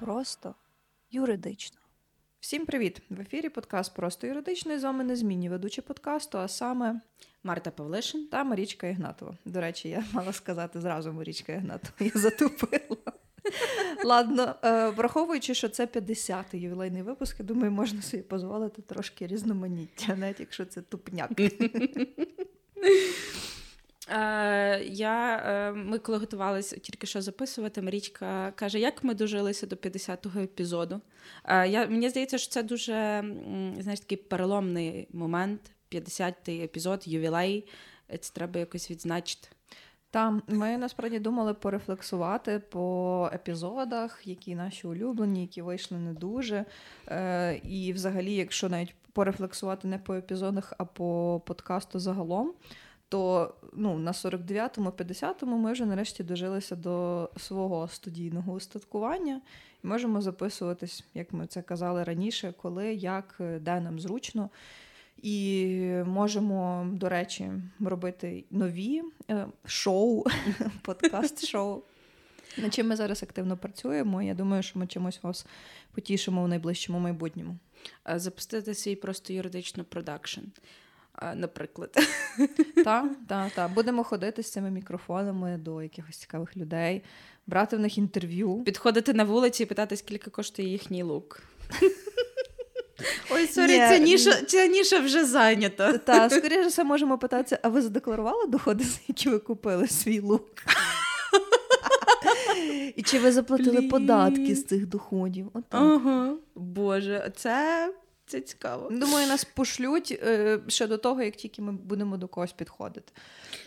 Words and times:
Просто 0.00 0.54
юридично. 1.10 1.78
Всім 2.40 2.66
привіт! 2.66 3.02
В 3.10 3.20
ефірі 3.20 3.48
подкаст 3.48 3.94
Просто 3.94 4.26
юридично 4.26 4.72
і 4.72 4.78
з 4.78 4.84
вами 4.84 5.04
незмінні 5.04 5.48
ведучі 5.48 5.80
подкасту, 5.80 6.38
а 6.38 6.48
саме 6.48 7.00
Марта 7.44 7.70
Павлишин 7.70 8.26
та 8.26 8.44
Марічка 8.44 8.86
Ігнатова. 8.86 9.34
До 9.44 9.60
речі, 9.60 9.88
я 9.88 10.04
мала 10.12 10.32
сказати 10.32 10.80
зразу 10.80 11.12
Марічка 11.12 11.52
Ігнатова. 11.52 11.92
Я 12.00 12.10
затупила. 12.14 12.96
Ладно, 14.04 14.54
е, 14.64 14.88
враховуючи, 14.88 15.54
що 15.54 15.68
це 15.68 15.86
50-й 15.86 16.62
ювілейний 16.62 17.02
випуск, 17.02 17.40
я 17.40 17.46
думаю, 17.46 17.72
можна 17.72 18.02
собі 18.02 18.22
дозволити 18.30 18.82
трошки 18.82 19.26
різноманіття, 19.26 20.16
навіть 20.16 20.40
якщо 20.40 20.64
це 20.64 20.82
тупняк. 20.82 21.30
Е, 24.10 24.84
я, 24.84 25.36
е, 25.36 25.72
Ми 25.72 25.98
коли 25.98 26.18
готувалися 26.18 26.76
тільки 26.76 27.06
що 27.06 27.22
записувати, 27.22 27.82
Марічка 27.82 28.52
каже, 28.56 28.78
як 28.78 29.04
ми 29.04 29.14
дожилися 29.14 29.66
до 29.66 29.76
50-го 29.76 30.40
епізоду. 30.40 31.00
Е, 31.44 31.68
я, 31.68 31.86
Мені 31.86 32.08
здається, 32.08 32.38
що 32.38 32.50
це 32.52 32.62
дуже 32.62 33.24
знаєш, 33.78 34.00
такий 34.00 34.18
переломний 34.18 35.08
момент. 35.12 35.60
50-й 35.92 36.62
епізод, 36.62 37.02
ювілей. 37.06 37.68
Це 38.20 38.32
треба 38.32 38.60
якось 38.60 38.90
відзначити. 38.90 39.48
Там 40.10 40.42
ми 40.48 40.78
насправді 40.78 41.18
думали 41.18 41.54
порефлексувати 41.54 42.58
по 42.58 43.30
епізодах, 43.32 44.20
які 44.24 44.54
наші 44.54 44.86
улюблені, 44.86 45.40
які 45.40 45.62
вийшли 45.62 45.98
не 45.98 46.12
дуже. 46.12 46.64
І, 47.62 47.92
взагалі, 47.92 48.34
якщо 48.34 48.68
навіть 48.68 48.94
порефлексувати 49.12 49.88
не 49.88 49.98
по 49.98 50.14
епізодах, 50.14 50.72
а 50.78 50.84
по 50.84 51.42
подкасту 51.46 51.98
загалом, 51.98 52.52
то 53.10 53.54
ну, 53.72 53.98
на 53.98 54.12
49-му, 54.12 54.90
50-му 54.90 55.58
ми 55.58 55.72
вже 55.72 55.86
нарешті 55.86 56.24
дожилися 56.24 56.76
до 56.76 57.30
свого 57.36 57.88
студійного 57.88 58.52
устаткування 58.52 59.40
і 59.84 59.86
можемо 59.86 60.20
записуватись, 60.20 61.04
як 61.14 61.32
ми 61.32 61.46
це 61.46 61.62
казали 61.62 62.04
раніше, 62.04 62.54
коли, 62.62 62.94
як, 62.94 63.36
де 63.60 63.80
нам 63.80 64.00
зручно. 64.00 64.50
І 65.22 65.76
можемо, 66.06 66.86
до 66.92 67.08
речі, 67.08 67.50
робити 67.80 68.44
нові 68.50 69.02
е, 69.30 69.46
шоу, 69.64 70.24
подкаст-шоу. 70.82 71.82
Над 72.58 72.74
чим 72.74 72.88
ми 72.88 72.96
зараз 72.96 73.22
активно 73.22 73.56
працюємо. 73.56 74.22
Я 74.22 74.34
думаю, 74.34 74.62
що 74.62 74.78
ми 74.78 74.86
чимось 74.86 75.22
вас 75.22 75.46
потішимо 75.94 76.44
в 76.44 76.48
найближчому 76.48 76.98
майбутньому. 76.98 77.56
Запустити 78.14 78.74
свій 78.74 78.96
просто 78.96 79.32
юридично 79.32 79.84
продакшн 79.84 80.40
наприклад. 81.34 81.96
Так, 82.84 83.04
так, 83.28 83.52
так. 83.52 83.72
Будемо 83.72 84.04
ходити 84.04 84.42
з 84.42 84.50
цими 84.50 84.70
мікрофонами 84.70 85.58
до 85.58 85.82
якихось 85.82 86.16
цікавих 86.16 86.56
людей, 86.56 87.02
брати 87.46 87.76
в 87.76 87.80
них 87.80 87.98
інтерв'ю. 87.98 88.62
Підходити 88.64 89.12
на 89.12 89.24
вулиці 89.24 89.62
і 89.62 89.66
питати, 89.66 89.96
скільки 89.96 90.30
коштує 90.30 90.68
їхній 90.68 91.02
лук. 91.02 91.42
Ой, 93.32 93.46
sorry, 93.46 93.76
ця 93.76 93.98
ніша, 93.98 94.32
ця 94.32 94.66
ніша 94.66 95.00
вже 95.00 95.24
зайнята. 95.24 95.98
Так, 95.98 96.32
скоріше 96.32 96.66
все 96.66 96.84
можемо 96.84 97.18
питатися, 97.18 97.58
а 97.62 97.68
ви 97.68 97.82
задекларували 97.82 98.46
доходи, 98.46 98.84
за 98.84 98.98
які 99.08 99.28
ви 99.28 99.38
купили 99.38 99.88
свій 99.88 100.20
лук? 100.20 100.48
І 102.96 103.02
чи 103.02 103.18
ви 103.18 103.32
заплатили 103.32 103.78
Блін. 103.78 103.88
податки 103.88 104.54
з 104.56 104.64
цих 104.64 104.86
доходів? 104.86 105.50
Отак. 105.52 105.80
Ага. 105.82 106.34
Боже, 106.54 107.32
це 107.36 107.88
це 108.30 108.40
цікаво. 108.40 108.88
Думаю, 108.90 109.28
нас 109.28 109.44
пошлють 109.44 110.18
е, 110.22 110.60
ще 110.68 110.86
до 110.86 110.98
того, 110.98 111.22
як 111.22 111.36
тільки 111.36 111.62
ми 111.62 111.72
будемо 111.72 112.16
до 112.16 112.28
когось 112.28 112.52
підходити. 112.52 113.12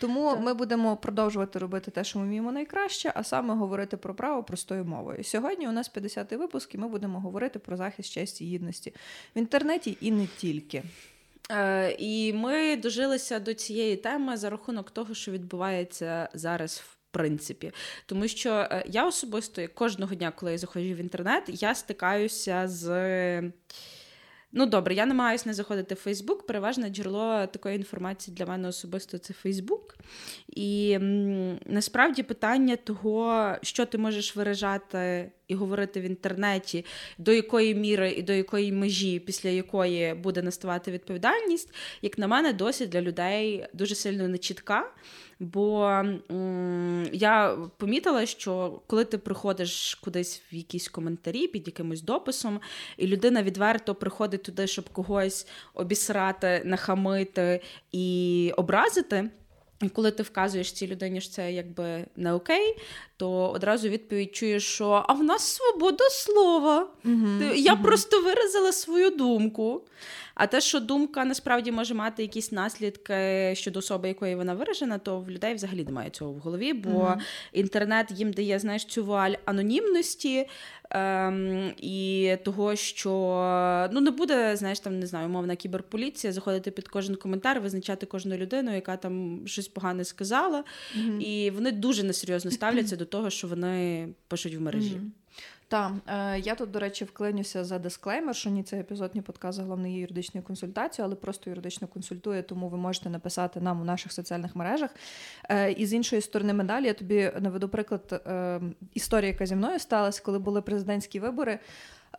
Тому 0.00 0.30
так. 0.30 0.40
ми 0.40 0.54
будемо 0.54 0.96
продовжувати 0.96 1.58
робити 1.58 1.90
те, 1.90 2.04
що 2.04 2.18
ми 2.18 2.24
вміємо 2.24 2.52
найкраще, 2.52 3.12
а 3.14 3.24
саме 3.24 3.54
говорити 3.54 3.96
про 3.96 4.14
право 4.14 4.44
простою 4.44 4.84
мовою. 4.84 5.24
Сьогодні 5.24 5.68
у 5.68 5.72
нас 5.72 5.90
50-й 5.94 6.36
випуск, 6.36 6.74
і 6.74 6.78
ми 6.78 6.88
будемо 6.88 7.20
говорити 7.20 7.58
про 7.58 7.76
захист 7.76 8.12
честі 8.12 8.44
і 8.44 8.48
гідності 8.48 8.94
в 9.36 9.38
інтернеті 9.38 9.98
і 10.00 10.10
не 10.10 10.26
тільки. 10.26 10.82
Е, 11.50 11.96
І 11.98 12.32
ми 12.32 12.76
дожилися 12.76 13.38
до 13.40 13.54
цієї 13.54 13.96
теми 13.96 14.36
за 14.36 14.50
рахунок 14.50 14.90
того, 14.90 15.14
що 15.14 15.32
відбувається 15.32 16.28
зараз 16.34 16.78
в. 16.78 16.94
Принципі, 17.14 17.72
тому 18.06 18.28
що 18.28 18.50
е, 18.50 18.84
я 18.86 19.06
особисто 19.06 19.68
кожного 19.74 20.14
дня, 20.14 20.32
коли 20.36 20.52
я 20.52 20.58
заходжу 20.58 20.94
в 20.94 21.00
інтернет, 21.00 21.42
я 21.46 21.74
стикаюся 21.74 22.68
з 22.68 23.52
Ну 24.56 24.66
добре, 24.66 24.94
я 24.94 25.06
намагаюся 25.06 25.48
не 25.48 25.54
заходити 25.54 25.94
в 25.94 25.98
Фейсбук. 25.98 26.46
Переважне 26.46 26.88
джерело 26.88 27.46
такої 27.46 27.76
інформації 27.76 28.36
для 28.36 28.46
мене 28.46 28.68
особисто 28.68 29.18
це 29.18 29.34
Фейсбук. 29.34 29.96
І 30.48 30.98
насправді 31.66 32.22
питання 32.22 32.76
того, 32.76 33.52
що 33.62 33.86
ти 33.86 33.98
можеш 33.98 34.36
виражати 34.36 35.32
і 35.48 35.54
говорити 35.54 36.00
в 36.00 36.02
інтернеті, 36.02 36.84
до 37.18 37.32
якої 37.32 37.74
міри 37.74 38.10
і 38.10 38.22
до 38.22 38.32
якої 38.32 38.72
межі, 38.72 39.20
після 39.20 39.50
якої 39.50 40.14
буде 40.14 40.42
наставати 40.42 40.90
відповідальність, 40.90 41.74
як 42.02 42.18
на 42.18 42.26
мене, 42.26 42.52
досі 42.52 42.86
для 42.86 43.00
людей 43.00 43.66
дуже 43.72 43.94
сильно 43.94 44.28
нечітка. 44.28 44.92
Бо 45.40 45.84
м- 46.30 47.08
я 47.12 47.56
помітила, 47.76 48.26
що 48.26 48.80
коли 48.86 49.04
ти 49.04 49.18
приходиш 49.18 49.94
кудись 49.94 50.42
в 50.52 50.54
якісь 50.54 50.88
коментарі 50.88 51.48
під 51.48 51.66
якимось 51.66 52.02
дописом, 52.02 52.60
і 52.96 53.06
людина 53.06 53.42
відверто 53.42 53.94
приходить 53.94 54.42
туди, 54.42 54.66
щоб 54.66 54.88
когось 54.88 55.46
обісрати, 55.74 56.62
нахамити 56.64 57.60
і 57.92 58.52
образити. 58.56 59.30
І 59.82 59.88
коли 59.88 60.10
ти 60.10 60.22
вказуєш 60.22 60.72
цій 60.72 60.86
людині, 60.86 61.20
що 61.20 61.32
це 61.32 61.52
якби 61.52 62.04
не 62.16 62.32
окей, 62.32 62.76
то 63.16 63.50
одразу 63.50 63.88
відповідь 63.88 64.36
чуєш, 64.36 64.64
що 64.64 65.04
а 65.08 65.12
в 65.12 65.24
нас 65.24 65.42
свобода 65.42 66.04
слова. 66.10 66.88
Mm-hmm. 67.04 67.54
Я 67.54 67.74
mm-hmm. 67.74 67.82
просто 67.82 68.22
виразила 68.22 68.72
свою 68.72 69.10
думку. 69.10 69.82
А 70.34 70.46
те, 70.46 70.60
що 70.60 70.80
думка 70.80 71.24
насправді 71.24 71.72
може 71.72 71.94
мати 71.94 72.22
якісь 72.22 72.52
наслідки 72.52 73.52
щодо 73.56 73.78
особи, 73.78 74.08
якої 74.08 74.34
вона 74.34 74.54
виражена, 74.54 74.98
то 74.98 75.20
в 75.20 75.30
людей 75.30 75.54
взагалі 75.54 75.84
немає 75.84 76.10
цього 76.10 76.32
в 76.32 76.38
голові, 76.38 76.72
бо 76.72 76.90
mm-hmm. 76.90 77.20
інтернет 77.52 78.10
їм 78.10 78.32
дає 78.32 78.58
знаєш, 78.58 78.84
цю 78.84 79.04
вуаль 79.04 79.34
анонімності 79.44 80.46
ем, 80.94 81.72
і 81.76 82.36
того, 82.44 82.76
що 82.76 83.10
ну 83.92 84.00
не 84.00 84.10
буде, 84.10 84.56
знаєш, 84.56 84.80
там 84.80 84.98
не 84.98 85.06
знаю, 85.06 85.28
умовна 85.28 85.56
кіберполіція, 85.56 86.32
заходити 86.32 86.70
під 86.70 86.88
кожен 86.88 87.14
коментар, 87.14 87.60
визначати 87.60 88.06
кожну 88.06 88.36
людину, 88.36 88.74
яка 88.74 88.96
там 88.96 89.42
щось 89.46 89.68
погане 89.68 90.04
сказала. 90.04 90.64
Mm-hmm. 90.98 91.20
І 91.20 91.50
вони 91.50 91.72
дуже 91.72 92.02
несерйозно 92.02 92.50
ставляться 92.50 92.96
до 92.96 93.04
того, 93.04 93.30
що 93.30 93.48
вони 93.48 94.08
пишуть 94.28 94.54
в 94.54 94.60
мережі. 94.60 94.94
Mm-hmm. 94.94 95.23
Так, 95.68 95.92
е, 96.06 96.38
я 96.38 96.54
тут, 96.54 96.70
до 96.70 96.78
речі, 96.78 97.04
вклинюся 97.04 97.64
за 97.64 97.78
дисклеймер, 97.78 98.36
що 98.36 98.50
ні 98.50 98.62
цей 98.62 98.80
епізод, 98.80 99.10
ні 99.14 99.22
подкаст 99.22 99.56
загалом 99.56 99.86
є 99.86 100.00
юридичною 100.00 100.46
консультацією, 100.46 101.06
але 101.08 101.16
просто 101.16 101.50
юридично 101.50 101.88
консультує, 101.88 102.42
тому 102.42 102.68
ви 102.68 102.76
можете 102.76 103.10
написати 103.10 103.60
нам 103.60 103.80
у 103.80 103.84
наших 103.84 104.12
соціальних 104.12 104.56
мережах. 104.56 104.90
Е, 105.50 105.72
і 105.72 105.86
з 105.86 105.92
іншої 105.92 106.22
сторони 106.22 106.52
медалі 106.52 106.86
я 106.86 106.94
тобі 106.94 107.32
наведу 107.40 107.68
приклад 107.68 108.22
е, 108.26 108.60
історії, 108.94 109.32
яка 109.32 109.46
зі 109.46 109.56
мною 109.56 109.78
сталася, 109.78 110.22
коли 110.24 110.38
були 110.38 110.62
президентські 110.62 111.20
вибори. 111.20 111.58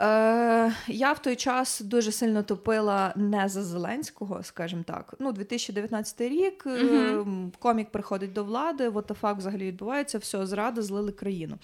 Е, 0.02 0.72
Я 0.88 1.14
в 1.14 1.20
той 1.20 1.36
час 1.36 1.82
дуже 1.82 2.12
сильно 2.12 2.44
топила 2.44 3.14
не 3.16 3.50
за 3.50 3.64
Зеленського, 3.64 4.44
скажімо 4.44 4.84
так. 4.88 5.14
Ну, 5.20 5.32
2019 5.32 6.22
рік 6.22 6.66
uh 6.66 7.52
комік 7.60 7.92
приходить 7.92 8.34
до 8.34 8.44
влади, 8.44 8.90
what 8.90 9.06
the 9.06 9.20
fuck 9.22 9.38
взагалі 9.38 9.68
відбувається, 9.68 10.18
все, 10.18 10.46
зради 10.46 10.82
злили 10.82 11.12
країну. 11.12 11.58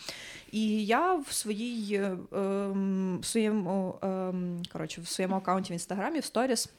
І 0.52 0.86
я 0.86 1.14
в 1.14 1.31
своїй 1.31 1.96
е, 1.96 2.18
ем, 2.31 3.20
в 3.22 3.25
своєму 3.25 3.96
е, 4.03 4.34
коротше, 4.74 5.02
в 5.02 5.08
своєму 5.08 5.36
аккаунті 5.36 5.74
в 5.74 5.75
інстаграмі 5.75 6.20
в 6.20 6.25
сторіс 6.25 6.70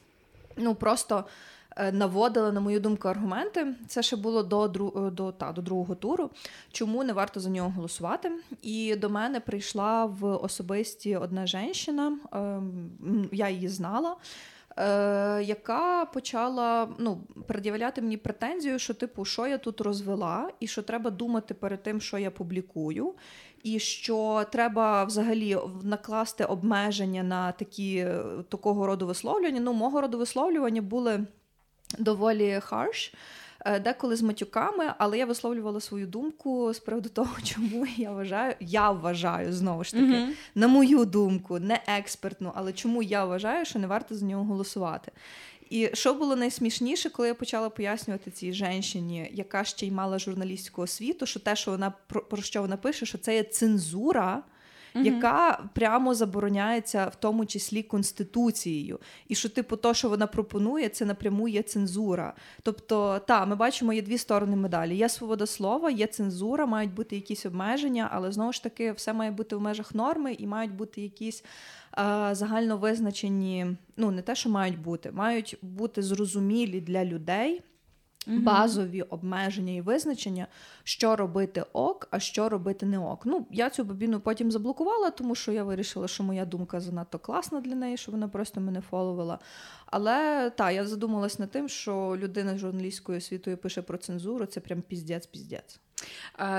ну 0.56 0.74
просто. 0.74 1.24
Е, 1.76 1.92
наводили, 1.92 2.52
на 2.52 2.60
мою 2.60 2.80
думку, 2.80 3.08
аргументи. 3.08 3.66
Це 3.86 4.02
ще 4.02 4.16
було 4.16 4.42
до 4.42 4.64
е, 4.64 5.10
до, 5.10 5.32
та, 5.32 5.52
до 5.52 5.62
другого 5.62 5.94
туру. 5.94 6.30
Чому 6.72 7.04
не 7.04 7.12
варто 7.12 7.40
за 7.40 7.50
нього 7.50 7.72
голосувати? 7.76 8.32
І 8.62 8.96
до 8.96 9.10
мене 9.10 9.40
прийшла 9.40 10.04
в 10.04 10.24
особисті 10.24 11.16
одна 11.16 11.46
жінка, 11.46 12.12
ем, 12.32 13.28
я 13.32 13.48
її 13.48 13.68
знала. 13.68 14.16
Е, 14.76 15.42
яка 15.42 16.04
почала 16.04 16.88
ну, 16.98 17.20
пред'являти 17.46 18.02
мені 18.02 18.16
претензію, 18.16 18.78
що, 18.78 18.94
типу, 18.94 19.24
що 19.24 19.46
я 19.46 19.58
тут 19.58 19.80
розвела, 19.80 20.50
і 20.60 20.66
що 20.66 20.82
треба 20.82 21.10
думати 21.10 21.54
перед 21.54 21.82
тим, 21.82 22.00
що 22.00 22.18
я 22.18 22.30
публікую, 22.30 23.14
і 23.62 23.78
що 23.78 24.44
треба 24.52 25.04
взагалі 25.04 25.58
накласти 25.82 26.44
обмеження 26.44 27.22
на 27.22 27.52
такі 27.52 28.06
такого 28.48 28.86
роду 28.86 29.06
висловлювання. 29.06 29.60
Ну, 29.60 29.72
мого 29.72 30.00
роду 30.00 30.18
висловлювання 30.18 30.82
були 30.82 31.26
доволі 31.98 32.60
харш. 32.62 33.12
Е, 33.64 33.80
деколи 33.80 34.16
з 34.16 34.22
матюками, 34.22 34.94
але 34.98 35.18
я 35.18 35.26
висловлювала 35.26 35.80
свою 35.80 36.06
думку 36.06 36.72
з 36.74 36.78
приводу 36.78 37.08
того, 37.08 37.36
чому 37.44 37.86
я 37.96 38.12
вважаю, 38.12 38.54
я 38.60 38.90
вважаю 38.90 39.52
знову 39.52 39.84
ж 39.84 39.92
таки, 39.92 40.04
mm-hmm. 40.04 40.32
на 40.54 40.68
мою 40.68 41.04
думку, 41.04 41.58
не 41.58 41.80
експертну, 41.86 42.52
але 42.54 42.72
чому 42.72 43.02
я 43.02 43.24
вважаю, 43.24 43.64
що 43.64 43.78
не 43.78 43.86
варто 43.86 44.14
за 44.14 44.26
нього 44.26 44.44
голосувати. 44.44 45.12
І 45.70 45.90
що 45.92 46.14
було 46.14 46.36
найсмішніше, 46.36 47.10
коли 47.10 47.28
я 47.28 47.34
почала 47.34 47.70
пояснювати 47.70 48.30
цій 48.30 48.52
жінці, 48.52 49.30
яка 49.32 49.64
ще 49.64 49.86
й 49.86 49.90
мала 49.90 50.18
журналістську 50.18 50.82
освіту, 50.82 51.26
що 51.26 51.40
те, 51.40 51.56
що 51.56 51.70
вона 51.70 51.92
про, 52.06 52.22
про 52.22 52.42
що 52.42 52.62
вона 52.62 52.76
пише, 52.76 53.06
що 53.06 53.18
це 53.18 53.34
є 53.34 53.42
цензура 53.42 54.42
угу. 54.94 55.04
яка 55.04 55.64
прямо 55.74 56.14
забороняється 56.14 57.06
в 57.06 57.14
тому 57.14 57.46
числі 57.46 57.82
конституцією. 57.82 58.98
І 59.28 59.34
що, 59.34 59.48
типу, 59.48 59.76
то, 59.76 59.94
що 59.94 60.08
вона 60.08 60.26
пропонує, 60.26 60.88
це 60.88 61.04
напряму 61.04 61.48
є 61.48 61.62
цензура. 61.62 62.34
Тобто, 62.62 63.18
та, 63.18 63.46
ми 63.46 63.56
бачимо, 63.56 63.92
є 63.92 64.02
дві 64.02 64.18
сторони 64.18 64.56
медалі: 64.56 64.96
є 64.96 65.08
свобода 65.08 65.46
слова, 65.46 65.90
є 65.90 66.06
цензура, 66.06 66.66
мають 66.66 66.94
бути 66.94 67.16
якісь 67.16 67.46
обмеження, 67.46 68.08
але 68.12 68.32
знову 68.32 68.52
ж 68.52 68.62
таки, 68.62 68.92
все 68.92 69.12
має 69.12 69.30
бути 69.30 69.56
в 69.56 69.60
межах 69.60 69.94
норми 69.94 70.32
і 70.32 70.46
мають 70.46 70.72
бути 70.72 71.02
якісь. 71.02 71.44
Загально 72.32 72.76
визначені, 72.76 73.66
ну 73.96 74.10
не 74.10 74.22
те, 74.22 74.34
що 74.34 74.50
мають 74.50 74.78
бути, 74.78 75.12
мають 75.12 75.58
бути 75.62 76.02
зрозумілі 76.02 76.80
для 76.80 77.04
людей. 77.04 77.62
Базові 78.26 79.02
обмеження 79.02 79.72
і 79.72 79.80
визначення, 79.80 80.46
що 80.84 81.16
робити 81.16 81.64
ок, 81.72 82.08
а 82.10 82.20
що 82.20 82.48
робити 82.48 82.86
не 82.86 82.98
ок. 82.98 83.22
Ну, 83.24 83.46
я 83.50 83.70
цю 83.70 83.84
бобіну 83.84 84.20
потім 84.20 84.50
заблокувала, 84.50 85.10
тому 85.10 85.34
що 85.34 85.52
я 85.52 85.64
вирішила, 85.64 86.08
що 86.08 86.22
моя 86.22 86.44
думка 86.44 86.80
занадто 86.80 87.18
класна 87.18 87.60
для 87.60 87.74
неї, 87.74 87.96
що 87.96 88.12
вона 88.12 88.28
просто 88.28 88.60
мене 88.60 88.80
фоловила. 88.80 89.38
Але 89.86 90.50
так, 90.50 90.74
я 90.74 90.86
задумалась 90.86 91.38
над 91.38 91.50
тим, 91.50 91.68
що 91.68 92.16
людина 92.18 92.54
з 92.54 92.58
журналістською 92.58 93.18
освітою 93.18 93.56
пише 93.56 93.82
про 93.82 93.98
цензуру, 93.98 94.46
це 94.46 94.60
прям 94.60 94.82
піздець-піздець. 94.90 95.78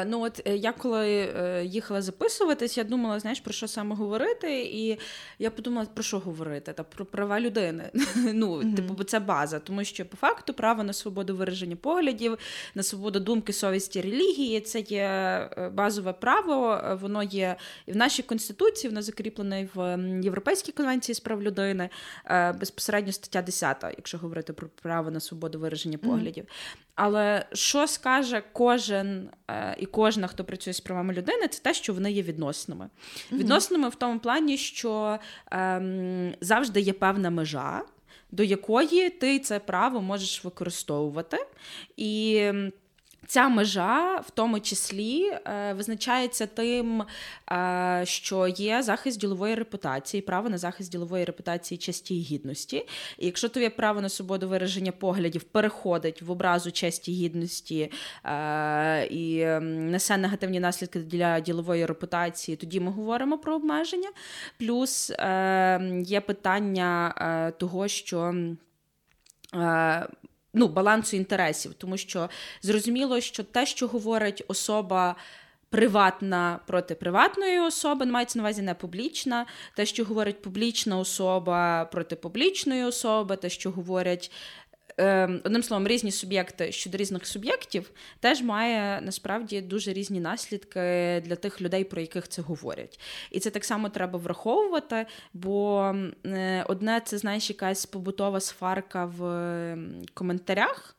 Ну 0.06 0.22
от 0.22 0.42
е, 0.46 0.56
я 0.56 0.72
коли 0.72 1.10
е, 1.10 1.66
їхала 1.66 2.02
записуватись, 2.02 2.78
я 2.78 2.84
думала, 2.84 3.20
знаєш, 3.20 3.40
про 3.40 3.54
що 3.54 3.68
саме 3.68 3.96
говорити, 3.96 4.62
і 4.62 5.00
я 5.40 5.52
подумала, 5.52 5.88
про 5.94 6.04
що 6.04 6.20
говорити? 6.20 6.74
Та 6.74 6.84
про 6.84 7.06
права 7.06 7.40
людини. 7.40 7.92
Ну, 8.34 8.56
mm-hmm. 8.56 8.76
типу, 8.76 8.94
бо 8.94 9.04
це 9.04 9.20
база, 9.20 9.60
тому 9.60 9.84
що 9.84 10.06
по 10.06 10.18
факту 10.18 10.54
право 10.54 10.84
на 10.84 10.94
свободу 10.94 11.36
вираження 11.36 11.76
поглядів, 11.76 12.38
на 12.76 12.84
свободу 12.84 13.20
думки, 13.20 13.54
совісті, 13.54 14.02
релігії 14.02 14.62
це 14.62 14.80
є 14.80 15.02
е, 15.02 15.70
базове 15.74 16.14
право. 16.14 16.82
Воно 17.02 17.24
є 17.24 17.56
і 17.86 17.92
в 17.92 17.96
нашій 17.96 18.24
конституції, 18.24 18.90
воно 18.90 19.02
закріплене 19.02 19.68
в 19.76 20.00
Європейській 20.24 20.72
конвенції 20.72 21.16
з 21.16 21.20
прав 21.20 21.44
людини, 21.44 21.90
безпосередньо 22.60 23.12
стаття 23.12 23.42
10, 23.42 23.84
якщо 23.98 24.18
говорити 24.18 24.54
про 24.54 24.68
право 24.82 25.12
на 25.12 25.20
свободу 25.20 25.60
вираження 25.60 25.98
поглядів. 25.98 26.44
Mm-hmm. 26.44 26.84
Але 26.96 27.46
що 27.54 27.88
скаже 27.88 28.44
кожен 28.54 29.30
і 29.78 29.86
кожна, 29.86 30.28
хто 30.28 30.44
працює 30.44 30.74
з 30.74 30.80
правами 30.80 31.14
людини, 31.14 31.48
це 31.48 31.62
те, 31.62 31.74
що 31.74 31.94
вони 31.94 32.12
є 32.12 32.22
відносними. 32.22 32.86
Mm-hmm. 32.86 33.38
Відносними 33.38 33.90
в 33.90 33.96
тому 33.96 34.20
плані, 34.20 34.58
що 34.58 35.20
ем, 35.52 36.36
завжди 36.42 36.82
є 36.82 36.94
певна 36.94 37.30
межа, 37.30 37.82
до 38.32 38.44
якої 38.44 39.10
ти 39.10 39.40
це 39.40 39.60
право 39.60 40.02
можеш 40.02 40.46
використовувати. 40.46 41.38
І 41.98 42.52
Ця 43.28 43.50
межа 43.50 44.16
в 44.16 44.30
тому 44.30 44.60
числі 44.60 45.28
е, 45.28 45.74
визначається 45.74 46.48
тим, 46.48 47.04
е, 47.52 48.02
що 48.06 48.48
є 48.48 48.84
захист 48.84 49.20
ділової 49.20 49.56
репутації, 49.56 50.22
право 50.22 50.50
на 50.50 50.58
захист 50.58 50.92
ділової 50.92 51.26
репутації 51.26 51.78
честі 51.78 52.20
і 52.20 52.22
гідності. 52.22 52.78
І 53.18 53.26
якщо 53.26 53.50
твоє 53.50 53.70
право 53.70 54.02
на 54.02 54.10
свободу 54.10 54.50
вираження 54.50 54.92
поглядів 54.92 55.44
переходить 55.44 56.22
в 56.22 56.32
образу 56.32 56.72
честі 56.72 57.12
і 57.12 57.16
гідності 57.16 57.92
е, 58.26 59.06
і 59.06 59.46
несе 59.62 60.18
негативні 60.18 60.60
наслідки 60.60 61.00
для 61.00 61.40
ділової 61.40 61.86
репутації, 61.86 62.58
тоді 62.58 62.80
ми 62.80 62.92
говоримо 62.92 63.38
про 63.38 63.56
обмеження. 63.56 64.10
Плюс 64.60 65.10
є 66.06 66.22
питання 66.22 67.54
того, 67.60 67.88
що 67.88 68.34
ну, 70.54 70.68
балансу 70.68 71.18
інтересів, 71.18 71.74
тому 71.74 71.98
що 71.98 72.30
зрозуміло, 72.62 73.22
що 73.22 73.44
те, 73.44 73.66
що 73.66 73.88
говорить 73.88 74.44
особа. 74.48 75.16
Приватна 75.70 76.60
проти 76.68 76.96
приватної 76.96 77.60
особи, 77.60 78.06
мається 78.06 78.40
на 78.40 78.44
увазі 78.44 78.62
не 78.62 78.74
публічна, 78.74 79.46
те, 79.76 79.86
що 79.86 80.06
говорить 80.06 80.42
публічна 80.42 80.98
особа 81.00 81.86
проти 81.86 82.16
публічної 82.16 82.84
особи, 82.84 83.36
те, 83.36 83.50
що 83.50 83.72
говорять 83.72 84.32
одним 85.44 85.64
словом, 85.64 85.88
різні 85.88 86.12
суб'єкти 86.12 86.72
щодо 86.72 86.98
різних 86.98 87.28
суб'єктів 87.28 87.92
теж 88.20 88.42
має 88.42 89.02
насправді 89.02 89.62
дуже 89.62 89.94
різні 89.94 90.20
наслідки 90.20 90.80
для 91.26 91.36
тих 91.36 91.62
людей, 91.62 91.84
про 91.84 92.02
яких 92.02 92.28
це 92.28 92.42
говорять. 92.42 93.00
І 93.32 93.40
це 93.40 93.50
так 93.50 93.66
само 93.66 93.90
треба 93.90 94.20
враховувати, 94.20 95.06
бо 95.34 95.96
е, 96.26 96.66
одне 96.68 97.02
це 97.06 97.18
знаєш 97.18 97.50
якась 97.50 97.86
побутова 97.86 98.40
сварка 98.40 99.06
в 99.06 99.78
коментарях. 100.14 100.96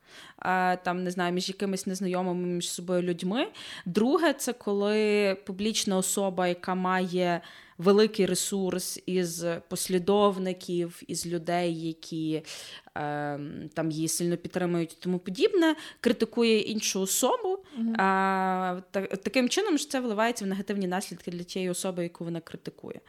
Там 0.82 1.05
не 1.05 1.11
знаю, 1.11 1.32
між 1.32 1.49
якимись 1.49 1.87
незнайомими 1.87 2.46
між 2.46 2.70
собою 2.70 3.02
людьми. 3.02 3.46
Друге, 3.87 4.32
це 4.32 4.52
коли 4.52 5.35
публічна 5.46 5.96
особа, 5.96 6.49
яка 6.49 6.75
має 6.75 7.41
великий 7.79 8.26
ресурс 8.26 9.03
із 9.06 9.44
послідовників, 9.69 11.03
із 11.06 11.26
людей, 11.26 11.87
які 11.88 12.43
е, 12.97 13.41
там 13.75 13.91
її 13.91 14.09
сильно 14.09 14.37
підтримують, 14.37 14.93
і 14.93 14.97
тому 15.00 15.19
подібне, 15.19 15.76
критикує 16.00 16.61
іншу 16.61 17.00
особу. 17.00 17.49
Mm-hmm. 17.49 17.94
А, 17.99 18.81
так, 18.91 19.17
Таким 19.17 19.49
чином 19.49 19.79
ж 19.79 19.91
це 19.91 20.00
вливається 20.00 20.44
в 20.44 20.49
негативні 20.49 20.87
наслідки 20.87 21.31
для 21.31 21.43
тієї 21.43 21.71
особи, 21.71 22.03
яку 22.03 22.25
вона 22.25 22.41
критикує. 22.41 23.00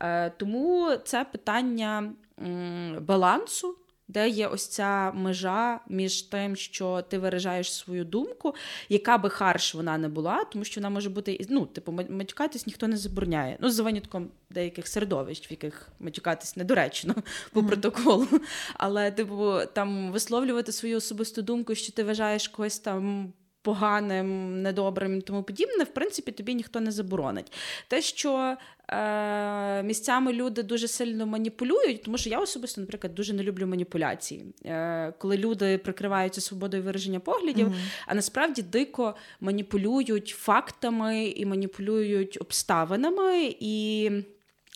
Е, 0.00 0.30
Тому 0.30 0.90
це 1.04 1.24
питання 1.24 2.12
м, 2.42 2.98
балансу 3.00 3.76
де 4.10 4.28
є 4.28 4.46
ось 4.46 4.66
ця 4.66 5.12
межа 5.12 5.80
між 5.88 6.22
тим, 6.22 6.56
що 6.56 7.02
ти 7.02 7.18
виражаєш 7.18 7.72
свою 7.72 8.04
думку, 8.04 8.54
яка 8.88 9.18
би 9.18 9.30
харш 9.30 9.74
вона 9.74 9.98
не 9.98 10.08
була, 10.08 10.44
тому 10.44 10.64
що 10.64 10.80
вона 10.80 10.90
може 10.90 11.10
бути 11.10 11.46
ну, 11.48 11.66
типу, 11.66 11.92
матюкатись 11.92 12.66
ніхто 12.66 12.88
не 12.88 12.96
забороняє. 12.96 13.56
Ну, 13.60 13.70
за 13.70 13.82
винятком 13.82 14.28
деяких 14.50 14.88
середовищ, 14.88 15.50
в 15.50 15.52
яких 15.52 15.88
матюкатись 16.00 16.56
недоречно 16.56 17.14
по 17.52 17.64
протоколу. 17.64 18.26
Але, 18.74 19.10
типу, 19.10 19.58
там 19.72 20.12
висловлювати 20.12 20.72
свою 20.72 20.96
особисту 20.96 21.42
думку, 21.42 21.74
що 21.74 21.92
ти 21.92 22.04
вважаєш 22.04 22.48
когось 22.48 22.78
там 22.78 23.32
поганим, 23.62 24.62
недобрим 24.62 25.18
і 25.18 25.20
тому 25.20 25.42
подібне, 25.42 25.84
в 25.84 25.94
принципі, 25.94 26.32
тобі 26.32 26.54
ніхто 26.54 26.80
не 26.80 26.90
заборонить. 26.90 27.52
Те, 27.88 28.02
що 28.02 28.56
е, 28.88 29.82
місцями 29.82 30.32
люди 30.32 30.62
дуже 30.62 30.88
сильно 30.88 31.26
маніпулюють, 31.26 32.02
тому 32.02 32.18
що 32.18 32.30
я 32.30 32.38
особисто, 32.38 32.80
наприклад, 32.80 33.14
дуже 33.14 33.32
не 33.32 33.42
люблю 33.42 33.66
маніпуляції, 33.66 34.44
е, 34.64 35.12
коли 35.18 35.36
люди 35.36 35.78
прикриваються 35.78 36.40
свободою 36.40 36.82
вираження 36.82 37.20
поглядів, 37.20 37.68
mm-hmm. 37.68 38.04
а 38.06 38.14
насправді 38.14 38.62
дико 38.62 39.14
маніпулюють 39.40 40.28
фактами 40.28 41.26
і 41.26 41.46
маніпулюють 41.46 42.38
обставинами 42.40 43.54
і. 43.60 44.10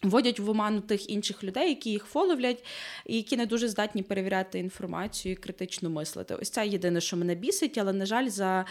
Вводять 0.02 0.40
в 0.40 0.50
оману 0.50 0.80
тих 0.80 1.10
інших 1.10 1.44
людей, 1.44 1.68
які 1.68 1.90
їх 1.90 2.04
фоловлять, 2.04 2.64
і 3.06 3.16
які 3.16 3.36
не 3.36 3.46
дуже 3.46 3.68
здатні 3.68 4.02
перевіряти 4.02 4.58
інформацію 4.58 5.32
і 5.32 5.36
критично 5.36 5.90
мислити. 5.90 6.34
Ось 6.34 6.50
це 6.50 6.66
єдине, 6.66 7.00
що 7.00 7.16
мене 7.16 7.34
бісить, 7.34 7.78
але, 7.78 7.92
на 7.92 8.06
жаль, 8.06 8.28
за 8.28 8.64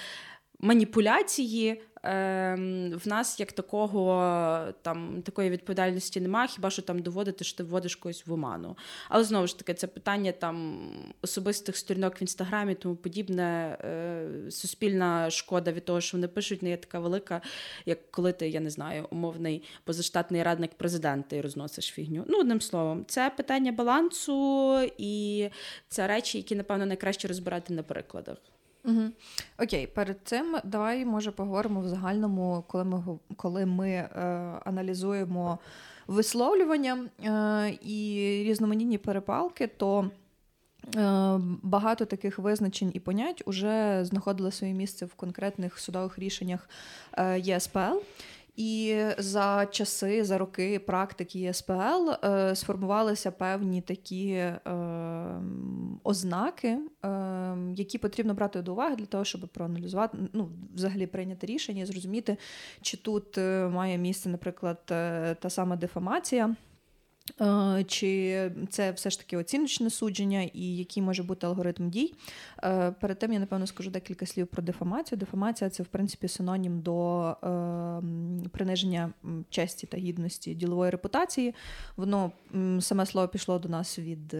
маніпуляції 0.59 1.81
в 2.03 3.01
нас 3.05 3.39
як 3.39 3.51
такого 3.51 4.73
там 4.81 5.21
такої 5.21 5.49
відповідальності 5.49 6.21
немає, 6.21 6.47
хіба 6.47 6.69
що 6.69 6.81
там 6.81 6.99
доводити, 6.99 7.43
що 7.43 7.57
ти 7.57 7.63
вводиш 7.63 7.95
когось 7.95 8.27
в 8.27 8.33
оману. 8.33 8.77
Але 9.09 9.23
знову 9.23 9.47
ж 9.47 9.57
таки, 9.57 9.73
це 9.73 9.87
питання 9.87 10.31
там 10.31 10.87
особистих 11.21 11.77
сторінок 11.77 12.21
в 12.21 12.23
інстаграмі, 12.23 12.75
тому 12.75 12.95
подібне. 12.95 13.77
Е, 13.83 14.51
суспільна 14.51 15.29
шкода 15.29 15.71
від 15.71 15.85
того, 15.85 16.01
що 16.01 16.17
вони 16.17 16.27
пишуть, 16.27 16.61
не 16.61 16.69
є 16.69 16.77
така 16.77 16.99
велика, 16.99 17.41
як 17.85 18.11
коли 18.11 18.33
ти, 18.33 18.49
я 18.49 18.59
не 18.59 18.69
знаю, 18.69 19.07
умовний 19.11 19.63
позаштатний 19.83 20.43
радник 20.43 20.73
президента 20.73 21.35
і 21.35 21.41
розносиш 21.41 21.85
фігню. 21.85 22.25
Ну, 22.27 22.39
одним 22.39 22.61
словом, 22.61 23.05
це 23.07 23.29
питання 23.37 23.71
балансу 23.71 24.79
і 24.97 25.49
це 25.87 26.07
речі, 26.07 26.37
які, 26.37 26.55
напевно, 26.55 26.85
найкраще 26.85 27.27
розбирати 27.27 27.73
на 27.73 27.83
прикладах. 27.83 28.37
Угу. 28.85 29.01
Окей, 29.59 29.87
перед 29.87 30.17
цим 30.23 30.57
давай 30.63 31.05
може 31.05 31.31
поговоримо 31.31 31.81
в 31.81 31.87
загальному, 31.87 32.63
коли 32.67 32.83
ми 32.83 33.19
коли 33.35 33.65
ми 33.65 33.89
е, 33.89 34.09
аналізуємо 34.65 35.59
висловлювання 36.07 37.05
е, 37.23 37.77
і 37.81 38.17
різноманітні 38.47 38.97
перепалки, 38.97 39.67
то 39.67 40.09
е, 40.95 41.39
багато 41.63 42.05
таких 42.05 42.39
визначень 42.39 42.91
і 42.93 42.99
понять 42.99 43.43
уже 43.45 43.99
знаходили 44.05 44.51
своє 44.51 44.73
місце 44.73 45.05
в 45.05 45.13
конкретних 45.13 45.79
судових 45.79 46.19
рішеннях 46.19 46.69
е, 47.17 47.39
ЄСПЛ. 47.39 47.97
І 48.55 49.01
за 49.17 49.65
часи, 49.71 50.23
за 50.23 50.37
роки 50.37 50.79
практики 50.79 51.39
ЄСПЛ 51.39 52.09
е, 52.23 52.55
сформувалися 52.55 53.31
певні 53.31 53.81
такі 53.81 54.29
е, 54.29 54.59
ознаки, 56.03 56.67
е, 56.67 56.79
які 57.75 57.97
потрібно 57.97 58.33
брати 58.33 58.61
до 58.61 58.71
уваги 58.73 58.95
для 58.95 59.05
того, 59.05 59.25
щоб 59.25 59.47
проаналізувати, 59.47 60.17
ну, 60.33 60.49
взагалі 60.75 61.07
прийняти 61.07 61.47
рішення, 61.47 61.81
і 61.81 61.85
зрозуміти, 61.85 62.37
чи 62.81 62.97
тут 62.97 63.37
е, 63.37 63.67
має 63.67 63.97
місце, 63.97 64.29
наприклад, 64.29 64.79
е, 64.91 65.35
та 65.35 65.49
сама 65.49 65.75
дефамація. 65.75 66.55
Е, 67.41 67.83
чи 67.87 68.51
це 68.69 68.91
все 68.91 69.09
ж 69.09 69.19
таки 69.19 69.37
оціночне 69.37 69.89
судження, 69.89 70.49
і 70.53 70.77
який 70.77 71.03
може 71.03 71.23
бути 71.23 71.47
алгоритм 71.47 71.89
дій? 71.89 72.13
Е, 72.63 72.91
перед 72.91 73.19
тим 73.19 73.33
я 73.33 73.39
напевно 73.39 73.67
скажу 73.67 73.89
декілька 73.89 74.25
слів 74.25 74.47
про 74.47 74.63
дефамацію. 74.63 75.19
Дефамація 75.19 75.69
це 75.69 75.83
в 75.83 75.85
принципі 75.87 76.27
синонім 76.27 76.81
до 76.81 77.21
е, 77.29 78.47
приниження 78.49 79.13
честі 79.49 79.87
та 79.87 79.97
гідності 79.97 80.53
ділової 80.53 80.91
репутації. 80.91 81.55
Воно 81.97 82.31
саме 82.79 83.05
слово 83.05 83.27
пішло 83.27 83.59
до 83.59 83.69
нас 83.69 83.99
від 83.99 84.35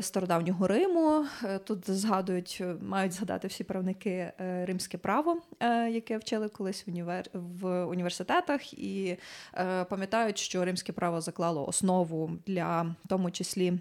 стародавнього 0.00 0.66
Риму. 0.66 1.26
Тут 1.64 1.90
згадують, 1.90 2.62
мають 2.80 3.12
згадати 3.12 3.48
всі 3.48 3.64
правники 3.64 4.32
римське 4.38 4.98
право, 4.98 5.42
яке 5.90 6.18
вчили 6.18 6.48
колись 6.48 6.86
в 7.32 7.84
університетах, 7.84 8.74
і 8.74 9.16
пам'ятають, 9.88 10.38
що 10.38 10.64
римське 10.64 10.92
право 10.92 11.20
заклало 11.20 11.66
основу 11.66 11.87
для 12.46 12.82
в 13.04 13.08
тому 13.08 13.30
числі. 13.30 13.78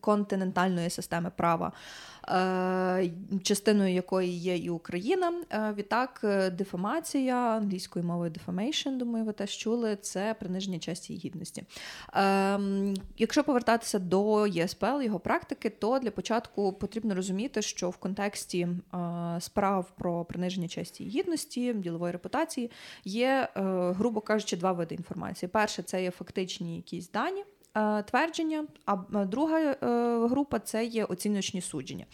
Континентальної 0.00 0.90
системи 0.90 1.30
права 1.36 1.66
Е, 1.66 2.17
частиною 3.42 3.94
якої 3.94 4.38
є 4.38 4.56
і 4.56 4.70
Україна. 4.70 5.32
Е, 5.50 5.74
відтак, 5.76 6.20
е, 6.24 6.50
дефамація 6.50 7.36
англійською 7.36 8.04
мовою 8.04 8.30
defamation, 8.30 8.96
думаю, 8.96 9.24
ви 9.24 9.32
теж 9.32 9.56
чули, 9.56 9.96
це 9.96 10.34
приниження 10.40 10.78
честі 10.78 11.14
і 11.14 11.16
гідності. 11.16 11.64
Якщо 13.18 13.44
повертатися 13.44 13.98
до 13.98 14.46
ЄСПЛ, 14.46 15.02
його 15.02 15.20
практики, 15.20 15.70
то 15.70 15.98
для 15.98 16.10
початку 16.10 16.72
потрібно 16.72 17.14
розуміти, 17.14 17.62
що 17.62 17.90
в 17.90 17.96
контексті 17.96 18.68
справ 19.40 19.92
про 19.98 20.24
приниження 20.24 20.68
честі 20.68 21.04
і 21.04 21.08
гідності, 21.08 21.74
ділової 21.74 22.12
репутації 22.12 22.70
є, 23.04 23.48
грубо 23.98 24.20
кажучи, 24.20 24.56
два 24.56 24.72
види 24.72 24.94
інформації. 24.94 25.50
Перше, 25.52 25.82
це 25.82 26.02
є 26.02 26.10
фактичні 26.10 26.76
якісь 26.76 27.10
дані. 27.10 27.44
Е, 27.78 28.02
твердження, 28.02 28.64
а 28.86 28.94
е, 29.14 29.24
друга 29.24 29.60
е, 29.60 29.76
група 30.28 30.58
це 30.58 30.84
є 30.84 31.04
оціночні 31.04 31.60
судження. 31.60 32.06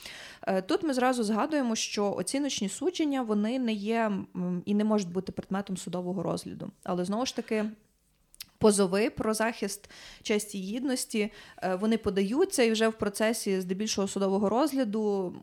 Тут 0.66 0.82
ми 0.82 0.94
зразу 0.94 1.24
згадуємо, 1.24 1.76
що 1.76 2.14
оціночні 2.14 2.68
судження 2.68 3.22
вони 3.22 3.58
не 3.58 3.72
є 3.72 4.12
і 4.64 4.74
не 4.74 4.84
можуть 4.84 5.12
бути 5.12 5.32
предметом 5.32 5.76
судового 5.76 6.22
розгляду. 6.22 6.70
Але 6.84 7.04
знову 7.04 7.26
ж 7.26 7.36
таки. 7.36 7.64
Позови 8.58 9.10
про 9.10 9.34
захист 9.34 9.90
честі 10.22 10.58
і 10.58 10.62
гідності 10.62 11.32
вони 11.80 11.98
подаються 11.98 12.62
і 12.62 12.72
вже 12.72 12.88
в 12.88 12.92
процесі 12.92 13.60
здебільшого 13.60 14.08
судового 14.08 14.48
розгляду 14.48 15.34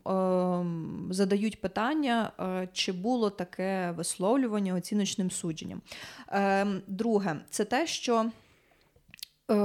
задають 1.09 1.61
питання, 1.61 2.31
чи 2.73 2.91
було 2.91 3.29
таке 3.29 3.93
висловлювання 3.97 4.75
оціночним 4.75 5.31
судженням. 5.31 5.81
Е, 6.29 6.67
друге, 6.87 7.35
це 7.49 7.65
те, 7.65 7.87
що 7.87 8.31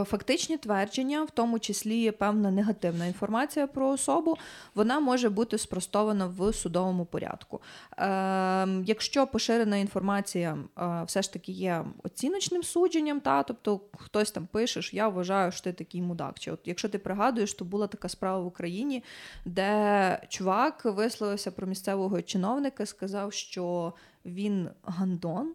фактичні 0.06 0.56
твердження, 0.56 1.22
в 1.22 1.30
тому 1.30 1.58
числі 1.58 1.96
є 1.98 2.12
певна 2.12 2.50
негативна 2.50 3.06
інформація 3.06 3.66
про 3.66 3.88
особу, 3.88 4.36
вона 4.74 5.00
може 5.00 5.28
бути 5.28 5.58
спростована 5.58 6.26
в 6.26 6.52
судовому 6.52 7.04
порядку. 7.04 7.60
Ем, 7.96 8.84
якщо 8.86 9.26
поширена 9.26 9.76
інформація 9.76 10.58
е, 10.78 11.02
все 11.06 11.22
ж 11.22 11.32
таки 11.32 11.52
є 11.52 11.84
оціночним 12.02 12.62
судженням, 12.62 13.20
та 13.20 13.42
тобто 13.42 13.80
хтось 13.98 14.30
там 14.30 14.46
пише, 14.46 14.82
що 14.82 14.96
я 14.96 15.08
вважаю, 15.08 15.52
що 15.52 15.62
ти 15.64 15.72
такий 15.72 16.02
мудак. 16.02 16.38
Чи 16.38 16.52
от 16.52 16.60
якщо 16.64 16.88
ти 16.88 16.98
пригадуєш, 16.98 17.54
то 17.54 17.64
була 17.64 17.86
така 17.86 18.08
справа 18.08 18.38
в 18.38 18.46
Україні, 18.46 19.02
де 19.44 20.20
чувак 20.28 20.84
висловився 20.84 21.50
про 21.50 21.66
місцевого 21.66 22.22
чиновника, 22.22 22.86
сказав, 22.86 23.32
що 23.32 23.92
він 24.24 24.68
гандон. 24.84 25.54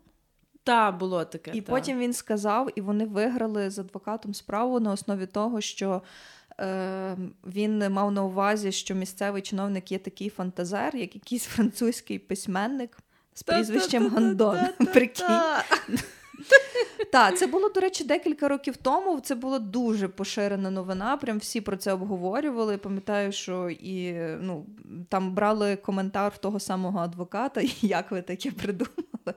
Та, 0.64 0.92
було 0.92 1.26
таке. 1.26 1.52
І 1.54 1.62
та. 1.62 1.72
потім 1.72 2.00
він 2.00 2.14
сказав, 2.14 2.70
і 2.76 2.82
вони 2.82 3.06
виграли 3.06 3.70
з 3.70 3.80
адвокатом 3.80 4.34
справу 4.34 4.80
на 4.80 4.92
основі 4.92 5.26
того, 5.26 5.62
що 5.62 6.02
е, 6.60 7.18
він 7.48 7.90
мав 7.90 8.12
на 8.12 8.24
увазі, 8.24 8.72
що 8.72 8.96
місцевий 8.96 9.42
чиновник 9.42 9.92
є 9.92 10.00
такий 10.00 10.30
фантазер, 10.30 10.96
як 10.96 11.16
якийсь 11.16 11.46
французький 11.56 12.20
письменник 12.20 12.98
з 13.34 13.44
прізвищем 13.44 14.10
Гандон. 14.10 14.60
Прикинь. 14.94 15.26
Так, 17.12 17.38
це 17.38 17.48
було, 17.48 17.70
до 17.70 17.80
речі, 17.80 18.04
декілька 18.04 18.48
років 18.48 18.78
тому. 18.78 19.20
Це 19.20 19.36
була 19.36 19.60
дуже 19.60 20.08
поширена 20.08 20.72
новина. 20.72 21.18
Прям 21.18 21.38
всі 21.38 21.62
про 21.62 21.78
це 21.78 21.94
обговорювали. 21.94 22.78
Пам'ятаю, 22.78 23.32
що 23.32 23.70
і 23.70 24.14
ну, 24.42 24.66
там 25.10 25.34
брали 25.34 25.76
коментар 25.76 26.32
в 26.36 26.38
того 26.38 26.60
самого 26.60 27.00
адвоката, 27.00 27.62
як 27.82 28.12
ви 28.12 28.22
таке 28.22 28.52
придумали. 28.52 29.34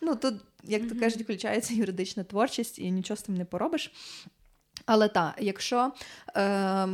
Ну, 0.00 0.16
Тут, 0.16 0.34
як 0.64 0.88
то 0.88 0.98
кажуть, 0.98 1.22
включається 1.22 1.74
юридична 1.74 2.24
творчість 2.24 2.78
і 2.78 2.90
нічого 2.90 3.16
з 3.16 3.22
тим 3.22 3.34
не 3.34 3.44
поробиш. 3.44 3.92
Але 4.86 5.08
так, 5.08 5.34
якщо 5.38 5.92
е, 6.36 6.88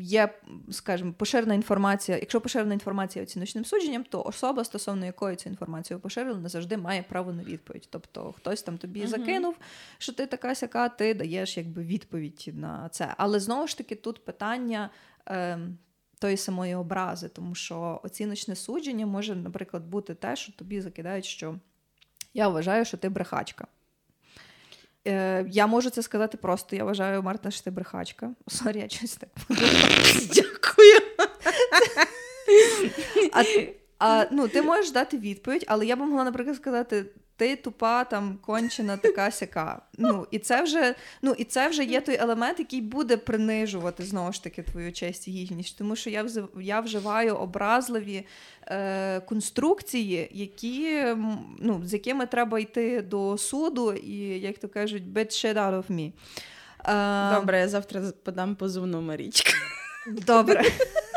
є, 0.00 0.34
скажімо, 0.70 1.12
поширена 1.12 1.54
інформація, 1.54 2.18
якщо 2.18 2.40
поширена 2.40 2.74
інформація 2.74 3.22
оціночним 3.22 3.64
судженням, 3.64 4.04
то 4.04 4.22
особа, 4.22 4.64
стосовно 4.64 5.06
якої 5.06 5.36
цю 5.36 5.48
інформацію 5.48 6.00
поширили, 6.00 6.40
не 6.40 6.48
завжди 6.48 6.76
має 6.76 7.02
право 7.02 7.32
на 7.32 7.42
відповідь. 7.42 7.88
Тобто 7.90 8.32
хтось 8.32 8.62
там 8.62 8.78
тобі 8.78 9.02
uh-huh. 9.02 9.06
закинув, 9.06 9.56
що 9.98 10.12
ти 10.12 10.26
така 10.26 10.54
сяка, 10.54 10.88
ти 10.88 11.14
даєш 11.14 11.56
якби 11.56 11.82
відповідь 11.82 12.50
на 12.54 12.88
це. 12.88 13.14
Але 13.16 13.40
знову 13.40 13.66
ж 13.66 13.78
таки, 13.78 13.94
тут 13.94 14.24
питання. 14.24 14.90
Е, 15.28 15.58
Тої 16.20 16.36
самої 16.36 16.74
образи, 16.74 17.28
тому 17.28 17.54
що 17.54 18.00
оціночне 18.04 18.56
судження 18.56 19.06
може, 19.06 19.36
наприклад, 19.36 19.86
бути 19.86 20.14
те, 20.14 20.36
що 20.36 20.52
тобі 20.52 20.80
закидають, 20.80 21.24
що 21.24 21.54
я 22.34 22.48
вважаю, 22.48 22.84
що 22.84 22.96
ти 22.96 23.08
брехачка. 23.08 23.66
Е, 25.06 25.44
Я 25.48 25.66
можу 25.66 25.90
це 25.90 26.02
сказати 26.02 26.36
просто. 26.36 26.76
Я 26.76 26.84
вважаю, 26.84 27.22
Марта, 27.22 27.50
що 27.50 27.64
ти 27.64 27.70
брехачка. 27.70 28.30
Sorry, 28.48 28.78
я 28.78 28.88
щось 28.88 29.16
так. 29.16 29.28
Дякую. 30.34 31.00
А, 33.32 33.42
а, 33.98 34.26
ну, 34.30 34.48
Ти 34.48 34.62
можеш 34.62 34.90
дати 34.90 35.18
відповідь, 35.18 35.64
але 35.68 35.86
я 35.86 35.96
б 35.96 35.98
могла, 35.98 36.24
наприклад, 36.24 36.56
сказати: 36.56 37.04
ти 37.38 37.56
тупа, 37.56 38.04
там 38.04 38.38
кончена 38.46 38.96
така 38.96 39.30
сяка. 39.30 39.82
Ну, 39.98 40.26
І 40.30 40.38
це 40.38 40.62
вже 40.62 40.94
ну, 41.22 41.34
і 41.38 41.44
це 41.44 41.68
вже 41.68 41.84
є 41.84 42.00
той 42.00 42.16
елемент, 42.20 42.58
який 42.58 42.80
буде 42.80 43.16
принижувати 43.16 44.04
знову 44.04 44.32
ж 44.32 44.44
таки 44.44 44.62
твою 44.62 44.92
честь 44.92 45.28
і 45.28 45.30
гідність. 45.30 45.78
Тому 45.78 45.96
що 45.96 46.10
я 46.10 46.26
я 46.60 46.80
вживаю 46.80 47.34
образливі 47.34 48.26
е, 48.66 49.20
конструкції, 49.20 50.28
які, 50.32 51.04
ну, 51.58 51.82
з 51.84 51.92
якими 51.92 52.26
треба 52.26 52.60
йти 52.60 53.02
до 53.02 53.38
суду, 53.38 53.92
і, 53.92 54.16
як 54.18 54.58
то 54.58 54.68
кажуть, 54.68 55.02
beat 55.02 55.26
shit 55.26 55.54
out 55.54 55.76
of 55.76 55.90
me. 55.90 56.12
Е, 56.84 57.34
Добре, 57.34 57.58
я 57.58 57.68
завтра 57.68 58.02
подам 58.22 58.56
позовну 58.56 59.00
Марічка. 59.00 59.52
Добре 60.06 60.64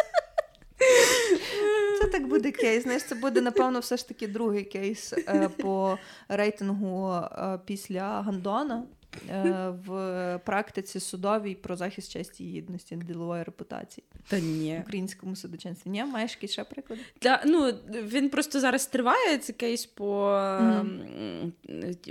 так 2.12 2.28
буде 2.28 2.52
кейс. 2.52 2.84
Знаєш, 2.84 3.04
це 3.04 3.16
буде, 3.16 3.42
напевно, 3.42 3.80
все 3.80 3.98
ж 3.98 4.08
таки 4.08 4.28
другий 4.28 4.64
кейс 4.64 5.14
е, 5.14 5.50
по 5.58 5.98
рейтингу 6.30 7.14
е, 7.14 7.60
після 7.66 8.22
Гандона. 8.22 8.84
Е, 9.30 9.74
в 9.86 10.40
практиці 10.46 11.00
судовій 11.00 11.56
про 11.56 11.76
захист 11.76 12.12
честі 12.12 12.44
і 12.44 12.52
гідності 12.52 12.96
ділової 12.96 13.44
репутації 13.44 14.04
Та 14.28 14.40
ні. 14.40 14.78
в 14.78 14.82
українському 14.82 15.36
судочинстві. 15.36 15.90
Ні, 15.90 16.06
маєш 16.06 16.32
якісь 16.32 16.52
ще 16.52 16.64
приклади? 16.64 17.02
Та, 17.20 17.44
ну, 17.46 17.74
Він 17.90 18.30
просто 18.30 18.60
зараз 18.60 18.86
триває 18.88 19.38
цей 19.38 19.56
кейс 19.56 19.86
по 19.86 20.28
mm-hmm. 20.28 21.52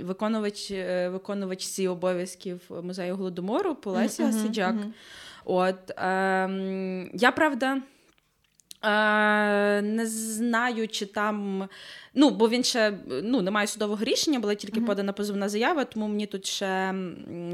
виконувач 0.03 0.71
виконувачці 1.11 1.87
обов'язків 1.87 2.61
музею 2.83 3.15
голодомору 3.15 3.75
по 3.75 3.91
Лесі 3.91 4.23
mm-hmm. 4.23 4.43
Сиджак. 4.43 4.75
Mm-hmm. 4.75 4.91
От, 5.45 5.89
е, 5.89 7.09
Я 7.13 7.31
правда. 7.31 7.81
Е, 8.83 9.81
Не 9.81 10.05
знаю, 10.07 10.87
чи 10.87 11.05
там. 11.05 11.69
Ну, 12.13 12.29
бо 12.29 12.49
він 12.49 12.63
ще 12.63 12.93
ну, 13.07 13.41
немає 13.41 13.67
судового 13.67 14.03
рішення, 14.03 14.39
була 14.39 14.55
тільки 14.55 14.79
uh-huh. 14.79 14.85
подана 14.85 15.13
позовна 15.13 15.49
заява, 15.49 15.85
тому 15.85 16.07
мені 16.07 16.25
тут 16.25 16.45
ще 16.45 16.95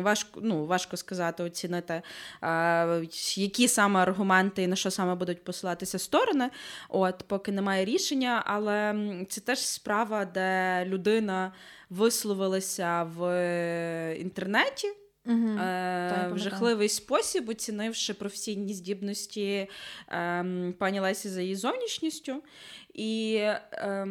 важко 0.02 0.40
ну, 0.44 0.66
важко 0.66 0.98
сказати, 0.98 1.44
оцінити, 1.44 2.02
е, 2.44 3.08
які 3.36 3.68
саме 3.68 4.00
аргументи 4.00 4.64
і 4.64 4.68
на 4.68 4.76
що 4.76 4.92
саме 4.92 5.16
будуть 5.16 5.44
посилатися 5.44 6.00
сторони, 6.00 6.50
от, 6.90 7.24
поки 7.28 7.52
немає 7.52 7.86
рішення. 7.86 8.44
Але 8.46 8.96
це 9.30 9.42
теж 9.42 9.60
справа, 9.60 10.26
де 10.26 10.84
людина 10.86 11.52
висловилася 11.90 13.04
в 13.04 14.16
інтернеті. 14.20 14.88
Угу. 15.28 15.60
Е, 15.60 16.32
В 16.34 16.38
жахливий 16.38 16.90
спосіб, 16.90 17.50
оцінивши 17.50 18.14
професійні 18.14 18.74
здібності 18.74 19.68
е, 20.10 20.46
пані 20.80 21.00
Лесі 21.00 21.30
за 21.30 21.42
її 21.42 21.56
зовнішністю. 21.56 22.44
І 22.94 23.36
е, 23.36 24.08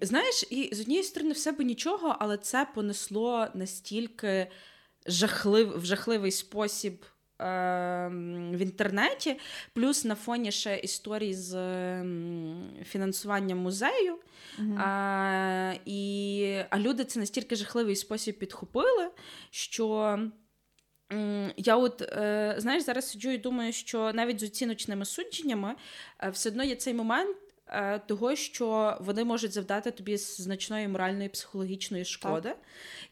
знаєш, 0.00 0.44
і 0.50 0.74
з 0.74 0.80
однієї 0.80 1.04
сторони, 1.04 1.32
в 1.32 1.38
себе 1.38 1.64
нічого, 1.64 2.16
але 2.20 2.36
це 2.36 2.66
понесло 2.74 3.46
настільки 3.54 4.46
жахлив, 5.06 5.80
в 5.80 5.84
жахливий 5.84 6.30
спосіб. 6.30 7.04
Ем, 7.40 8.52
в 8.54 8.58
інтернеті, 8.58 9.38
плюс 9.72 10.04
на 10.04 10.14
фоні 10.14 10.52
ще 10.52 10.76
історії 10.78 11.34
з 11.34 11.52
фінансуванням 12.84 13.58
музею. 13.58 14.18
Uh-huh. 14.58 14.78
А, 14.78 15.74
і, 15.84 16.62
А 16.70 16.78
люди 16.78 17.04
це 17.04 17.20
настільки 17.20 17.56
жахливий 17.56 17.96
спосіб 17.96 18.38
підхопили, 18.38 19.10
що 19.50 20.18
я 21.56 21.76
от, 21.76 22.02
знаєш, 22.56 22.84
зараз 22.84 23.10
сиджу 23.10 23.30
і 23.30 23.38
думаю, 23.38 23.72
що 23.72 24.12
навіть 24.12 24.40
з 24.40 24.42
оціночними 24.42 25.04
судженнями 25.04 25.74
е, 26.22 26.30
все 26.30 26.48
одно 26.48 26.64
є 26.64 26.76
цей 26.76 26.94
момент, 26.94 27.36
е, 27.68 27.98
того, 27.98 28.36
що 28.36 28.96
вони 29.00 29.24
можуть 29.24 29.52
завдати 29.52 29.90
тобі 29.90 30.16
значної 30.16 30.88
моральної 30.88 31.28
психологічної 31.28 32.04
шкоди. 32.04 32.48
Так. 32.48 32.58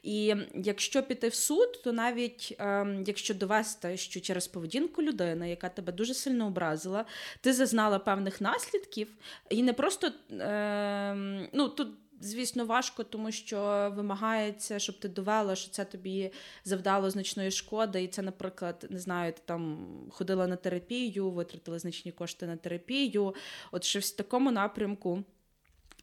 І 0.03 0.35
якщо 0.55 1.03
піти 1.03 1.29
в 1.29 1.35
суд, 1.35 1.83
то 1.85 1.93
навіть 1.93 2.57
е, 2.61 2.87
якщо 3.07 3.35
довести, 3.35 3.97
що 3.97 4.21
через 4.21 4.49
поведінку 4.49 5.03
людини, 5.03 5.51
яка 5.51 5.69
тебе 5.69 5.93
дуже 5.93 6.15
сильно 6.15 6.47
образила, 6.47 7.05
ти 7.41 7.53
зазнала 7.53 7.99
певних 7.99 8.41
наслідків, 8.41 9.09
і 9.51 9.63
не 9.63 9.73
просто 9.73 10.13
е, 10.33 11.15
ну 11.53 11.69
тут. 11.69 11.89
Звісно, 12.21 12.67
важко, 12.67 13.05
тому 13.05 13.33
що 13.33 13.93
вимагається, 13.97 14.79
щоб 14.79 14.99
ти 14.99 15.09
довела, 15.09 15.57
що 15.57 15.71
це 15.71 15.85
тобі 15.85 16.33
завдало 16.65 17.11
значної 17.11 17.51
шкоди, 17.51 18.03
і 18.03 18.09
це, 18.09 18.23
наприклад, 18.23 18.87
не 18.91 18.99
знаю, 18.99 19.33
ти 19.33 19.41
там 19.45 19.89
ходила 20.11 20.47
на 20.47 20.57
терапію, 20.57 21.31
витратила 21.31 21.79
значні 21.79 22.13
кошти 22.13 22.47
на 22.47 22.57
терапію. 22.57 23.35
От 23.73 23.85
щось 23.85 24.13
в 24.13 24.17
такому 24.17 24.51
напрямку. 24.51 25.25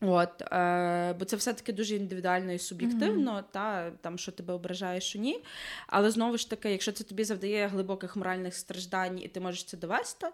От, 0.02 0.42
е, 0.42 1.16
Бо 1.20 1.26
це 1.26 1.36
все-таки 1.36 1.74
дуже 1.74 1.96
індивідуально 1.96 2.52
і 2.54 2.60
суб'єктивно, 2.60 3.32
mm-hmm. 3.32 3.52
та 3.52 3.92
там 3.92 4.18
що 4.18 4.32
тебе 4.32 4.54
ображає, 4.54 5.02
що 5.02 5.20
ні. 5.20 5.44
Але 5.88 6.12
знову 6.12 6.38
ж 6.38 6.50
таки, 6.50 6.72
якщо 6.72 6.92
це 6.92 7.04
тобі 7.04 7.24
завдає 7.24 7.68
глибоких 7.68 8.16
моральних 8.16 8.56
страждань, 8.56 9.20
і 9.20 9.28
ти 9.28 9.40
можеш 9.40 9.64
це 9.64 9.78
довести, 9.78 10.28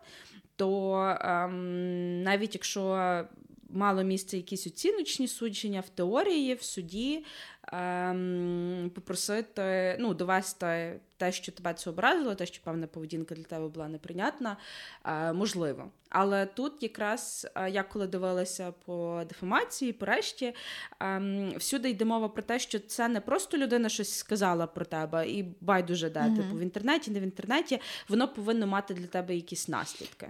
то 0.55 0.95
ем, 1.21 2.24
навіть 2.24 2.55
якщо 2.55 3.25
мало 3.69 4.03
місце 4.03 4.38
якісь 4.38 4.67
оціночні 4.67 5.27
судження 5.27 5.79
в 5.79 5.89
теорії, 5.89 6.53
в 6.53 6.63
суді, 6.63 7.25
ем, 7.73 8.91
попросити, 8.95 9.97
ну, 9.99 10.13
довести 10.13 10.99
те, 11.17 11.31
що 11.31 11.51
тебе 11.51 11.73
це 11.73 11.89
образило, 11.89 12.35
те, 12.35 12.45
що 12.45 12.63
певна 12.63 12.88
поведінка 12.88 13.35
для 13.35 13.43
тебе 13.43 13.67
була 13.67 13.88
неприйнятна, 13.88 14.57
е, 15.05 15.33
можливо. 15.33 15.91
Але 16.09 16.45
тут 16.45 16.83
якраз 16.83 17.47
е, 17.55 17.69
я 17.69 17.83
коли 17.83 18.07
дивилася 18.07 18.73
по 18.85 19.23
дефамації, 19.29 19.93
по 19.93 20.05
решті, 20.05 20.53
е, 21.01 21.53
всюди 21.57 21.89
йде 21.89 22.05
мова 22.05 22.29
про 22.29 22.43
те, 22.43 22.59
що 22.59 22.79
це 22.79 23.07
не 23.07 23.21
просто 23.21 23.57
людина 23.57 23.89
щось 23.89 24.17
сказала 24.17 24.67
про 24.67 24.85
тебе, 24.85 25.29
і 25.29 25.55
байдуже 25.61 26.09
де, 26.09 26.19
mm-hmm. 26.19 26.35
типу 26.35 26.57
в 26.57 26.61
інтернеті, 26.61 27.11
не 27.11 27.19
в 27.19 27.23
інтернеті, 27.23 27.79
воно 28.09 28.27
повинно 28.27 28.67
мати 28.67 28.93
для 28.93 29.07
тебе 29.07 29.35
якісь 29.35 29.67
наслідки. 29.67 30.29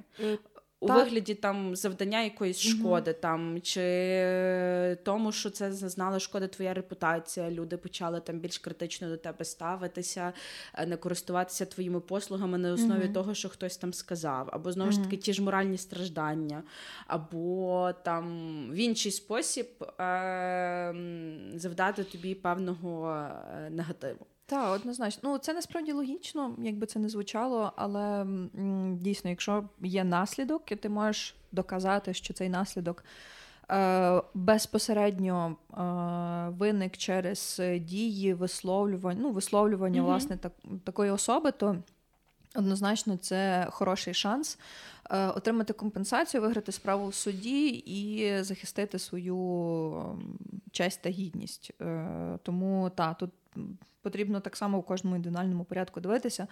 У 0.81 0.87
так. 0.87 0.97
вигляді 0.97 1.35
там 1.35 1.75
завдання 1.75 2.21
якоїсь 2.21 2.59
шкоди, 2.59 3.11
угу. 3.11 3.19
там 3.21 3.61
чи 3.61 4.97
тому, 5.03 5.31
що 5.31 5.49
це 5.49 5.71
зазнала 5.71 6.19
шкоди 6.19 6.47
твоя 6.47 6.73
репутація. 6.73 7.51
Люди 7.51 7.77
почали 7.77 8.19
там 8.19 8.39
більш 8.39 8.57
критично 8.57 9.09
до 9.09 9.17
тебе 9.17 9.45
ставитися, 9.45 10.33
е, 10.73 10.85
не 10.85 10.97
користуватися 10.97 11.65
твоїми 11.65 11.99
послугами 11.99 12.57
на 12.57 12.73
основі 12.73 13.03
угу. 13.03 13.13
того, 13.13 13.33
що 13.33 13.49
хтось 13.49 13.77
там 13.77 13.93
сказав, 13.93 14.49
або 14.51 14.71
знову 14.71 14.91
ж 14.91 15.03
таки 15.03 15.17
ті 15.17 15.33
ж 15.33 15.41
моральні 15.41 15.77
страждання, 15.77 16.63
або 17.07 17.91
там 18.03 18.25
в 18.71 18.75
інший 18.75 19.11
спосіб 19.11 19.67
е- 19.83 20.95
завдати 21.55 22.03
тобі 22.03 22.35
певного 22.35 23.09
е- 23.11 23.69
негативу. 23.69 24.25
Так, 24.49 24.75
однозначно. 24.75 25.29
Ну, 25.29 25.37
це 25.37 25.53
насправді 25.53 25.91
логічно, 25.91 26.55
якби 26.59 26.85
це 26.85 26.99
не 26.99 27.09
звучало, 27.09 27.73
але 27.75 28.25
дійсно, 28.93 29.29
якщо 29.29 29.63
є 29.81 30.03
наслідок, 30.03 30.71
і 30.71 30.75
ти 30.75 30.89
можеш 30.89 31.35
доказати, 31.51 32.13
що 32.13 32.33
цей 32.33 32.49
наслідок 32.49 33.03
е, 33.71 34.21
безпосередньо 34.33 35.55
е, 35.71 35.83
виник 36.49 36.97
через 36.97 37.61
дії, 37.79 38.33
висловлювання, 38.33 39.19
ну, 39.21 39.31
висловлювання 39.31 40.01
mm-hmm. 40.01 40.05
власне 40.05 40.37
так, 40.37 40.51
такої 40.83 41.11
особи, 41.11 41.51
то 41.51 41.75
однозначно 42.55 43.17
це 43.17 43.67
хороший 43.71 44.13
шанс. 44.13 44.59
Е, 45.09 45.27
отримати 45.27 45.73
компенсацію, 45.73 46.41
виграти 46.41 46.71
справу 46.71 47.07
в 47.07 47.13
суді 47.13 47.67
і 47.67 48.33
захистити 48.43 48.99
свою 48.99 50.19
честь 50.71 51.01
та 51.01 51.09
гідність. 51.09 51.71
Е, 51.81 52.39
тому 52.43 52.91
так, 52.95 53.17
тут 53.17 53.31
потрібно 54.01 54.39
так 54.39 54.55
само 54.55 54.77
у 54.77 54.81
кожному 54.81 55.15
індивідуальному 55.15 55.63
порядку 55.63 55.99
дивитися, 55.99 56.47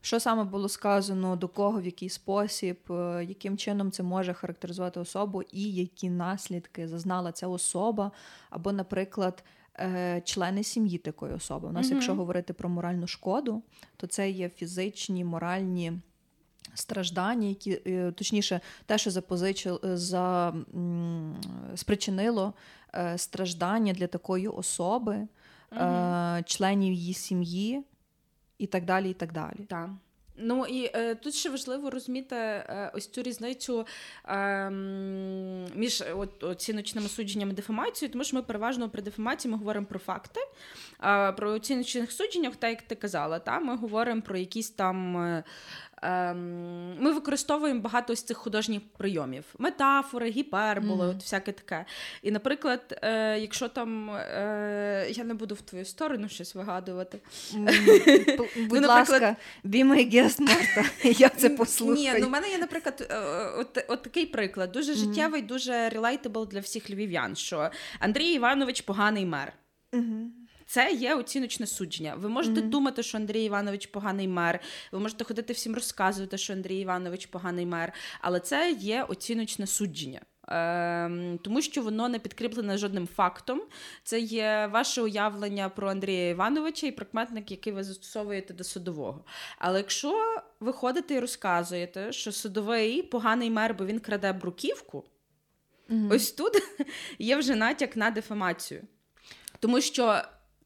що 0.00 0.20
саме 0.20 0.44
було 0.44 0.68
сказано, 0.68 1.36
до 1.36 1.48
кого, 1.48 1.80
в 1.80 1.84
який 1.84 2.08
спосіб, 2.08 2.78
е, 2.90 3.24
яким 3.28 3.56
чином 3.56 3.90
це 3.90 4.02
може 4.02 4.34
характеризувати 4.34 5.00
особу, 5.00 5.42
і 5.42 5.74
які 5.74 6.10
наслідки 6.10 6.88
зазнала 6.88 7.32
ця 7.32 7.48
особа, 7.48 8.10
або, 8.50 8.72
наприклад, 8.72 9.44
е, 9.78 10.22
члени 10.24 10.64
сім'ї 10.64 10.98
такої 10.98 11.34
особи. 11.34 11.68
У 11.68 11.72
нас, 11.72 11.86
mm 11.86 11.94
якщо 11.94 12.14
говорити 12.14 12.52
про 12.52 12.68
моральну 12.68 13.06
шкоду, 13.06 13.62
то 13.96 14.06
це 14.06 14.30
є 14.30 14.48
фізичні, 14.48 15.24
моральні. 15.24 15.92
Страждання, 16.74 17.48
які 17.48 17.80
е, 17.86 18.12
точніше, 18.12 18.60
те, 18.86 18.98
що 18.98 19.10
запозичило 19.10 19.80
за 19.82 20.54
спричинило 21.74 22.54
страждання 23.16 23.92
для 23.92 24.06
такої 24.06 24.48
особи, 24.48 25.28
е, 25.72 26.42
членів 26.46 26.92
її 26.92 27.14
сім'ї 27.14 27.82
і 28.58 28.66
так 28.66 28.84
далі. 28.84 29.10
і 29.10 29.14
так 29.14 29.32
далі. 29.32 29.64
Так. 29.68 29.90
Ну 30.42 30.66
і 30.66 30.90
е, 30.94 31.14
тут 31.14 31.34
ще 31.34 31.50
важливо 31.50 31.90
розуміти 31.90 32.36
е, 32.36 32.90
ось 32.94 33.06
цю 33.08 33.22
різницю 33.22 33.86
е, 34.28 34.70
між 35.74 36.04
от, 36.16 36.44
оціночними 36.44 37.08
судженнями 37.08 37.52
дефамацією, 37.52 38.12
тому 38.12 38.24
що 38.24 38.36
ми 38.36 38.42
переважно 38.42 38.90
при 38.90 39.02
дефамації 39.02 39.52
ми 39.52 39.58
говоримо 39.58 39.86
про 39.86 39.98
факти. 39.98 40.40
А 40.98 41.32
про 41.32 41.50
оціночних 41.52 42.12
судженнях, 42.12 42.56
так 42.56 42.70
як 42.70 42.82
ти 42.82 42.94
казала, 42.94 43.38
та, 43.38 43.60
ми 43.60 43.76
говоримо 43.76 44.22
про 44.22 44.36
якісь 44.36 44.70
там 44.70 45.16
е, 45.16 45.36
Ем, 45.38 45.91
ми 46.02 47.12
використовуємо 47.12 47.80
багато 47.80 48.14
з 48.14 48.22
цих 48.22 48.36
художніх 48.36 48.82
прийомів: 48.98 49.44
метафори, 49.58 50.30
гіперболи, 50.30 51.06
mm-hmm. 51.06 51.10
от 51.10 51.22
всяке 51.22 51.52
таке. 51.52 51.84
І, 52.22 52.30
наприклад, 52.30 52.98
е, 53.02 53.38
якщо 53.38 53.68
там 53.68 54.10
е, 54.10 55.06
я 55.10 55.24
не 55.24 55.34
буду 55.34 55.54
в 55.54 55.60
твою 55.60 55.84
сторону 55.84 56.28
щось 56.28 56.54
вигадувати. 56.54 57.20
Mm-hmm. 57.54 58.66
Будь 58.68 58.80
ну, 58.80 58.88
ласка, 58.88 59.36
be 59.64 59.84
my 59.84 60.14
guest, 60.14 60.40
Марта, 60.40 60.84
Я 61.08 61.28
це 61.28 61.50
послухаю. 61.50 61.96
Ні, 61.96 62.12
ну 62.20 62.26
в 62.26 62.30
мене 62.30 62.50
є, 62.50 62.58
наприклад, 62.58 63.06
е, 63.10 63.18
от 63.58 63.84
от 63.88 64.02
такий 64.02 64.26
приклад, 64.26 64.72
дуже 64.72 64.92
mm-hmm. 64.92 64.96
життєвий, 64.96 65.42
дуже 65.42 65.72
relatable 65.72 66.48
для 66.48 66.60
всіх 66.60 66.90
львів'ян, 66.90 67.36
що 67.36 67.70
Андрій 67.98 68.32
Іванович 68.32 68.80
поганий 68.80 69.26
мер. 69.26 69.52
Це 70.72 70.92
є 70.92 71.14
оціночне 71.14 71.66
судження. 71.66 72.14
Ви 72.14 72.28
можете 72.28 72.60
mm-hmm. 72.60 72.68
думати, 72.68 73.02
що 73.02 73.18
Андрій 73.18 73.44
Іванович 73.44 73.86
поганий 73.86 74.28
мер. 74.28 74.60
Ви 74.92 74.98
можете 74.98 75.24
ходити 75.24 75.52
всім 75.52 75.74
розказувати, 75.74 76.38
що 76.38 76.52
Андрій 76.52 76.78
Іванович 76.78 77.26
поганий 77.26 77.66
мер, 77.66 77.92
але 78.20 78.40
це 78.40 78.70
є 78.70 79.02
оціночне 79.02 79.66
судження. 79.66 80.20
Ем, 80.48 81.38
тому 81.42 81.62
що 81.62 81.82
воно 81.82 82.08
не 82.08 82.18
підкріплене 82.18 82.78
жодним 82.78 83.06
фактом. 83.06 83.62
Це 84.04 84.20
є 84.20 84.70
ваше 84.72 85.02
уявлення 85.02 85.68
про 85.68 85.90
Андрія 85.90 86.28
Івановича 86.28 86.86
і 86.86 86.90
прикметник, 86.90 87.50
який 87.50 87.72
ви 87.72 87.84
застосовуєте 87.84 88.54
до 88.54 88.64
судового. 88.64 89.24
Але 89.58 89.78
якщо 89.78 90.42
ви 90.60 90.72
ходите 90.72 91.14
і 91.14 91.20
розказуєте, 91.20 92.12
що 92.12 92.32
судовий 92.32 93.02
поганий 93.02 93.50
мер, 93.50 93.74
бо 93.74 93.86
він 93.86 94.00
краде 94.00 94.32
бруківку, 94.32 95.04
mm-hmm. 95.90 96.14
ось 96.14 96.32
тут 96.32 96.52
є 97.18 97.36
вже 97.36 97.54
натяк 97.54 97.96
на 97.96 98.10
дефамацію. 98.10 98.82
Тому 99.60 99.80
що 99.80 100.22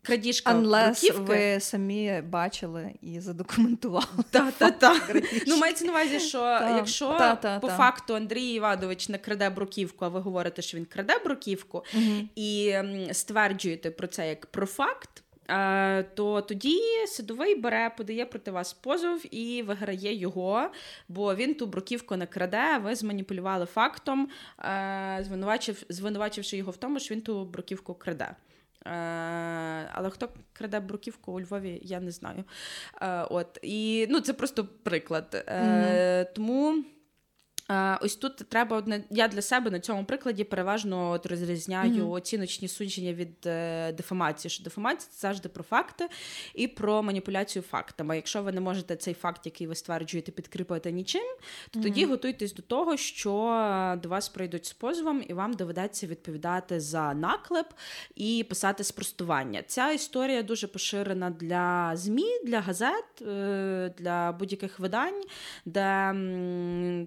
крадіжка 0.07 0.55
Unless 0.55 1.25
ви 1.25 1.61
самі 1.61 2.23
бачили 2.29 2.93
і 3.03 3.21
задокументували. 3.21 4.07
Так, 4.31 4.53
так, 4.59 4.79
так. 4.79 5.23
Ну, 5.47 5.57
мається 5.57 5.85
на 5.85 5.91
увазі, 5.91 6.21
що 6.21 6.39
якщо 6.77 7.39
по 7.61 7.69
факту 7.69 8.15
Андрій 8.15 8.47
Іванович 8.47 9.09
не 9.09 9.19
краде 9.19 9.51
бруківку, 9.51 10.05
а 10.05 10.09
ви 10.09 10.21
говорите, 10.21 10.63
що 10.63 10.77
він 10.77 10.85
краде 10.85 11.19
бруківку, 11.25 11.85
і 12.37 12.75
стверджуєте 13.13 13.91
про 13.91 14.07
це 14.07 14.29
як 14.29 14.47
про 14.47 14.67
факт. 14.67 15.23
То 16.15 16.41
тоді 16.49 16.81
судовий 17.07 17.55
бере, 17.55 17.91
подає 17.97 18.27
проти 18.27 18.51
вас 18.51 18.73
позов 18.73 19.35
і 19.35 19.63
виграє 19.63 20.15
його, 20.15 20.71
бо 21.09 21.35
він 21.35 21.55
ту 21.55 21.67
бруківку 21.67 22.17
не 22.17 22.27
краде. 22.27 22.79
Ви 22.85 22.95
зманіпулювали 22.95 23.67
фактом, 23.67 24.29
звинувачив, 25.21 25.83
звинувачивши 25.89 26.57
його 26.57 26.73
в 26.73 26.77
тому, 26.77 27.01
що 27.01 27.15
він 27.15 27.21
ту 27.21 27.45
бруківку 27.45 27.95
краде. 27.95 28.35
Е, 28.87 29.91
але 29.93 30.11
хто 30.11 30.29
краде 30.53 30.81
бруківку 30.81 31.33
у 31.33 31.41
Львові, 31.41 31.81
я 31.83 32.01
не 32.01 32.11
знаю. 32.11 32.45
Е, 33.03 33.23
от, 33.23 33.59
І 33.63 34.07
ну, 34.11 34.21
це 34.21 34.33
просто 34.33 34.65
приклад. 34.83 35.45
Mm-hmm. 35.49 36.27
Тому. 36.35 36.85
Ось 38.01 38.17
тут 38.17 38.37
треба 38.37 38.77
одне. 38.77 39.05
Я 39.11 39.29
для 39.29 39.43
себе 39.43 39.71
на 39.71 39.81
цьому 39.81 40.05
прикладі 40.05 40.45
переважно 40.45 41.11
от 41.11 41.27
розрізняю 41.27 42.07
mm-hmm. 42.07 42.11
оціночні 42.11 42.69
судження 42.69 43.13
від 43.13 43.47
е, 43.47 43.93
дефамації. 43.93 44.51
Що 44.51 44.65
дефамація 44.65 45.11
це 45.13 45.21
завжди 45.21 45.49
про 45.49 45.65
факти 45.65 46.09
і 46.55 46.69
про 46.69 47.03
маніпуляцію 47.03 47.63
фактами. 47.63 48.17
Якщо 48.17 48.43
ви 48.43 48.53
не 48.53 48.61
можете 48.61 48.97
цей 48.97 49.15
факт, 49.15 49.41
який 49.45 49.67
ви 49.67 49.75
стверджуєте, 49.75 50.33
підкріпити 50.33 50.93
нічим, 50.93 51.23
то 51.71 51.79
mm-hmm. 51.79 51.83
тоді 51.83 52.05
готуйтесь 52.05 52.55
до 52.55 52.63
того, 52.63 52.97
що 52.97 53.99
до 54.03 54.09
вас 54.09 54.29
прийдуть 54.29 54.67
з 54.67 54.73
позовом, 54.73 55.25
і 55.29 55.33
вам 55.33 55.53
доведеться 55.53 56.07
відповідати 56.07 56.81
за 56.81 57.15
наклеп 57.15 57.67
і 58.15 58.47
писати 58.49 58.85
спростування. 58.85 59.63
Ця 59.67 59.93
історія 59.93 60.43
дуже 60.43 60.67
поширена 60.67 61.31
для 61.31 61.93
ЗМІ, 61.97 62.41
для 62.45 62.61
газет, 62.61 63.23
е, 63.23 63.95
для 63.99 64.33
будь-яких 64.33 64.79
видань, 64.79 65.23
де 65.65 65.85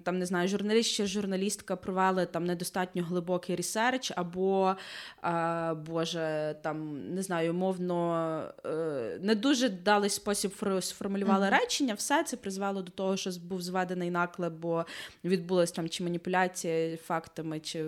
там 0.04 0.18
не 0.18 0.26
знаю 0.26 0.48
журналіст 0.50 0.92
чи 0.92 1.06
журналістка 1.06 1.76
провели 1.76 2.26
там 2.26 2.44
недостатньо 2.44 3.02
глибокий 3.02 3.56
research, 3.56 4.12
або 4.16 4.76
е, 5.24 5.74
Боже, 5.74 6.56
там 6.62 7.08
не 7.14 7.22
знаю, 7.22 7.54
мовно 7.54 8.44
е, 8.66 9.18
не 9.22 9.34
дуже 9.34 9.68
далий 9.68 10.10
спосіб 10.10 10.52
сформулювали 10.80 11.46
mm-hmm. 11.46 11.60
речення. 11.60 11.94
Все 11.94 12.22
це 12.22 12.36
призвело 12.36 12.82
до 12.82 12.90
того, 12.90 13.16
що 13.16 13.30
був 13.30 13.62
зведений 13.62 14.10
наклеп, 14.10 14.52
бо 14.52 14.86
відбулась 15.24 15.72
там 15.72 15.88
чи 15.88 16.04
маніпуляція 16.04 16.96
фактами, 16.96 17.60
чи 17.60 17.84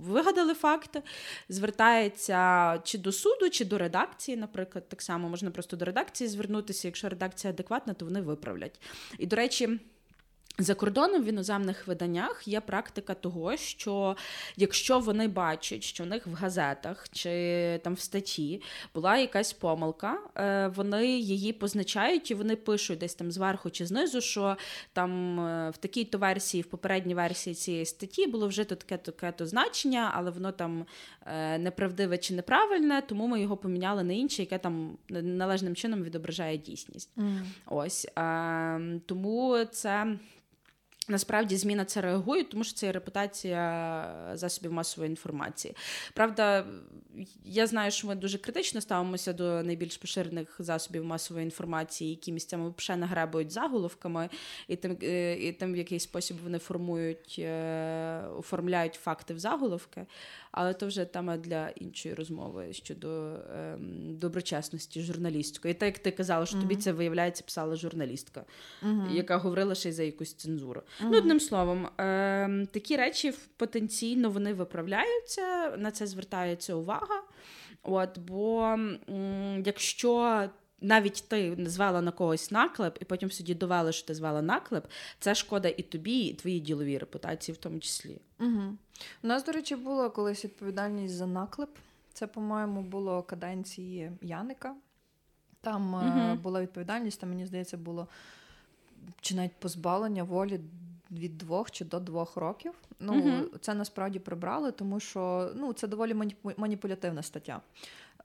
вигадали 0.00 0.54
факти. 0.54 1.02
Звертається 1.48 2.80
чи 2.84 2.98
до 2.98 3.12
суду, 3.12 3.50
чи 3.50 3.64
до 3.64 3.78
редакції, 3.78 4.36
наприклад, 4.36 4.88
так 4.88 5.02
само 5.02 5.28
можна 5.28 5.50
просто 5.50 5.76
до 5.76 5.84
редакції 5.84 6.28
звернутися. 6.28 6.88
Якщо 6.88 7.08
редакція 7.08 7.52
адекватна, 7.52 7.94
то 7.94 8.04
вони 8.04 8.20
виправлять. 8.20 8.80
І 9.18 9.26
до 9.26 9.36
речі. 9.36 9.80
За 10.58 10.74
кордоном 10.74 11.22
в 11.22 11.26
іноземних 11.26 11.86
виданнях 11.86 12.48
є 12.48 12.60
практика 12.60 13.14
того, 13.14 13.56
що 13.56 14.16
якщо 14.56 14.98
вони 14.98 15.28
бачать, 15.28 15.82
що 15.82 16.04
в 16.04 16.06
них 16.06 16.26
в 16.26 16.32
газетах 16.32 17.08
чи 17.12 17.80
там 17.84 17.94
в 17.94 18.00
статті 18.00 18.62
була 18.94 19.18
якась 19.18 19.52
помилка, 19.52 20.18
е, 20.36 20.68
вони 20.68 21.06
її 21.06 21.52
позначають 21.52 22.30
і 22.30 22.34
вони 22.34 22.56
пишуть 22.56 22.98
десь 22.98 23.14
там 23.14 23.32
зверху 23.32 23.70
чи 23.70 23.86
знизу, 23.86 24.20
що 24.20 24.56
там 24.92 25.40
е, 25.40 25.70
в 25.70 25.76
такій-то 25.76 26.18
версії, 26.18 26.62
в 26.62 26.66
попередній 26.66 27.14
версії 27.14 27.54
цієї 27.54 27.86
статті 27.86 28.26
було 28.26 28.48
вжито 28.48 28.74
таке-то 28.74 29.12
таке-то 29.12 29.46
значення, 29.46 30.12
але 30.14 30.30
воно 30.30 30.52
там 30.52 30.86
е, 31.26 31.58
неправдиве 31.58 32.18
чи 32.18 32.34
неправильне, 32.34 33.02
тому 33.02 33.26
ми 33.26 33.40
його 33.40 33.56
поміняли 33.56 34.02
на 34.02 34.12
інше, 34.12 34.42
яке 34.42 34.58
там 34.58 34.98
належним 35.08 35.74
чином 35.74 36.02
відображає 36.02 36.58
дійсність. 36.58 37.10
Mm. 37.16 37.40
Ось 37.66 38.08
ем, 38.16 39.00
тому 39.06 39.64
це. 39.64 40.16
Насправді 41.08 41.56
зміна 41.56 41.84
це 41.84 42.00
реагує, 42.00 42.44
тому 42.44 42.64
що 42.64 42.74
це 42.74 42.92
репутація 42.92 44.30
засобів 44.34 44.72
масової 44.72 45.10
інформації. 45.10 45.76
Правда, 46.14 46.66
я 47.44 47.66
знаю, 47.66 47.90
що 47.90 48.06
ми 48.06 48.14
дуже 48.14 48.38
критично 48.38 48.80
ставимося 48.80 49.32
до 49.32 49.62
найбільш 49.62 49.96
поширених 49.96 50.56
засобів 50.58 51.04
масової 51.04 51.44
інформації, 51.44 52.10
які 52.10 52.32
місцями 52.32 52.72
взагалі 52.78 53.00
нагребують 53.00 53.50
заголовками, 53.50 54.28
і 54.68 54.76
тим, 54.76 54.98
е, 55.02 55.34
і 55.34 55.52
тим, 55.52 55.72
в 55.72 55.76
який 55.76 56.00
спосіб 56.00 56.36
вони 56.44 56.58
формують, 56.58 57.36
е, 57.38 58.24
оформляють 58.38 58.94
факти 58.94 59.34
в 59.34 59.38
заголовки. 59.38 60.06
Але 60.50 60.74
то 60.74 60.86
вже 60.86 61.04
тема 61.04 61.36
для 61.36 61.68
іншої 61.68 62.14
розмови 62.14 62.72
щодо 62.72 63.36
ем, 63.54 64.16
доброчесності 64.18 65.00
журналісткої. 65.02 65.72
І 65.72 65.74
так 65.74 65.86
як 65.86 65.98
ти 65.98 66.10
казала, 66.10 66.46
що 66.46 66.56
mm-hmm. 66.56 66.60
тобі 66.60 66.76
це 66.76 66.92
виявляється, 66.92 67.44
писала 67.44 67.76
журналістка, 67.76 68.44
mm-hmm. 68.82 69.10
яка 69.10 69.36
говорила 69.36 69.74
ще 69.74 69.88
й 69.88 69.92
за 69.92 70.02
якусь 70.02 70.34
цензуру. 70.34 70.82
Mm-hmm. 71.00 71.08
Ну, 71.10 71.18
одним 71.18 71.40
словом, 71.40 71.88
ем, 71.98 72.66
такі 72.66 72.96
речі 72.96 73.34
потенційно 73.56 74.30
вони 74.30 74.54
виправляються, 74.54 75.76
на 75.78 75.90
це 75.90 76.06
звертається 76.06 76.74
увага. 76.74 77.22
От, 77.82 78.18
Бо 78.18 78.62
м, 78.62 79.62
якщо 79.66 80.44
навіть 80.80 81.24
ти 81.28 81.56
звела 81.58 82.02
на 82.02 82.10
когось 82.10 82.50
наклеп, 82.50 82.98
і 83.00 83.04
потім 83.04 83.28
в 83.28 83.32
суді 83.32 83.54
довели, 83.54 83.92
що 83.92 84.06
ти 84.06 84.14
звела 84.14 84.42
наклеп, 84.42 84.86
це 85.18 85.34
шкода 85.34 85.68
і 85.68 85.82
тобі, 85.82 86.20
і 86.20 86.34
твоїй 86.34 86.60
діловій 86.60 86.98
репутації, 86.98 87.54
в 87.54 87.58
тому 87.58 87.80
числі. 87.80 88.20
Угу. 88.40 88.76
У 89.22 89.26
нас, 89.26 89.44
до 89.44 89.52
речі, 89.52 89.76
була 89.76 90.10
колись 90.10 90.44
відповідальність 90.44 91.14
за 91.14 91.26
наклеп. 91.26 91.70
Це, 92.12 92.26
по-моєму, 92.26 92.82
було 92.82 93.22
каденції 93.22 94.12
Яника. 94.22 94.74
Там 95.60 95.94
угу. 95.94 96.42
була 96.42 96.62
відповідальність, 96.62 97.20
там, 97.20 97.28
мені 97.28 97.46
здається, 97.46 97.76
було 97.76 98.08
чи 99.20 99.34
навіть 99.34 99.56
позбавлення 99.60 100.22
волі 100.22 100.60
від 101.18 101.38
двох 101.38 101.70
чи 101.70 101.84
до 101.84 102.00
двох 102.00 102.36
років. 102.36 102.72
Ну, 103.00 103.12
угу. 103.18 103.58
Це 103.60 103.74
насправді 103.74 104.18
прибрали, 104.18 104.72
тому 104.72 105.00
що 105.00 105.50
ну, 105.54 105.72
це 105.72 105.86
доволі 105.86 106.14
маніпулятивна 106.56 107.22
стаття. 107.22 107.60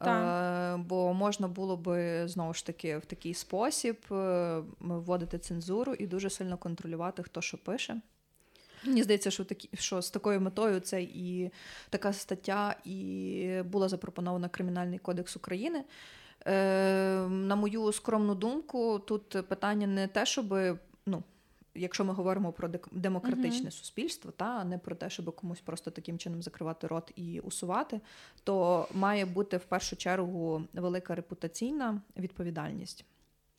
Е, 0.02 0.78
Бо 0.78 1.14
можна 1.14 1.48
було 1.48 1.78
би 1.78 2.28
знову 2.28 2.54
ж 2.54 2.66
таки 2.66 2.98
в 2.98 3.06
такий 3.06 3.34
спосіб 3.34 3.98
е, 4.12 4.62
вводити 4.80 5.40
цензуру 5.40 5.94
і 5.94 6.08
дуже 6.08 6.30
сильно 6.30 6.58
контролювати, 6.58 7.24
хто 7.24 7.42
що 7.42 7.58
пише. 7.58 8.02
Мені 8.86 9.04
здається, 9.04 9.32
що 9.32 9.46
такі, 9.46 9.70
що 9.74 10.02
з 10.02 10.12
такою 10.12 10.42
метою 10.42 10.80
це 10.80 11.02
і 11.02 11.52
така 11.90 12.14
стаття 12.14 12.76
і 12.86 13.62
була 13.66 13.90
запропонована 13.90 14.50
Кримінальний 14.50 15.00
кодекс 15.00 15.36
України. 15.36 15.84
Е, 16.46 17.28
На 17.30 17.56
мою 17.56 17.92
скромну 17.92 18.36
думку, 18.36 19.00
тут 19.00 19.30
питання 19.48 19.88
не 19.88 20.08
те, 20.08 20.26
щоб 20.26 20.56
ну, 21.06 21.24
якщо 21.80 22.06
ми 22.06 22.14
говоримо 22.14 22.52
про 22.52 22.70
демократичне 22.92 23.70
uh-huh. 23.70 23.72
суспільство, 23.72 24.32
та 24.32 24.64
не 24.64 24.78
про 24.78 24.96
те, 24.96 25.10
щоб 25.10 25.36
комусь 25.36 25.62
просто 25.62 25.92
таким 25.92 26.18
чином 26.18 26.42
закривати 26.42 26.88
рот 26.88 27.12
і 27.16 27.40
усувати, 27.40 28.02
то 28.44 28.88
має 28.94 29.26
бути 29.26 29.58
в 29.58 29.64
першу 29.66 29.96
чергу 29.96 30.64
велика 30.74 31.16
репутаційна 31.16 32.02
відповідальність. 32.18 33.06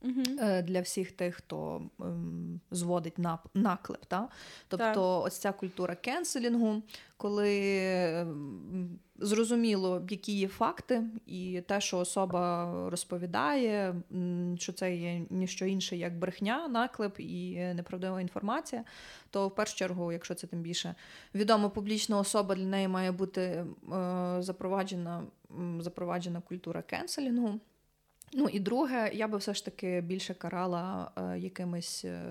Uh-huh. 0.03 0.63
Для 0.63 0.81
всіх 0.81 1.13
тих, 1.13 1.35
хто 1.35 1.83
ем, 2.01 2.61
зводить 2.71 3.19
наклеп. 3.55 4.05
Та? 4.07 4.29
Тобто, 4.69 4.85
так. 4.85 5.27
ось 5.27 5.39
ця 5.39 5.53
культура 5.53 5.95
кенселінгу, 5.95 6.83
коли 7.17 7.79
ем, 7.79 8.99
зрозуміло, 9.19 10.03
які 10.11 10.33
є 10.33 10.49
факти, 10.49 11.03
і 11.27 11.63
те, 11.69 11.81
що 11.81 11.99
особа 11.99 12.73
розповідає, 12.91 13.95
що 14.59 14.73
це 14.73 14.97
є 14.97 15.23
ніщо 15.31 15.67
інше, 15.67 15.97
як 15.97 16.19
брехня, 16.19 16.69
наклеп 16.69 17.21
і 17.21 17.59
неправдива 17.75 18.21
інформація, 18.21 18.85
то 19.31 19.49
в 19.49 19.55
першу 19.55 19.77
чергу, 19.77 20.13
якщо 20.13 20.35
це 20.35 20.47
тим 20.47 20.61
більше 20.61 20.95
відома 21.35 21.69
публічна 21.69 22.19
особа, 22.19 22.55
для 22.55 22.67
неї 22.67 22.89
має 22.89 23.13
бути 23.13 23.41
е, 23.43 23.67
запроваджена, 24.39 25.23
запроваджена 25.81 26.41
культура 26.41 26.83
кенселінгу. 26.83 27.61
Ну 28.33 28.49
і 28.49 28.61
друге, 28.61 29.11
я 29.15 29.29
би 29.29 29.39
все 29.39 29.55
ж 29.55 29.65
таки 29.65 30.01
більше 30.01 30.35
карала 30.35 31.11
е, 31.17 31.39
якимись 31.39 32.05
е, 32.05 32.23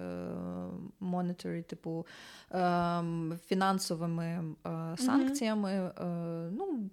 monetary, 1.02 1.64
типу 1.64 2.06
е, 2.52 3.04
фінансовими 3.46 4.26
е, 4.26 4.98
санкціями. 4.98 5.70
Mm-hmm. 5.70 6.50
ну, 6.52 6.90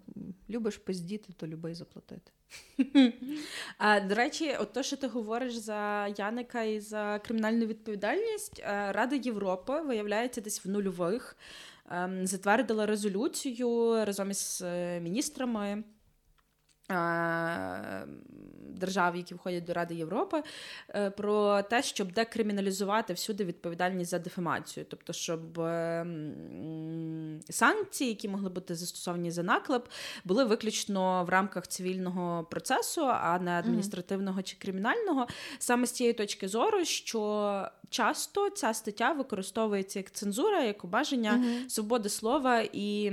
любиш 0.50 0.76
пиздіти, 0.76 1.32
то 1.36 1.46
люби 1.46 1.70
й 1.70 1.74
заплатити. 1.74 2.32
А, 3.78 4.00
До 4.00 4.14
речі, 4.14 4.56
от 4.60 4.72
то, 4.72 4.82
що 4.82 4.96
ти 4.96 5.06
говориш 5.06 5.54
за 5.54 6.06
Яника 6.06 6.62
і 6.62 6.80
за 6.80 7.20
кримінальну 7.24 7.66
відповідальність, 7.66 8.60
е, 8.60 8.92
Рада 8.92 9.16
Європи 9.16 9.80
виявляється 9.80 10.40
десь 10.40 10.64
в 10.64 10.68
нульових. 10.68 11.36
Ем, 11.90 12.26
затвердила 12.26 12.86
резолюцію 12.86 14.04
разом 14.04 14.30
із 14.30 14.64
міністрами 15.02 15.84
держав, 18.76 19.16
які 19.16 19.34
входять 19.34 19.64
до 19.64 19.72
Ради 19.72 19.94
Європи, 19.94 20.42
е, 20.94 21.10
про 21.10 21.62
те, 21.62 21.82
щоб 21.82 22.12
декриміналізувати 22.12 23.12
всюди 23.12 23.44
відповідальність 23.44 24.10
за 24.10 24.18
дефамацію, 24.18 24.86
тобто, 24.90 25.12
щоб 25.12 25.60
ем, 25.60 27.40
санкції, 27.50 28.10
які 28.10 28.28
могли 28.28 28.48
бути 28.48 28.74
застосовані 28.74 29.30
за 29.30 29.42
наклеп, 29.42 29.88
були 30.24 30.44
виключно 30.44 31.24
в 31.24 31.28
рамках 31.28 31.66
цивільного 31.66 32.44
процесу, 32.44 33.06
а 33.06 33.38
не 33.38 33.50
адміністративного 33.50 34.42
чи 34.42 34.56
кримінального, 34.56 35.26
саме 35.58 35.86
з 35.86 35.92
цієї 35.92 36.14
точки 36.14 36.48
зору, 36.48 36.84
що 36.84 37.68
часто 37.90 38.50
ця 38.50 38.74
стаття 38.74 39.12
використовується 39.12 39.98
як 39.98 40.10
цензура, 40.10 40.62
як 40.62 40.84
обаження 40.84 41.32
uh 41.32 41.68
свободи 41.68 42.08
слова 42.08 42.60
і 42.72 43.10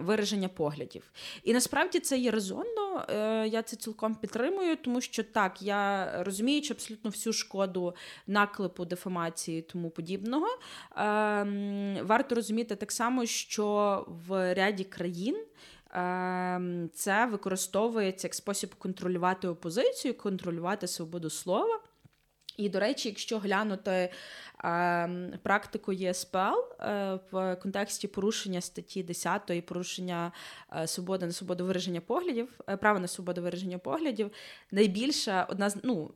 вираження 0.00 0.48
поглядів. 0.48 1.12
І 1.44 1.52
насправді 1.52 2.00
це 2.00 2.18
є 2.18 2.30
резонно. 2.30 3.06
Е, 3.08 3.48
я 3.48 3.62
це 3.62 3.76
цілком 3.76 4.14
підтримую, 4.14 4.76
тому 4.76 5.00
що 5.00 5.24
так, 5.24 5.62
я 5.62 6.12
розумію, 6.22 6.62
що 6.62 6.74
абсолютно 6.74 7.10
всю 7.10 7.32
шкоду 7.32 7.94
наклепу, 8.26 8.84
дефамації 8.84 9.58
і 9.58 9.62
тому 9.62 9.90
подібного. 9.90 10.46
Ем, 10.96 11.98
варто 12.02 12.34
розуміти 12.34 12.76
так 12.76 12.92
само, 12.92 13.26
що 13.26 14.04
в 14.28 14.54
ряді 14.54 14.84
країн. 14.84 15.44
Ем, 15.90 16.90
це 16.94 17.26
використовується 17.26 18.26
як 18.26 18.34
спосіб 18.34 18.74
контролювати 18.74 19.48
опозицію, 19.48 20.14
контролювати 20.14 20.86
свободу 20.86 21.30
слова. 21.30 21.80
І, 22.58 22.68
до 22.68 22.80
речі, 22.80 23.08
якщо 23.08 23.38
глянути 23.38 23.90
е, 23.90 24.10
практику 25.42 25.92
ЄСПЛ 25.92 26.38
е, 26.38 27.18
в 27.30 27.56
контексті 27.56 28.08
порушення 28.08 28.60
статті 28.60 29.02
10 29.02 29.50
і 29.50 29.60
порушення 29.60 30.32
е, 30.76 30.86
свободи 30.86 31.26
на 31.26 31.32
свободу 31.32 31.64
вираження 31.64 32.00
поглядів, 32.00 32.60
е, 32.68 32.76
права 32.76 32.98
на 32.98 33.08
свободу 33.08 33.42
вираження 33.42 33.78
поглядів, 33.78 34.30
найбільша 34.70 35.46
одна 35.50 35.70
з 35.70 35.76
ну. 35.82 36.10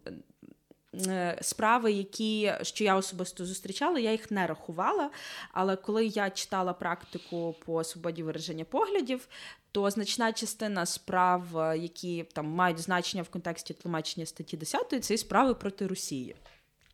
Е, 0.95 1.39
справи, 1.41 1.93
які 1.93 2.53
що 2.63 2.85
я 2.85 2.97
особисто 2.97 3.47
зустрічала, 3.47 3.99
я 3.99 4.13
їх 4.13 4.31
не 4.31 4.47
рахувала. 4.47 5.11
Але 5.53 5.77
коли 5.77 6.07
я 6.07 6.31
читала 6.31 6.73
практику 6.73 7.55
по 7.65 7.85
свободі 7.85 8.23
вираження 8.23 8.65
поглядів, 8.65 9.29
то 9.73 9.91
значна 9.91 10.33
частина 10.33 10.87
справ, 10.87 11.59
е, 11.59 11.79
які 11.79 12.25
там 12.33 12.47
мають 12.47 12.79
значення 12.79 13.23
в 13.23 13.29
контексті 13.29 13.75
тлумачення 13.75 14.27
статті 14.27 14.57
10, 14.57 15.05
це 15.05 15.15
і 15.15 15.19
справи 15.19 15.55
проти 15.55 15.87
Росії. 15.87 16.37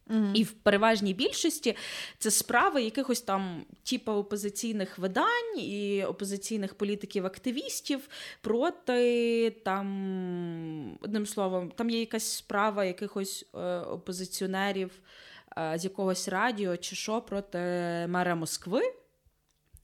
Mm-hmm. 0.09 0.35
І 0.35 0.42
в 0.42 0.53
переважній 0.53 1.14
більшості 1.14 1.77
це 2.18 2.31
справи 2.31 2.83
якихось 2.83 3.21
там 3.21 3.64
типу 3.90 4.12
опозиційних 4.12 4.99
видань 4.99 5.59
і 5.59 6.05
опозиційних 6.05 6.75
політиків-активістів 6.75 8.09
проти 8.40 9.51
там, 9.51 10.99
одним 11.01 11.27
словом, 11.27 11.71
там 11.71 11.90
є 11.90 12.01
якась 12.01 12.33
справа 12.33 12.85
якихось 12.85 13.47
е, 13.55 13.79
опозиціонерів 13.79 14.90
е, 15.59 15.75
з 15.79 15.85
якогось 15.85 16.29
радіо 16.29 16.77
чи 16.77 16.97
що 16.97 17.21
проти 17.21 17.59
мера 18.09 18.35
Москви. 18.35 18.83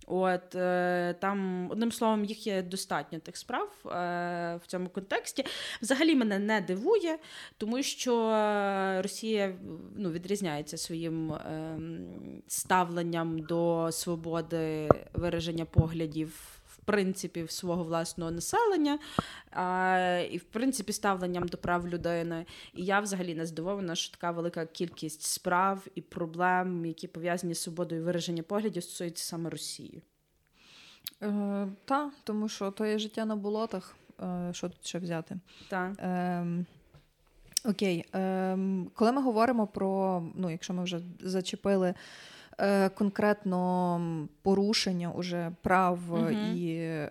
От 0.06 0.54
е, 0.54 1.14
там, 1.20 1.68
одним 1.70 1.92
словом, 1.92 2.24
їх 2.24 2.46
є 2.46 2.62
достатньо 2.62 3.18
тих 3.18 3.36
справ 3.36 3.68
е, 3.86 3.90
в 4.62 4.66
цьому 4.66 4.88
контексті. 4.88 5.44
Взагалі 5.82 6.14
мене 6.14 6.38
не 6.38 6.60
дивує, 6.60 7.18
тому 7.58 7.82
що 7.82 8.12
Росія 9.02 9.54
ну, 9.96 10.10
відрізняється 10.10 10.76
своїм 10.76 11.32
е, 11.32 11.78
ставленням 12.48 13.38
до 13.38 13.88
свободи 13.92 14.88
вираження 15.12 15.64
поглядів 15.64 16.60
принципів 16.84 17.50
свого 17.50 17.84
власного 17.84 18.30
населення 18.30 18.98
а, 19.50 20.26
і, 20.30 20.38
в 20.38 20.44
принципі, 20.44 20.92
ставленням 20.92 21.48
до 21.48 21.56
прав 21.56 21.88
людини. 21.88 22.46
І 22.74 22.84
я 22.84 23.00
взагалі 23.00 23.34
не 23.34 23.46
здивована, 23.46 23.94
що 23.94 24.12
така 24.12 24.30
велика 24.30 24.66
кількість 24.66 25.22
справ 25.22 25.86
і 25.94 26.00
проблем, 26.00 26.86
які 26.86 27.08
пов'язані 27.08 27.54
з 27.54 27.62
свободою 27.62 28.04
вираження 28.04 28.42
поглядів, 28.42 28.82
стосуються 28.82 29.24
саме 29.24 29.50
Росії. 29.50 30.02
Е, 31.22 31.68
Та, 31.84 32.10
тому 32.24 32.48
що 32.48 32.70
то 32.70 32.86
є 32.86 32.98
життя 32.98 33.24
на 33.24 33.36
болотах. 33.36 33.96
Е, 34.22 34.50
Що 34.52 34.68
тут 34.68 34.86
ще 34.86 34.98
взяти? 34.98 35.36
Так. 35.68 35.92
Е, 35.98 36.46
Окей, 37.64 38.04
е, 38.14 38.58
коли 38.94 39.12
ми 39.12 39.22
говоримо 39.22 39.66
про, 39.66 40.22
ну, 40.34 40.50
якщо 40.50 40.74
ми 40.74 40.84
вже 40.84 41.00
зачепили 41.20 41.94
е, 42.58 42.88
конкретно 42.88 44.28
порушення 44.42 45.10
уже 45.10 45.52
прав 45.62 45.98
uh 46.10 46.54
і 46.54 46.76
е, 46.76 47.10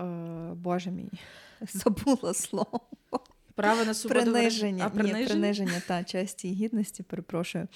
е, 0.00 0.54
Боже 0.54 0.90
мій, 0.90 1.10
забула 1.60 2.34
слово. 2.34 2.80
Право 3.54 3.84
на 3.84 3.94
свободу 3.94 4.32
приниження, 4.32 4.86
а, 4.86 4.90
приниження? 4.90 5.20
Ні, 5.20 5.26
приниження 5.26 5.82
та 5.88 6.04
честі 6.04 6.48
і 6.48 6.54
гідності, 6.54 7.02
перепрошую. 7.02 7.68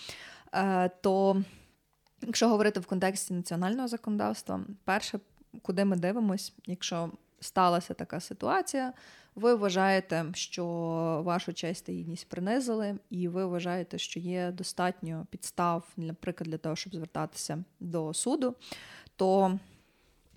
Е, 0.53 0.91
то 1.01 1.43
якщо 2.23 2.49
говорити 2.49 2.81
в 2.81 2.87
контексті 2.87 3.35
національного 3.35 3.89
законодавства, 3.89 4.61
перше, 4.85 5.21
куди 5.63 5.85
ми 5.85 5.97
дивимось, 5.97 6.53
якщо 6.67 7.11
сталася 7.41 7.95
така 7.95 8.21
ситуація, 8.21 8.93
ви 9.35 9.55
вважаєте, 9.55 10.25
що 10.35 10.65
вашу 11.25 11.53
честь 11.53 11.87
та 11.87 11.93
гідність 11.93 12.29
принизили, 12.29 12.99
і 13.11 13.29
ви 13.29 13.47
вважаєте, 13.47 13.99
що 13.99 14.21
є 14.21 14.53
достатньо 14.53 15.27
підстав, 15.31 15.89
наприклад, 15.97 16.51
для 16.51 16.59
того, 16.59 16.77
щоб 16.77 16.95
звертатися 16.95 17.65
до 17.81 18.15
суду, 18.15 18.55
то 19.17 19.59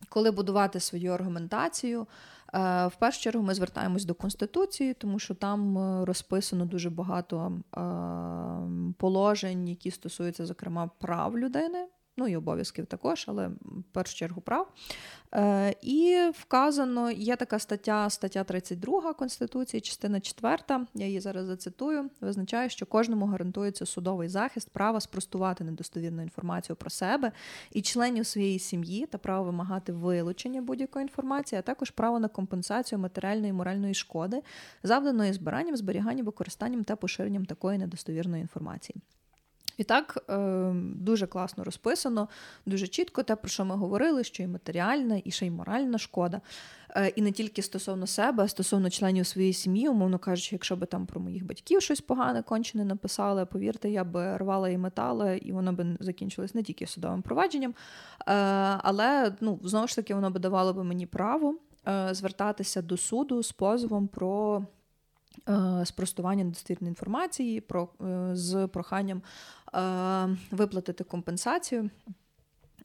коли 0.10 0.32
будувати 0.32 0.80
свою 0.80 1.12
аргументацію, 1.12 2.02
е, 2.02 2.88
в 2.88 2.96
першу 3.00 3.22
чергу 3.22 3.44
ми 3.44 3.54
звертаємось 3.54 4.06
до 4.06 4.14
Конституції, 4.14 4.94
тому 4.94 5.20
що 5.20 5.36
там 5.36 5.78
е, 5.78 6.06
розписано 6.06 6.66
дуже 6.66 6.90
багато 6.90 7.52
е, 7.52 7.82
положень, 8.98 9.68
які 9.68 9.92
стосуються, 9.92 10.46
зокрема, 10.46 10.90
прав 11.00 11.38
людини 11.38 11.88
ну 12.18 12.28
і 12.28 12.36
обов'язків 12.36 12.86
також, 12.86 13.26
але 13.28 13.48
в 13.48 13.84
першу 13.92 14.16
чергу 14.16 14.42
прав. 14.42 14.72
Е, 15.34 15.76
І 15.82 16.30
вказано, 16.34 17.12
є 17.12 17.36
така 17.36 17.60
стаття, 17.60 18.10
стаття 18.10 18.44
32 18.44 19.14
Конституції, 19.14 19.82
частина 19.82 20.20
4, 20.20 20.58
я 20.94 21.06
її 21.06 21.20
зараз 21.20 21.46
зацитую, 21.46 22.10
визначає, 22.22 22.70
що 22.70 22.86
кожному 22.86 23.26
гарантується 23.26 23.86
судовий 23.86 24.30
захист, 24.30 24.70
права 24.70 25.00
спростувати 25.00 25.64
недостовірну 25.64 26.22
інформацію 26.22 26.76
про 26.76 26.90
себе 26.90 27.32
і 27.72 27.82
членів 27.82 28.26
своєї 28.26 28.60
сім'ї 28.60 29.06
та 29.06 29.18
право 29.18 29.46
вимагати 29.46 29.92
вилучення 29.92 30.62
будь-якої 30.62 31.04
інформації, 31.04 31.60
а 31.60 31.62
також 31.62 31.92
право 31.92 32.20
на 32.20 32.28
компенсацію 32.28 33.00
матеріальної 33.00 33.50
і 33.50 33.54
моральної 33.54 33.94
шкоди, 33.94 34.42
завданої 34.84 35.34
збиранням, 35.34 35.78
зберіганням, 35.78 36.26
використанням 36.26 36.84
та 36.84 36.96
поширенням 36.96 37.46
такої 37.46 37.78
недостовірної 37.78 38.42
інформації. 38.42 39.02
І 39.78 39.84
так 39.84 40.24
е, 40.30 40.72
дуже 40.96 41.28
класно 41.28 41.64
розписано, 41.64 42.28
дуже 42.66 42.88
чітко 42.88 43.24
те, 43.24 43.36
про 43.36 43.50
що 43.50 43.66
ми 43.66 43.76
говорили, 43.76 44.24
що 44.24 44.44
і 44.44 44.48
матеріальна, 44.48 45.22
і 45.24 45.32
ще 45.32 45.46
й 45.46 45.52
моральна 45.52 45.98
шкода. 45.98 46.42
Е, 46.90 47.08
і 47.08 47.22
не 47.22 47.32
тільки 47.32 47.62
стосовно 47.62 48.08
себе, 48.08 48.44
а 48.44 48.48
стосовно 48.48 48.90
членів 48.90 49.28
своєї 49.28 49.54
сім'ї, 49.54 49.90
умовно 49.90 50.20
кажучи, 50.20 50.56
якщо 50.56 50.76
би 50.76 50.86
там 50.86 51.06
про 51.06 51.22
моїх 51.22 51.46
батьків 51.46 51.82
щось 51.82 52.02
погане 52.02 52.44
кончене 52.44 52.86
написали, 52.86 53.46
повірте, 53.46 53.90
я 53.90 54.04
би 54.04 54.38
рвала 54.38 54.70
і 54.70 54.78
метала, 54.78 55.34
і 55.34 55.52
воно 55.52 55.74
би 55.74 55.98
закінчилось 56.00 56.56
не 56.56 56.64
тільки 56.64 56.88
судовим 56.88 57.22
провадженням, 57.22 57.72
е, 57.72 58.34
але 58.84 59.36
ну, 59.42 59.60
знову 59.64 59.88
ж 59.88 59.96
таки 59.96 60.16
воно 60.16 60.32
би 60.32 60.40
давало 60.40 60.74
би 60.74 60.84
мені 60.84 61.06
право 61.06 61.56
звертатися 62.12 62.82
до 62.82 62.98
суду 62.98 63.44
з 63.44 63.52
позовом 63.52 64.08
про. 64.08 64.66
Спростування 65.84 66.44
недостовірної 66.44 66.90
інформації 66.90 67.62
про 67.62 67.90
з 68.34 68.68
проханням 68.68 69.22
Е, 69.76 70.38
виплатити 70.52 71.04
компенсацію 71.04 71.90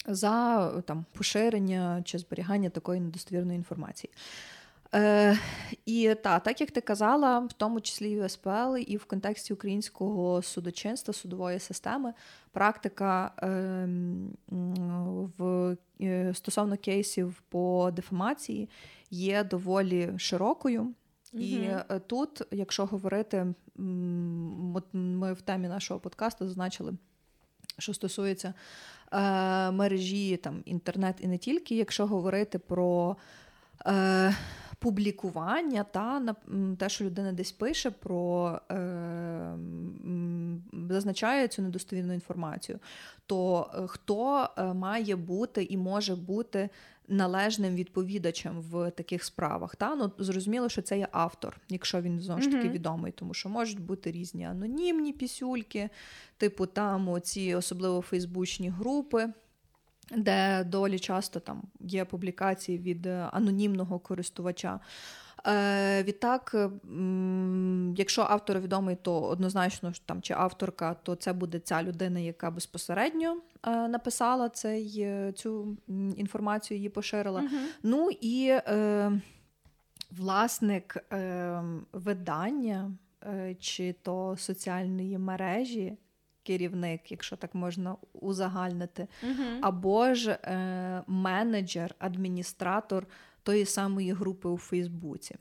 за 0.07 0.69
там, 0.81 1.05
поширення 1.13 2.03
чи 2.05 2.19
зберігання 2.19 2.71
такої 2.71 3.01
недостовірної 3.01 3.57
інформації. 3.57 4.13
Е, 4.95 5.39
І 5.87 6.15
та, 6.23 6.39
так 6.39 6.61
як 6.61 6.71
ти 6.71 6.81
казала, 6.81 7.39
в 7.39 7.53
тому 7.53 7.81
числі 7.81 8.11
і 8.11 8.21
в 8.21 8.29
СПЛ, 8.29 8.77
і 8.77 8.97
в 8.97 9.05
контексті 9.05 9.53
українського 9.53 10.43
судочинства, 10.43 11.15
судової 11.15 11.59
системи, 11.59 12.15
практика 12.53 13.33
е, 13.43 13.49
в, 15.39 15.77
е, 16.01 16.35
стосовно 16.35 16.77
кейсів 16.77 17.43
по 17.49 17.91
дефамації 17.93 18.69
є 19.11 19.45
доволі 19.45 20.11
широкою. 20.19 20.95
І 21.33 21.59
mm 21.59 22.01
тут, 22.07 22.43
якщо 22.51 22.87
говорити, 22.87 23.47
ми 24.93 25.33
в 25.33 25.43
темі 25.45 25.69
нашого 25.69 26.01
подкасту 26.01 26.47
зазначили, 26.47 26.93
що 27.79 27.95
стосується 27.95 28.55
е, 29.13 29.71
мережі 29.71 30.37
там 30.37 30.63
інтернет 30.65 31.17
і 31.21 31.27
не 31.27 31.39
тільки, 31.39 31.77
якщо 31.77 32.07
говорити 32.07 32.59
про 32.59 33.17
е, 33.87 34.35
публікування 34.83 35.85
та 35.85 36.21
на 36.21 36.35
те, 36.77 36.89
що 36.89 37.05
людина 37.05 37.33
десь 37.33 37.53
пише, 37.53 37.91
про 37.91 38.61
е, 38.71 39.57
зазначає 40.89 41.49
цю 41.49 41.63
недостовірну 41.63 42.13
інформацію, 42.13 42.79
то 43.27 43.71
е, 43.75 43.87
хто 43.87 44.49
е, 44.57 44.65
має 44.75 45.17
бути 45.17 45.65
і 45.65 45.77
може 45.77 46.17
бути 46.17 46.69
належним 47.09 47.75
відповідачем 47.75 48.61
в 48.61 48.91
таких 48.91 49.25
справах. 49.25 49.77
Та? 49.77 49.95
Ну, 49.95 50.13
Зрозуміло, 50.19 50.69
що 50.69 50.83
це 50.83 50.99
є 50.99 51.09
автор, 51.13 51.61
якщо 51.69 52.01
він 52.01 52.21
знову 52.21 52.41
ж 52.43 52.51
таки 52.51 52.69
відомий, 52.69 53.13
тому 53.13 53.35
що 53.35 53.49
можуть 53.49 53.81
бути 53.81 54.13
різні 54.13 54.45
анонімні 54.45 55.13
пісюльки, 55.13 55.91
типу 56.37 56.67
там 56.67 57.09
оці 57.09 57.55
особливо 57.55 58.01
фейсбучні 58.01 58.69
групи. 58.69 59.33
Де 60.17 60.65
долі 60.65 60.99
часто 60.99 61.41
там 61.41 61.63
є 61.81 62.05
публікації 62.05 62.79
від 62.79 63.07
анонімного 63.07 63.99
користувача. 63.99 64.81
Е, 65.47 66.03
Відтак, 66.03 66.57
якщо 67.97 68.23
автор 68.23 68.61
відомий, 68.61 68.97
то 69.03 69.21
однозначно 69.21 69.93
там 70.07 70.23
чи 70.23 70.35
авторка, 70.35 70.95
то 71.03 71.15
це 71.15 71.33
буде 71.33 71.59
ця 71.59 71.83
людина, 71.83 72.21
яка 72.21 72.51
безпосередньо 72.51 73.37
е, 73.67 73.89
написала 73.89 74.49
цей, 74.49 74.95
е, 74.99 75.33
цю 75.33 75.77
інформацію, 76.17 76.79
її 76.79 76.89
поширила. 76.89 77.41
uh 77.41 77.49
Ну 77.83 78.11
і 78.21 78.49
е, 78.51 79.13
власник 80.11 80.97
е, 81.13 81.63
видання 81.93 82.93
е, 83.27 83.55
чи 83.61 83.93
то 84.03 84.37
соціальної 84.39 85.19
мережі. 85.19 85.97
Керівник, 86.45 87.11
якщо 87.11 87.37
так 87.37 87.55
можна 87.55 87.97
узагальнити, 88.13 89.09
uh 89.25 89.59
або 89.61 90.15
ж 90.15 90.31
е, 90.31 91.03
менеджер, 91.07 91.95
адміністратор 91.99 93.07
тої 93.43 93.65
самої 93.65 94.13
групи 94.13 94.49
у 94.49 94.59
Фейсбуці. 94.59 95.37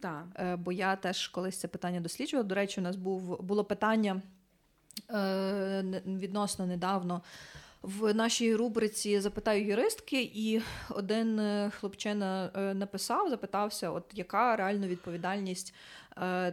Так. 0.00 0.26
Е, 0.36 0.56
бо 0.56 0.72
я 0.72 0.96
теж 0.96 1.28
колись 1.28 1.56
це 1.56 1.68
питання 1.68 2.00
досліджувала. 2.00 2.48
До 2.48 2.54
речі, 2.54 2.80
у 2.80 2.84
нас 2.84 2.96
був 2.96 3.42
було 3.42 3.64
питання 3.64 4.22
е, 5.10 6.02
відносно 6.06 6.66
недавно. 6.66 7.22
В 7.82 8.14
нашій 8.14 8.56
рубриці 8.56 9.20
запитаю 9.20 9.66
юристки, 9.66 10.30
і 10.34 10.62
один 10.90 11.38
е, 11.38 11.70
хлопчина 11.78 12.50
написав, 12.74 13.30
запитався, 13.30 13.90
от 13.90 14.04
яка 14.14 14.56
реальна 14.56 14.86
відповідальність 14.86 15.74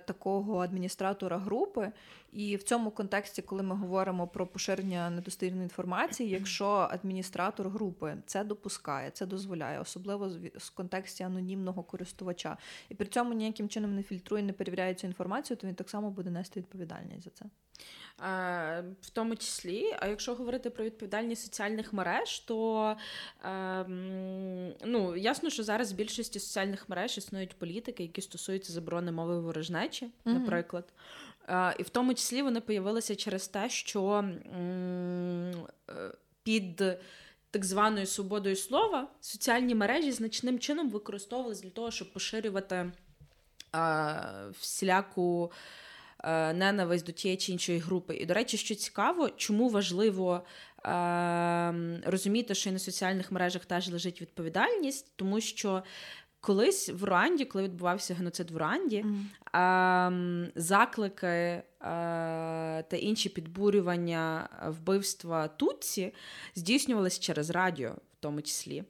такого 0.05 0.59
адміністратора 0.59 1.37
групи. 1.37 1.91
І 2.33 2.55
в 2.55 2.63
цьому 2.63 2.91
контексті, 2.91 3.41
коли 3.41 3.63
ми 3.63 3.75
говоримо 3.75 4.27
про 4.27 4.47
поширення 4.47 5.09
недостовірної 5.09 5.63
інформації, 5.63 6.29
якщо 6.29 6.65
адміністратор 6.65 7.69
групи 7.69 8.17
це 8.25 8.43
допускає, 8.43 9.09
це 9.11 9.25
дозволяє, 9.25 9.79
особливо 9.79 10.31
в 10.55 10.69
контексті 10.69 11.23
анонімного 11.23 11.83
користувача, 11.83 12.57
і 12.89 12.95
при 12.95 13.07
цьому 13.07 13.33
ніяким 13.33 13.69
чином 13.69 13.95
не 13.95 14.03
фільтрує, 14.03 14.43
не 14.43 14.53
перевіряє 14.53 14.93
цю 14.93 15.07
інформацію, 15.07 15.57
то 15.57 15.67
він 15.67 15.75
так 15.75 15.89
само 15.89 16.11
буде 16.11 16.29
нести 16.29 16.59
відповідальність 16.59 17.23
за 17.23 17.29
це. 17.29 17.45
В 19.01 19.09
тому 19.13 19.35
числі, 19.35 19.95
а 19.99 20.07
якщо 20.07 20.35
говорити 20.35 20.69
про 20.69 20.85
відповідальність 20.85 21.43
соціальних 21.43 21.93
мереж, 21.93 22.39
то 22.39 22.95
ем, 23.43 24.73
ну, 24.85 25.15
ясно, 25.15 25.49
що 25.49 25.63
зараз 25.63 25.93
в 25.93 25.95
більшості 25.95 26.39
соціальних 26.39 26.89
мереж 26.89 27.17
існують 27.17 27.55
політики, 27.55 28.03
які 28.03 28.21
стосуються 28.21 28.73
заборони 28.73 29.11
мови 29.11 29.39
ворожнечі, 29.39 30.05
mm-hmm. 30.05 30.33
наприклад. 30.33 30.93
І 31.79 31.83
в 31.83 31.89
тому 31.89 32.13
числі 32.13 32.41
вони 32.41 32.61
появилися 32.61 33.15
через 33.15 33.47
те, 33.47 33.69
що 33.69 34.11
е, 34.19 35.53
під 36.43 36.83
так 37.51 37.65
званою 37.65 38.05
свободою 38.05 38.55
слова 38.55 39.07
соціальні 39.21 39.75
мережі 39.75 40.11
значним 40.11 40.59
чином 40.59 40.89
використовувалися 40.89 41.63
для 41.63 41.69
того, 41.69 41.91
щоб 41.91 42.13
поширювати 42.13 42.91
всіляку. 44.59 45.51
Е, 46.23 46.53
ненависть 46.53 47.05
до 47.05 47.11
тієї 47.11 47.37
чи 47.37 47.51
іншої 47.51 47.79
групи. 47.79 48.15
І, 48.15 48.25
до 48.25 48.33
речі, 48.33 48.57
що 48.57 48.75
цікаво, 48.75 49.29
чому 49.29 49.69
важливо 49.69 50.41
е, 50.85 52.01
розуміти, 52.05 52.55
що 52.55 52.69
і 52.69 52.73
на 52.73 52.79
соціальних 52.79 53.31
мережах 53.31 53.65
теж 53.65 53.89
лежить 53.89 54.21
відповідальність, 54.21 55.13
тому 55.15 55.41
що. 55.41 55.83
Колись 56.45 56.89
в 56.89 57.03
Руанді, 57.03 57.45
коли 57.45 57.63
відбувався 57.63 58.13
геноцид 58.13 58.51
в 58.51 58.57
Руанді, 58.57 59.05
mm. 59.53 60.51
заклики 60.55 61.27
е, 61.27 61.63
та 62.83 62.97
інші 62.99 63.29
підбурювання 63.29 64.49
вбивства 64.67 65.47
Тутсі 65.47 66.13
здійснювалися 66.55 67.21
через 67.21 67.49
радіо, 67.49 67.91
в 67.91 68.17
тому 68.19 68.41
числі. 68.41 68.83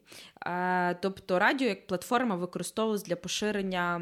Тобто 1.02 1.40
радіо 1.40 1.68
як 1.68 1.88
платформа 1.88 2.36
використовувалась 2.36 3.04
для 3.04 3.16
поширення 3.16 4.02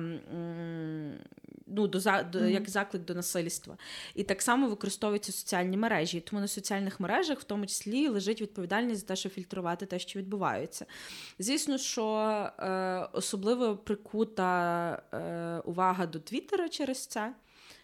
ну, 1.72 1.88
до, 1.88 2.00
до 2.00 2.10
mm-hmm. 2.10 2.48
як 2.48 2.70
заклик 2.70 3.06
до 3.06 3.16
насильства. 3.16 3.78
І 4.16 4.24
так 4.24 4.42
само 4.42 4.68
використовуються 4.68 5.32
соціальні 5.32 5.78
мережі. 5.78 6.20
Тому 6.20 6.42
на 6.42 6.48
соціальних 6.48 7.00
мережах, 7.00 7.40
в 7.40 7.44
тому 7.44 7.66
числі, 7.66 8.08
лежить 8.08 8.42
відповідальність 8.42 9.02
за 9.02 9.08
те, 9.08 9.16
щоб 9.16 9.32
фільтрувати 9.32 9.86
те, 9.86 10.00
що 10.00 10.20
відбувається. 10.20 10.86
Звісно, 11.40 11.78
що 11.78 12.06
е, 12.60 13.08
особливо 13.14 13.78
прикута 13.78 15.04
е, 15.14 15.62
увага 15.66 16.06
до 16.06 16.20
Твіттера 16.20 16.70
через 16.70 17.06
це. 17.06 17.34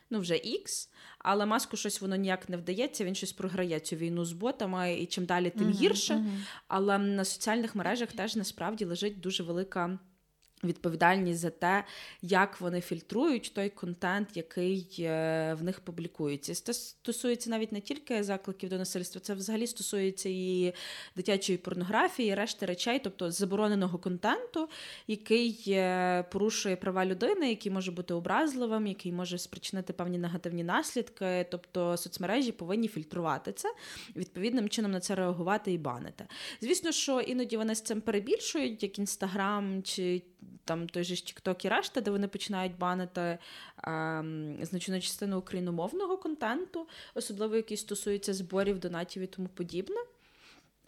Ну, 0.10 0.20
вже 0.20 0.34
X, 0.34 0.90
але 1.20 1.46
маску 1.46 1.78
щось 1.78 2.02
воно 2.02 2.16
ніяк 2.16 2.50
не 2.50 2.58
вдається. 2.58 3.06
Він 3.06 3.16
щось 3.16 3.34
програє 3.34 3.80
цю 3.80 3.96
війну 3.96 4.26
з 4.26 4.32
ботами, 4.32 4.94
і 4.94 5.06
чим 5.06 5.26
далі, 5.26 5.50
тим 5.50 5.68
uh-huh, 5.68 5.80
гірше. 5.80 6.14
Uh-huh. 6.14 6.40
Але 6.68 6.98
на 6.98 7.26
соціальних 7.26 7.76
мережах 7.76 8.12
теж 8.12 8.36
насправді 8.36 8.86
лежить 8.86 9.20
дуже 9.20 9.44
велика 9.44 10.00
Відповідальність 10.64 11.40
за 11.40 11.50
те, 11.50 11.84
як 12.22 12.62
вони 12.62 12.82
фільтрують 12.82 13.52
той 13.54 13.70
контент, 13.70 14.38
який 14.38 14.96
е, 15.00 15.54
в 15.60 15.64
них 15.64 15.80
публікується. 15.80 16.56
Це 16.56 16.74
стосується 16.74 17.50
навіть 17.50 17.72
не 17.72 17.82
тільки 17.82 18.24
закликів 18.24 18.70
до 18.70 18.78
насильства, 18.78 19.22
це 19.22 19.34
взагалі 19.34 19.68
стосується 19.68 20.30
і 20.30 20.74
дитячої 21.16 21.58
порнографії, 21.58 22.30
і 22.30 22.36
решти 22.36 22.66
речей, 22.66 23.00
тобто 23.04 23.32
забороненого 23.32 23.98
контенту, 23.98 24.70
який 25.08 25.64
е, 25.68 26.24
порушує 26.32 26.76
права 26.76 27.06
людини, 27.06 27.50
який 27.50 27.72
може 27.72 27.92
бути 27.92 28.14
образливим, 28.14 28.88
який 28.88 29.12
може 29.12 29.38
спричинити 29.38 29.94
певні 29.94 30.18
негативні 30.18 30.64
наслідки. 30.64 31.46
Тобто 31.52 31.98
соцмережі 31.98 32.52
повинні 32.52 32.88
фільтрувати 32.88 33.52
це, 33.52 33.74
відповідним 34.16 34.70
чином 34.70 34.92
на 34.92 35.00
це 35.00 35.16
реагувати 35.16 35.74
і 35.74 35.78
банити. 35.78 36.28
Звісно, 36.62 36.92
що 36.92 37.20
іноді 37.20 37.58
вони 37.58 37.76
з 37.76 37.82
цим 37.82 38.02
перебільшують, 38.02 38.84
як 38.84 39.00
інстаграм 39.00 39.84
чи 39.84 40.22
там 40.66 40.90
той 40.90 41.04
же 41.04 41.16
ж 41.16 41.24
TikTok 41.24 41.66
і 41.66 41.70
решта, 41.70 42.02
де 42.02 42.12
вони 42.12 42.28
починають 42.28 42.78
банити 42.78 43.38
ем, 43.84 44.58
значну 44.62 45.02
частину 45.02 45.40
україномовного 45.40 46.18
контенту, 46.18 46.88
особливо 47.16 47.56
який 47.56 47.78
стосується 47.78 48.34
зборів, 48.34 48.80
донатів 48.80 49.24
і 49.24 49.28
тому 49.28 49.48
подібне. 49.48 49.98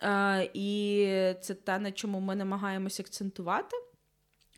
Е, 0.03 0.49
і 0.53 1.07
це 1.41 1.53
те, 1.53 1.79
на 1.79 1.91
чому 1.91 2.19
ми 2.19 2.35
намагаємося 2.35 3.03
акцентувати. 3.03 3.77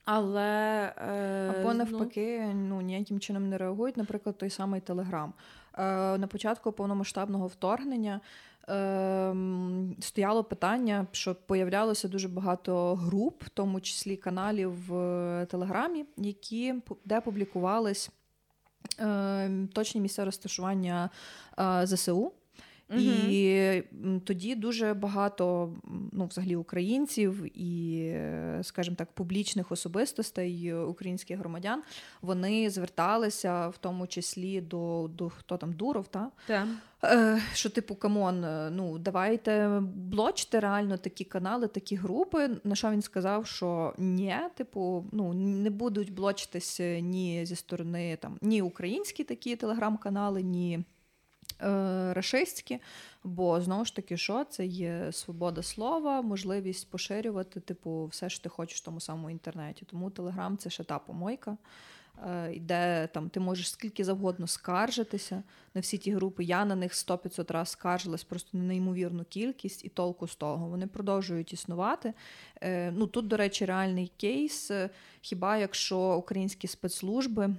Але 0.06 0.94
е, 0.98 1.54
або 1.60 1.74
ну, 1.74 1.74
навпаки, 1.74 2.42
ну, 2.48 2.54
ну 2.54 2.82
ніяким 2.82 3.20
чином 3.20 3.50
не 3.50 3.58
реагують, 3.58 3.98
наприклад, 3.98 4.38
той 4.38 4.50
самий 4.50 4.82
Телеграм. 4.82 5.34
Е, 5.78 6.18
На 6.18 6.28
початку 6.28 6.72
повномасштабного 6.72 7.48
вторгнення 7.48 8.22
стояло 10.00 10.43
питання, 10.43 11.08
що 11.12 11.36
появлялося 11.36 12.08
дуже 12.08 12.28
багато 12.28 12.95
груп, 12.95 13.43
в 13.43 13.50
тому 13.50 13.82
числі 13.82 14.17
каналів 14.17 14.71
в 14.88 15.45
Телеграмі, 15.45 16.06
які 16.17 16.76
де 17.06 17.21
публікувались 17.21 18.10
е, 19.00 19.67
точні 19.74 20.02
місця 20.02 20.26
розташування 20.26 21.10
е, 21.60 21.88
ЗСУ. 22.92 23.30
І 23.30 23.84
тоді 24.24 24.56
дуже 24.56 24.94
багато 24.94 25.74
ну, 26.12 26.26
взагалі 26.26 26.56
українців 26.56 27.60
і, 27.60 28.14
скажімо 28.62 28.96
так, 28.96 29.12
публічних 29.12 29.72
особистостей 29.72 30.74
українських 30.74 31.40
громадян 31.40 31.84
вони 32.22 32.70
зверталися 32.70 33.68
в 33.68 33.78
тому 33.78 34.08
числі 34.08 34.62
до 34.62 35.10
до 35.18 35.30
хто 35.30 35.58
там 35.58 35.74
Дуров, 35.74 36.08
та? 36.08 36.32
Yeah. 36.50 36.66
Е, 37.04 37.42
що, 37.54 37.70
типу, 37.70 37.96
come 37.96 38.24
on, 38.24 38.46
ну 38.76 38.98
давайте 38.98 39.82
блочте 39.96 40.60
реально 40.60 40.98
такі 40.98 41.24
канали, 41.24 41.68
такі 41.68 41.96
групи. 41.96 42.50
На 42.64 42.76
що 42.76 42.92
він 42.92 43.02
сказав, 43.02 43.48
що 43.48 43.94
ні, 43.98 44.36
типу, 44.56 45.06
ну 45.12 45.34
не 45.34 45.70
будуть 45.70 46.14
блочитись 46.14 46.80
ні 47.02 47.46
зі 47.46 47.56
сторони 47.56 48.18
там 48.22 48.38
ні 48.42 48.62
українські 48.62 49.24
такі 49.24 49.56
телеграм-канали, 49.56 50.44
ні. 50.44 50.84
Е, 51.63 52.13
рашистські, 52.13 52.80
бо 53.24 53.62
знову 53.62 53.86
ж 53.86 53.95
таки, 53.95 54.17
що 54.17 54.43
це 54.43 54.65
є 54.65 55.12
свобода 55.12 55.63
слова, 55.63 56.21
можливість 56.21 56.89
поширювати, 56.89 57.60
типу, 57.60 58.06
все 58.06 58.30
що 58.30 58.43
ти 58.43 58.50
хочеш 58.50 58.82
в 58.82 58.84
тому 58.84 59.00
самому 59.00 59.30
інтернеті. 59.30 59.86
Тому 59.86 60.10
Телеграм 60.10 60.58
це 60.58 60.69
ще 60.69 60.84
та 60.84 61.00
помойка, 61.00 61.58
е, 62.28 62.60
де 62.60 63.08
там 63.08 63.30
ти 63.30 63.39
можеш 63.39 63.71
скільки 63.71 64.04
завгодно 64.04 64.47
скаржитися 64.47 65.43
на 65.74 65.82
всі 65.82 65.97
ті 65.97 66.12
групи. 66.12 66.43
Я 66.43 66.65
на 66.65 66.76
них 66.76 66.93
100-500 66.93 67.52
разів 67.52 67.71
скаржилась 67.71 68.24
просто 68.24 68.58
на 68.58 68.63
неймовірну 68.63 69.24
кількість 69.24 69.86
і 69.86 69.89
толку 69.89 70.28
з 70.28 70.36
того. 70.36 70.67
Вони 70.67 70.88
продовжують 70.88 71.54
існувати. 71.54 72.13
Е, 72.62 72.91
ну 72.91 73.08
Тут, 73.08 73.28
до 73.28 73.38
речі, 73.38 73.65
реальний 73.65 74.12
кейс. 74.17 74.71
Хіба 75.21 75.58
якщо 75.58 76.15
українські 76.15 76.67
спецслужби 76.67 77.56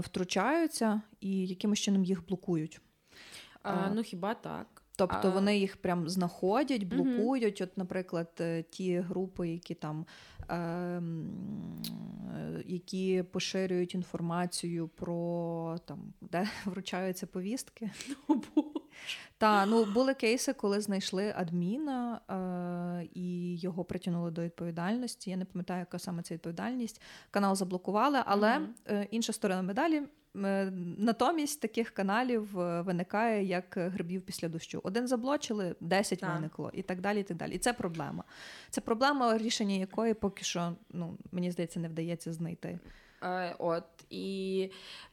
втручаються 0.00 1.02
і 1.20 1.46
якимось 1.46 1.78
чином 1.78 2.04
їх 2.04 2.26
блокують. 2.26 2.80
А, 3.62 3.90
Ну 3.94 4.02
хіба 4.02 4.34
так? 4.34 4.79
Тобто 5.00 5.28
а... 5.28 5.30
вони 5.30 5.58
їх 5.58 5.76
прям 5.76 6.08
знаходять, 6.08 6.84
блокують. 6.84 7.60
Угу. 7.60 7.70
От, 7.70 7.78
наприклад, 7.78 8.28
е, 8.40 8.62
ті 8.62 8.98
групи, 8.98 9.48
які 9.48 9.74
там 9.74 10.06
е, 10.50 11.02
які 12.66 13.22
поширюють 13.22 13.94
інформацію 13.94 14.88
про 14.88 15.78
там, 15.84 15.98
де 16.20 16.48
вручаються 16.64 17.26
повістки. 17.26 17.90
Та 19.38 19.66
ну 19.66 19.84
були 19.84 20.14
кейси, 20.14 20.52
коли 20.52 20.80
знайшли 20.80 21.34
адміна 21.36 22.20
е, 22.30 23.08
і 23.14 23.56
його 23.56 23.84
притягнули 23.84 24.30
до 24.30 24.42
відповідальності. 24.42 25.30
Я 25.30 25.36
не 25.36 25.44
пам'ятаю, 25.44 25.80
яка 25.80 25.98
саме 25.98 26.22
ця 26.22 26.34
відповідальність. 26.34 27.02
Канал 27.30 27.54
заблокували, 27.54 28.18
але 28.26 28.48
mm-hmm. 28.48 28.66
е, 28.86 29.08
інша 29.10 29.32
сторона 29.32 29.62
медалі. 29.62 30.02
Е, 30.36 30.72
натомість 30.98 31.60
таких 31.60 31.90
каналів 31.90 32.60
е, 32.60 32.82
виникає 32.82 33.44
як 33.44 33.74
грибів 33.76 34.22
після 34.22 34.48
дощу. 34.48 34.80
Один 34.84 35.08
заблочили, 35.08 35.74
10 35.80 36.20
так. 36.20 36.34
виникло, 36.34 36.70
і 36.74 36.82
так 36.82 37.00
далі. 37.00 37.20
і 37.20 37.22
так 37.22 37.36
далі. 37.36 37.54
І 37.54 37.58
це 37.58 37.72
проблема. 37.72 38.24
Це 38.70 38.80
проблема, 38.80 39.38
рішення 39.38 39.74
якої 39.74 40.14
поки 40.14 40.44
що 40.44 40.76
ну 40.90 41.18
мені 41.32 41.50
здається 41.50 41.80
не 41.80 41.88
вдається 41.88 42.32
знайти. 42.32 42.78
Е, 43.22 43.54
от 43.58 43.84
і 44.10 44.70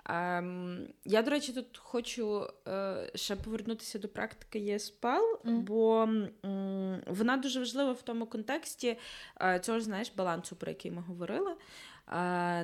е, 0.09 0.43
я, 1.05 1.21
до 1.21 1.31
речі, 1.31 1.53
тут 1.53 1.77
хочу 1.77 2.47
е, 2.67 3.11
ще 3.15 3.35
повернутися 3.35 3.99
до 3.99 4.07
практики 4.07 4.59
ЄСПЛ, 4.59 5.07
mm. 5.07 5.59
бо 5.59 6.09
вона 7.07 7.37
дуже 7.37 7.59
важлива 7.59 7.91
в 7.91 8.01
тому 8.01 8.25
контексті 8.25 8.97
е, 9.41 9.59
цього 9.59 9.79
ж 9.79 9.85
знаєш 9.85 10.13
балансу, 10.15 10.55
про 10.55 10.69
який 10.69 10.91
ми 10.91 11.01
говорили, 11.01 11.51
е, 11.51 11.55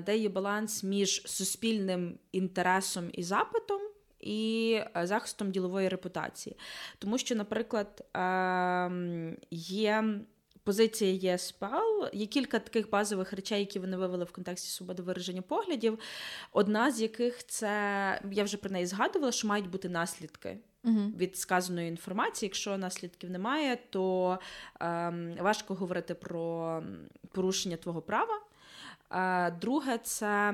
де 0.05 0.17
є 0.17 0.29
баланс 0.29 0.83
між 0.83 1.23
суспільним 1.25 2.19
інтересом 2.31 3.09
і 3.13 3.23
запитом. 3.23 3.81
І 4.19 4.79
е, 4.97 5.07
захистом 5.07 5.51
ділової 5.51 5.89
репутації. 5.89 6.55
Тому 6.99 7.17
що, 7.17 7.35
наприклад, 7.35 8.05
ем, 8.13 9.37
є 9.51 10.19
позиція 10.63 11.31
ЄСПЛ. 11.31 12.05
Є 12.13 12.25
кілька 12.25 12.59
таких 12.59 12.89
базових 12.89 13.33
речей, 13.33 13.59
які 13.59 13.79
вони 13.79 13.97
вивели 13.97 14.23
в 14.23 14.31
контексті 14.31 14.69
свободи 14.69 15.03
вираження 15.03 15.41
поглядів. 15.41 15.99
Одна 16.51 16.91
з 16.91 17.01
яких 17.01 17.45
це 17.47 17.69
я 18.31 18.43
вже 18.43 18.57
про 18.57 18.71
неї 18.71 18.85
згадувала, 18.85 19.31
що 19.31 19.47
мають 19.47 19.69
бути 19.69 19.89
наслідки. 19.89 20.57
uh 20.83 21.17
Від 21.17 21.37
сказаної 21.37 21.87
інформації, 21.87 22.47
якщо 22.47 22.77
наслідків 22.77 23.29
немає, 23.29 23.77
то 23.89 24.39
ем, 24.79 25.35
важко 25.39 25.73
говорити 25.73 26.13
про 26.15 26.83
порушення 27.31 27.77
твого 27.77 28.01
права. 28.01 28.41
Е, 29.13 29.51
друге, 29.51 29.97
це 29.97 30.53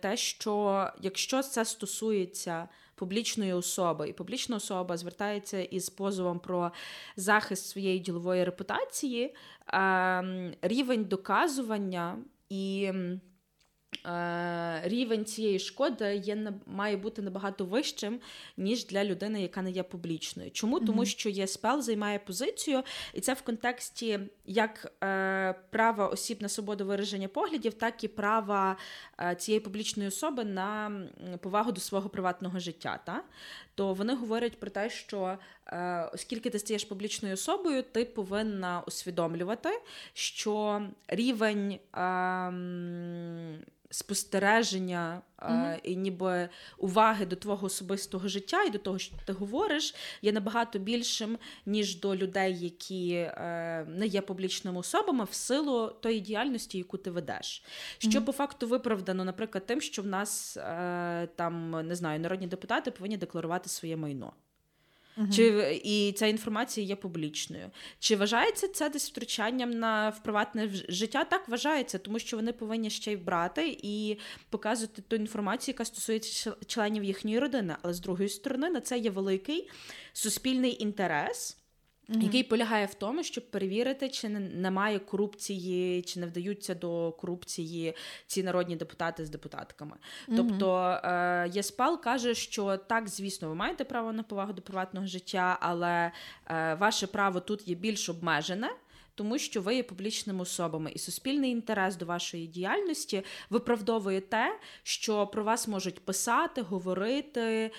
те, 0.00 0.16
що 0.16 0.86
якщо 1.00 1.42
це 1.42 1.64
стосується 1.64 2.68
публічної 2.94 3.52
особи, 3.52 4.08
і 4.08 4.12
публічна 4.12 4.56
особа 4.56 4.96
звертається 4.96 5.62
із 5.62 5.90
позовом 5.90 6.38
про 6.38 6.72
захист 7.16 7.68
своєї 7.68 7.98
ділової 7.98 8.44
репутації, 8.44 9.34
ем, 9.66 10.54
рівень 10.62 11.04
доказування 11.04 12.18
і. 12.48 12.92
Е, 14.06 14.80
рівень 14.84 15.24
цієї 15.24 15.58
шкоди 15.58 16.16
є 16.16 16.52
має 16.66 16.96
бути 16.96 17.22
набагато 17.22 17.64
вищим, 17.64 18.20
ніж 18.56 18.86
для 18.86 19.04
людини, 19.04 19.42
яка 19.42 19.62
не 19.62 19.70
є 19.70 19.82
публічною. 19.82 20.50
Чому? 20.50 20.78
Mm-hmm. 20.78 20.86
Тому 20.86 21.04
що 21.04 21.28
ЄСПЛ 21.28 21.80
займає 21.80 22.18
позицію, 22.18 22.82
і 23.14 23.20
це 23.20 23.34
в 23.34 23.42
контексті 23.42 24.20
як 24.46 24.92
е, 25.04 25.54
права 25.70 26.06
осіб 26.06 26.42
на 26.42 26.48
свободу 26.48 26.86
вираження 26.86 27.28
поглядів, 27.28 27.74
так 27.74 28.04
і 28.04 28.08
права 28.08 28.76
е, 29.20 29.34
цієї 29.34 29.60
публічної 29.60 30.08
особи 30.08 30.44
на 30.44 30.92
повагу 31.40 31.72
до 31.72 31.80
свого 31.80 32.08
приватного 32.08 32.58
життя. 32.58 33.00
Та? 33.06 33.22
То 33.74 33.94
вони 33.94 34.14
говорять 34.14 34.60
про 34.60 34.70
те, 34.70 34.90
що 34.90 35.38
е, 35.66 36.10
оскільки 36.14 36.50
ти 36.50 36.58
стаєш 36.58 36.84
публічною 36.84 37.34
особою, 37.34 37.82
ти 37.82 38.04
повинна 38.04 38.82
усвідомлювати, 38.86 39.80
що 40.12 40.82
рівень. 41.08 41.78
Е, 41.96 43.62
спостереження 43.92 45.22
mm-hmm. 45.38 45.80
і 45.82 45.96
ніби 45.96 46.48
уваги 46.78 47.26
до 47.26 47.36
твого 47.36 47.66
особистого 47.66 48.28
життя 48.28 48.62
і 48.62 48.70
до 48.70 48.78
того, 48.78 48.98
що 48.98 49.16
ти 49.24 49.32
говориш, 49.32 49.94
є 50.22 50.32
набагато 50.32 50.78
більшим, 50.78 51.38
ніж 51.66 52.00
до 52.00 52.16
людей, 52.16 52.58
які 52.58 53.12
е, 53.12 53.86
не 53.88 54.06
є 54.06 54.20
публічними 54.20 54.78
особами, 54.78 55.24
в 55.24 55.32
силу 55.32 55.88
тої 56.00 56.20
діяльності, 56.20 56.78
яку 56.78 56.96
ти 56.96 57.10
ведеш. 57.10 57.64
Що 57.98 58.08
mm-hmm. 58.08 58.24
по 58.24 58.32
факту 58.32 58.66
виправдано, 58.66 59.24
наприклад, 59.24 59.66
тим, 59.66 59.80
що 59.80 60.02
в 60.02 60.06
нас 60.06 60.56
е, 60.56 61.28
там 61.36 61.70
не 61.70 61.94
знаю, 61.94 62.20
народні 62.20 62.46
депутати 62.46 62.90
повинні 62.90 63.16
декларувати 63.16 63.68
своє 63.68 63.96
майно. 63.96 64.32
Угу. 65.16 65.26
Чи 65.32 65.80
і 65.84 66.12
ця 66.12 66.26
інформація 66.26 66.86
є 66.86 66.96
публічною? 66.96 67.70
Чи 67.98 68.16
вважається 68.16 68.68
це 68.68 68.88
десь 68.88 69.10
втручанням 69.10 69.70
на 69.70 70.08
в 70.08 70.22
приватне 70.22 70.68
життя? 70.88 71.24
Так 71.24 71.48
вважається, 71.48 71.98
тому 71.98 72.18
що 72.18 72.36
вони 72.36 72.52
повинні 72.52 72.90
ще 72.90 73.12
й 73.12 73.16
брати 73.16 73.78
і 73.82 74.18
показувати 74.50 75.02
ту 75.02 75.16
інформацію, 75.16 75.72
яка 75.72 75.84
стосується 75.84 76.56
членів 76.66 77.04
їхньої 77.04 77.38
родини. 77.38 77.76
Але 77.82 77.94
з 77.94 78.00
другої 78.00 78.28
сторони, 78.28 78.70
на 78.70 78.80
це 78.80 78.98
є 78.98 79.10
великий 79.10 79.70
суспільний 80.12 80.82
інтерес 80.82 81.61
mm 82.12 82.22
Який 82.22 82.42
полягає 82.42 82.86
в 82.86 82.94
тому, 82.94 83.22
щоб 83.22 83.50
перевірити, 83.50 84.08
чи 84.08 84.28
немає 84.28 84.98
корупції, 84.98 86.02
чи 86.02 86.20
не 86.20 86.26
вдаються 86.26 86.74
до 86.74 87.12
корупції 87.12 87.94
ці 88.26 88.42
народні 88.42 88.76
депутати 88.76 89.24
з 89.24 89.30
депутатками. 89.30 89.96
mm 90.28 90.36
Тобто 90.36 91.00
е, 91.04 91.50
ЄСПАЛ 91.52 92.00
каже, 92.00 92.34
що 92.34 92.76
так, 92.76 93.08
звісно, 93.08 93.48
ви 93.48 93.54
маєте 93.54 93.84
право 93.84 94.12
на 94.12 94.22
повагу 94.22 94.52
до 94.52 94.62
приватного 94.62 95.06
життя, 95.06 95.58
але 95.60 96.12
е, 96.46 96.74
ваше 96.74 97.06
право 97.06 97.40
тут 97.40 97.68
є 97.68 97.74
більш 97.74 98.08
обмежене 98.08 98.70
тому 99.14 99.38
що 99.38 99.62
ви 99.62 99.74
є 99.74 99.82
публічними 99.82 100.40
особами, 100.40 100.90
і 100.94 100.98
суспільний 100.98 101.50
інтерес 101.50 101.96
до 101.96 102.06
вашої 102.06 102.46
діяльності 102.46 103.22
виправдовує 103.50 104.20
те, 104.20 104.58
що 104.82 105.26
про 105.26 105.44
вас 105.44 105.68
можуть 105.68 106.00
писати, 106.04 106.62
говорити, 106.62 107.70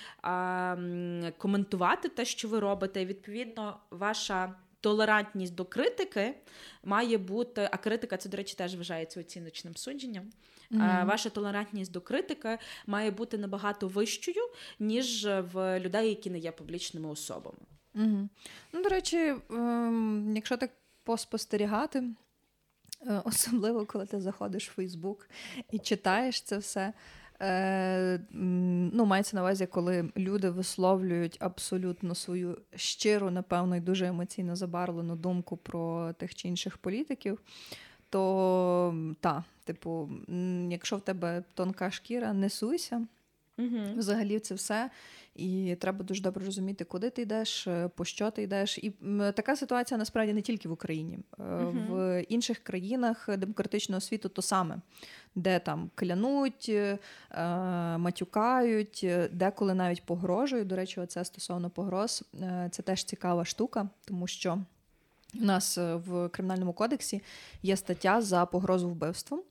коментувати 1.37 2.09
те, 2.09 2.25
що 2.25 2.47
ви 2.47 2.59
робите. 2.59 3.01
І, 3.01 3.05
Відповідно, 3.05 3.79
ваша. 3.91 4.55
Толерантність 4.83 5.55
до 5.55 5.65
критики 5.65 6.35
має 6.83 7.17
бути, 7.17 7.69
а 7.71 7.77
критика 7.77 8.17
це, 8.17 8.29
до 8.29 8.37
речі, 8.37 8.55
теж 8.55 8.75
вважається 8.75 9.19
оціночним 9.19 9.75
судженням. 9.75 10.31
Mm-hmm. 10.71 11.05
Ваша 11.05 11.29
толерантність 11.29 11.91
до 11.91 12.01
критики 12.01 12.57
має 12.87 13.11
бути 13.11 13.37
набагато 13.37 13.87
вищою, 13.87 14.49
ніж 14.79 15.25
в 15.25 15.79
людей, 15.79 16.09
які 16.09 16.29
не 16.29 16.39
є 16.39 16.51
публічними 16.51 17.09
особами. 17.09 17.57
Mm-hmm. 17.95 18.27
Ну, 18.73 18.83
до 18.83 18.89
речі, 18.89 19.33
ем, 19.49 20.33
якщо 20.35 20.57
так 20.57 20.71
поспостерігати, 21.03 22.03
е, 23.07 23.21
особливо 23.25 23.85
коли 23.85 24.05
ти 24.05 24.21
заходиш 24.21 24.69
в 24.69 24.73
Фейсбук 24.73 25.29
і 25.71 25.79
читаєш 25.79 26.41
це 26.41 26.57
все. 26.57 26.93
Е, 27.41 28.19
ну, 28.93 29.05
Мається 29.05 29.35
на 29.35 29.41
увазі, 29.41 29.65
коли 29.65 30.09
люди 30.17 30.49
висловлюють 30.49 31.37
абсолютно 31.39 32.15
свою 32.15 32.57
щиру, 32.75 33.31
напевно, 33.31 33.75
і 33.75 33.79
дуже 33.79 34.07
емоційно 34.07 34.55
забарвлену 34.55 35.15
думку 35.15 35.57
про 35.57 36.13
тих 36.13 36.35
чи 36.35 36.47
інших 36.47 36.77
політиків, 36.77 37.41
то 38.09 39.13
та, 39.19 39.43
типу, 39.63 40.09
якщо 40.69 40.97
в 40.97 41.01
тебе 41.01 41.43
тонка 41.53 41.91
шкіра, 41.91 42.33
не 42.33 42.49
суйся. 42.49 43.07
Угу. 43.57 43.77
Взагалі, 43.97 44.39
це 44.39 44.55
все. 44.55 44.89
І 45.35 45.75
треба 45.79 46.03
дуже 46.03 46.21
добре 46.21 46.45
розуміти, 46.45 46.85
куди 46.85 47.09
ти 47.09 47.21
йдеш, 47.21 47.67
е, 47.67 47.89
по 47.95 48.05
що 48.05 48.31
ти 48.31 48.43
йдеш. 48.43 48.77
І 48.77 48.93
така 49.35 49.55
ситуація 49.55 49.97
насправді 49.97 50.33
не 50.33 50.41
тільки 50.41 50.69
в 50.69 50.71
Україні, 50.71 51.19
uh 51.37 51.87
в 51.87 52.21
інших 52.29 52.59
країнах 52.59 53.29
демократичного 53.37 54.01
світу 54.01 54.29
то 54.29 54.41
саме, 54.41 54.77
де 55.35 55.59
там 55.59 55.89
клянуть, 55.95 56.65
е, 56.69 56.97
матюкають, 57.97 59.07
деколи 59.31 59.73
навіть 59.73 60.05
погрожують. 60.05 60.67
До 60.67 60.75
речі, 60.75 61.01
це 61.07 61.25
стосовно 61.25 61.69
погроз. 61.69 62.23
Це 62.71 62.81
теж 62.83 63.03
цікава 63.03 63.45
штука, 63.45 63.89
тому 64.05 64.27
що. 64.27 64.59
У 65.41 65.45
нас 65.45 65.77
в 65.77 66.29
кримінальному 66.29 66.73
кодексі 66.73 67.21
є 67.63 67.77
стаття 67.77 68.21
за 68.21 68.45
погрозу 68.45 68.89
вбивством. 68.89 69.41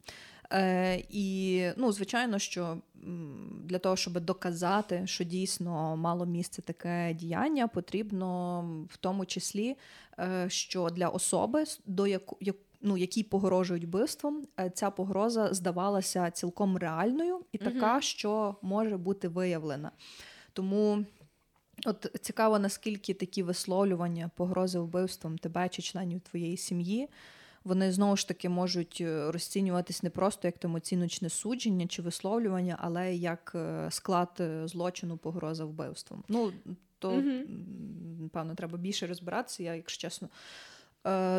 Е, 0.53 1.03
І, 1.11 1.67
ну, 1.77 1.93
звичайно, 1.93 2.39
що 2.39 2.79
для 3.65 3.79
того, 3.79 3.97
щоб 3.97 4.21
доказати, 4.21 5.03
що 5.07 5.25
дійсно 5.25 5.97
мало 5.97 6.27
місце 6.27 6.63
таке 6.63 7.15
діяння, 7.15 7.69
потрібно 7.69 8.61
в 8.91 8.97
тому 8.97 9.27
числі, 9.27 9.77
е, 10.19 10.47
що 10.49 10.91
для 10.91 11.09
особи, 11.09 11.65
до 11.87 12.07
яку 12.07 12.39
ну, 12.85 12.97
якій 12.97 13.23
погрожують 13.23 13.85
вбивством, 13.85 14.47
е, 14.61 14.71
ця 14.71 14.91
погроза 14.91 15.55
здавалася 15.55 16.31
цілком 16.31 16.77
реальною 16.77 17.41
і 17.53 17.59
така, 17.59 17.93
угу. 17.93 18.03
що 18.03 18.57
може 18.63 18.97
бути 18.97 19.29
виявлена. 19.29 19.91
Тому. 20.53 21.05
От 21.87 22.07
цікаво, 22.21 22.59
наскільки 22.59 23.15
такі 23.15 23.43
висловлювання 23.43 24.31
погрози 24.37 24.79
вбивством 24.79 25.39
тебе 25.39 25.69
чи 25.69 25.83
членів 25.83 26.21
твоєї 26.21 26.57
сім'ї 26.57 27.09
вони 27.65 27.93
знову 27.93 28.17
ж 28.17 28.29
таки 28.29 28.49
можуть 28.49 28.99
е, 29.01 29.33
розцінюватись 29.33 30.03
не 30.03 30.11
просто 30.11 30.49
як 30.49 30.59
там 30.59 30.75
оціночне 30.75 31.29
судження 31.29 31.87
чи 31.87 32.03
висловлювання, 32.03 32.79
але 32.81 33.15
як 33.15 33.53
е, 33.55 33.89
склад 33.91 34.29
е, 34.41 34.69
злочину 34.69 35.17
погроза 35.17 35.65
вбивством. 35.65 36.25
Ну 36.29 36.53
то 36.99 37.23
напевно 38.21 38.55
треба 38.55 38.79
більше 38.79 39.07
розбиратися. 39.07 39.63
Я, 39.63 39.75
якщо 39.75 40.01
чесно. 40.01 40.29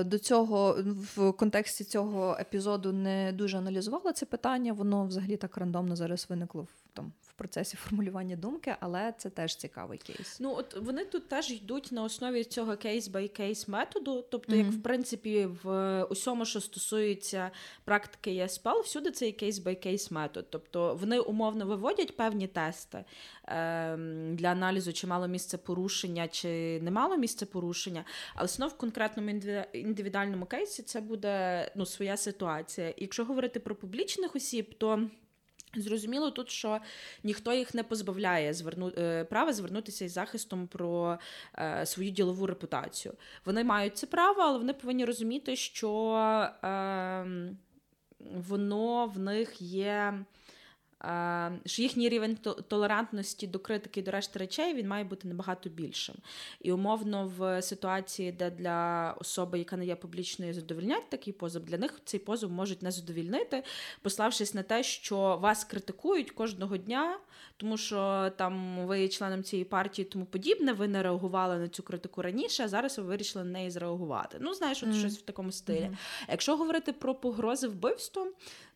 До 0.06 0.20
цього 0.20 0.78
в 1.16 1.32
контексті 1.32 1.84
цього 1.84 2.38
епізоду 2.40 2.94
не 2.94 3.32
дуже 3.34 3.58
аналізувала 3.58 4.14
це 4.14 4.26
питання. 4.26 4.74
Воно 4.74 5.06
взагалі 5.06 5.38
так 5.38 5.58
рандомно 5.58 5.96
зараз 5.96 6.26
виникло 6.30 6.62
в 6.62 6.83
там 6.94 7.14
в 7.22 7.34
процесі 7.34 7.78
формулювання 7.78 8.36
думки, 8.36 8.76
але 8.80 9.14
це 9.18 9.30
теж 9.30 9.56
цікавий 9.56 9.98
кейс. 9.98 10.40
Ну 10.40 10.56
от 10.58 10.78
вони 10.78 11.06
тут 11.06 11.28
теж 11.28 11.52
йдуть 11.52 11.92
на 11.92 12.04
основі 12.04 12.44
цього 12.44 12.72
case-by-case 12.72 13.70
методу. 13.70 14.26
Тобто, 14.32 14.54
mm-hmm. 14.54 14.66
як 14.66 14.68
в 14.68 14.82
принципі, 14.82 15.50
в 15.64 16.04
усьому, 16.04 16.46
що 16.46 16.62
стосується 16.62 17.52
практики 17.84 18.34
ЄСПЛ, 18.34 18.80
всюди 18.84 19.12
це 19.12 19.26
case-by-case 19.26 20.14
метод. 20.14 20.46
Тобто 20.50 20.96
вони 20.96 21.20
умовно 21.20 21.66
виводять 21.66 22.18
певні 22.18 22.48
тести 22.48 22.98
е, 22.98 23.98
для 24.32 24.48
аналізу, 24.48 24.94
чи 24.94 25.08
мало 25.08 25.28
місце 25.28 25.58
порушення, 25.58 26.28
чи 26.28 26.80
не 26.82 26.92
мало 26.92 27.18
місце 27.18 27.46
порушення, 27.46 28.06
але 28.36 28.48
знов 28.48 28.70
в 28.70 28.78
конкретному 28.78 29.30
індивідуальному 29.74 30.46
кейсі 30.46 30.84
це 30.84 31.02
буде 31.02 31.72
ну, 31.76 31.86
своя 31.86 32.18
ситуація. 32.18 32.94
якщо 32.98 33.26
говорити 33.26 33.60
про 33.60 33.76
публічних 33.76 34.36
осіб, 34.36 34.76
то 34.78 35.10
Зрозуміло 35.76 36.32
тут, 36.32 36.50
що 36.50 36.80
ніхто 37.24 37.54
їх 37.54 37.74
не 37.74 37.84
позбавляє 37.84 38.54
зверну... 38.54 38.92
Е, 38.98 39.24
права 39.24 39.54
звернутися 39.54 40.06
із 40.06 40.12
захистом 40.12 40.68
про 40.68 41.18
е, 41.58 41.86
свою 41.86 42.10
ділову 42.12 42.48
репутацію. 42.48 43.14
Вони 43.46 43.64
мають 43.64 43.98
це 43.98 44.08
право, 44.08 44.42
але 44.42 44.58
вони 44.58 44.74
повинні 44.74 45.06
розуміти, 45.06 45.56
що 45.56 46.16
е, 46.64 47.26
воно 48.20 49.06
в 49.06 49.20
них 49.20 49.62
є. 49.62 50.24
Що 51.66 51.82
їхній 51.82 52.10
рівень 52.10 52.38
толерантності 52.68 53.48
до 53.48 53.60
критики 53.60 54.00
і 54.00 54.04
до 54.04 54.12
решти 54.12 54.40
речей 54.40 54.74
він 54.74 54.88
має 54.88 55.04
бути 55.04 55.28
набагато 55.28 55.70
більшим. 55.70 56.16
І 56.62 56.72
умовно 56.72 57.32
в 57.38 57.62
ситуації, 57.62 58.32
де 58.32 58.50
для 58.50 59.12
особи, 59.20 59.60
яка 59.60 59.78
не 59.78 59.86
є 59.86 59.96
публічною, 59.96 60.54
задовільнять 60.54 61.10
такий 61.10 61.34
позов, 61.34 61.64
для 61.64 61.78
них 61.78 62.02
цей 62.06 62.20
позов 62.20 62.52
можуть 62.52 62.82
не 62.82 62.92
задовільнити, 62.92 63.64
пославшись 64.02 64.54
на 64.54 64.64
те, 64.64 64.84
що 64.84 65.38
вас 65.42 65.64
критикують 65.64 66.32
кожного 66.32 66.78
дня, 66.78 67.18
тому 67.58 67.78
що 67.78 68.32
там 68.38 68.86
ви 68.86 69.02
є 69.02 69.08
членом 69.08 69.44
цієї 69.44 69.66
партії, 69.66 70.06
тому 70.06 70.26
подібне, 70.26 70.74
ви 70.74 70.88
не 70.88 71.04
реагували 71.04 71.58
на 71.58 71.68
цю 71.68 71.84
критику 71.84 72.22
раніше, 72.22 72.64
а 72.64 72.68
зараз 72.68 72.98
ви 72.98 73.04
вирішили 73.04 73.46
на 73.46 73.52
неї 73.52 73.72
зреагувати. 73.72 74.38
Ну, 74.42 74.54
знаєш, 74.54 74.84
от 74.84 74.90
mm. 74.90 75.00
щось 75.00 75.18
в 75.18 75.22
такому 75.22 75.52
стилі. 75.52 75.90
Mm. 75.92 75.98
Якщо 76.30 76.58
говорити 76.58 76.94
про 76.94 77.16
погрози 77.16 77.68
вбивством, 77.68 78.28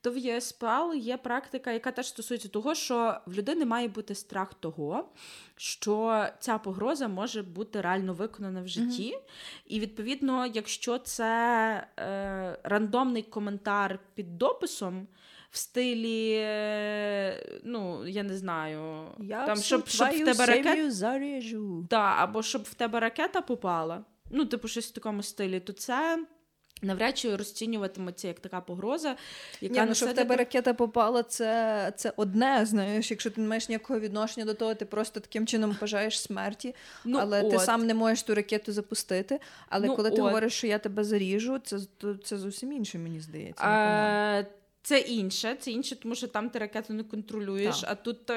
то 0.02 0.12
в 0.12 0.18
ЄСПЛ 0.18 0.94
є 0.96 1.18
практика, 1.18 1.72
яка 1.72 1.92
теж 1.92 2.08
стосується 2.08 2.50
того, 2.50 2.76
що 2.76 3.18
в 3.26 3.34
людини 3.34 3.66
має 3.66 3.88
бути 3.88 4.16
страх 4.16 4.54
того, 4.54 5.10
що 5.56 6.26
ця 6.40 6.58
погроза 6.58 7.08
може 7.08 7.42
бути 7.42 7.82
реально 7.82 8.14
виконана 8.14 8.62
в 8.62 8.68
житті. 8.68 9.14
Mm-hmm. 9.16 9.32
І 9.68 9.80
відповідно, 9.80 10.46
якщо 10.46 10.98
це 10.98 11.88
е, 12.00 12.60
рандомний 12.64 13.24
коментар 13.24 14.00
під 14.14 14.38
дописом. 14.38 15.08
В 15.52 15.58
стилі, 15.58 16.34
е, 16.40 17.60
ну, 17.64 18.08
я 18.08 18.24
не 18.24 18.38
знаю, 18.38 19.08
я 19.20 19.46
там, 19.46 19.58
щоб 19.58 19.88
щоб 19.88 20.08
в 20.08 20.26
тебе 20.26 20.46
ракета 20.46 20.92
заріжу. 20.92 21.88
Да, 21.90 22.16
або 22.18 22.44
щоб 22.44 22.64
в 22.64 22.74
тебе 22.74 23.00
ракета 23.00 23.42
попала, 23.42 24.04
ну, 24.32 24.46
типу, 24.46 24.68
щось 24.68 24.88
в 24.88 24.94
такому 24.94 25.24
стилі, 25.24 25.60
то 25.60 25.74
це 25.74 26.26
Навряд 26.82 27.18
чи 27.18 27.36
розцінюватиметься 27.36 28.28
як 28.28 28.40
така 28.40 28.62
погроза, 28.62 29.16
яка 29.62 29.82
Ні, 29.82 29.86
ну, 29.90 29.96
що 29.96 30.06
в 30.06 30.14
тебе 30.14 30.36
ракета 30.36 30.74
попала, 30.74 31.24
це 31.24 31.94
це 31.96 32.14
одне. 32.16 32.66
Знаєш, 32.66 33.12
якщо 33.12 33.30
ти 33.30 33.42
не 33.42 33.48
маєш 33.48 33.70
ніякого 33.70 34.00
відношення 34.00 34.46
до 34.46 34.54
того, 34.54 34.76
ти 34.76 34.86
просто 34.86 35.20
таким 35.20 35.48
чином 35.48 35.78
бажаєш 35.82 36.22
смерті, 36.22 36.76
ну, 37.06 37.18
але 37.22 37.44
от. 37.44 37.52
ти 37.52 37.60
сам 37.60 37.86
не 37.86 37.94
можеш 37.94 38.24
ту 38.24 38.36
ракету 38.36 38.72
запустити. 38.72 39.40
Але 39.70 39.88
ну, 39.88 39.96
коли 39.96 40.10
от. 40.10 40.16
ти 40.16 40.22
говориш, 40.22 40.54
що 40.54 40.68
я 40.68 40.80
тебе 40.80 41.04
заріжу, 41.04 41.60
це 41.60 41.80
це 42.24 42.38
зовсім 42.38 42.72
інше, 42.72 42.98
мені 42.98 43.20
здається. 43.20 43.64
А, 43.64 44.44
це 44.88 45.00
інше, 45.00 45.56
це 45.60 45.72
інше, 45.72 45.96
тому 45.96 46.16
що 46.16 46.28
там 46.28 46.50
ти 46.50 46.60
ракету 46.60 46.94
не 46.94 47.04
контролюєш, 47.04 47.80
так. 47.80 47.90
а 47.92 47.96
тут 47.96 48.26
ти 48.26 48.34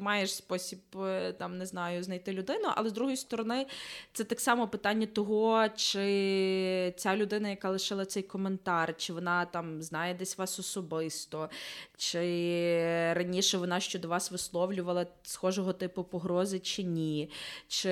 маєш 0.00 0.34
спосіб 0.34 0.78
е, 0.96 1.32
там 1.32 1.58
не 1.58 1.66
знаю 1.66 2.02
знайти 2.02 2.32
людину. 2.32 2.68
Але 2.74 2.88
з 2.88 2.92
другої 2.92 3.16
сторони, 3.16 3.66
це 4.12 4.24
так 4.24 4.40
само 4.40 4.68
питання 4.68 5.06
того, 5.06 5.68
чи 5.76 6.94
ця 6.96 7.16
людина, 7.16 7.48
яка 7.48 7.70
лишила 7.70 8.04
цей 8.04 8.22
коментар, 8.22 8.94
чи 8.96 9.12
вона 9.12 9.44
там 9.44 9.82
знає 9.82 10.14
десь 10.14 10.38
вас 10.38 10.58
особисто, 10.58 11.50
чи 11.96 12.18
раніше 13.14 13.58
вона 13.58 13.80
щодо 13.80 14.08
вас 14.08 14.30
висловлювала 14.30 15.06
схожого 15.22 15.72
типу 15.72 16.04
погрози, 16.04 16.58
чи 16.58 16.82
ні, 16.82 17.30
чи 17.68 17.90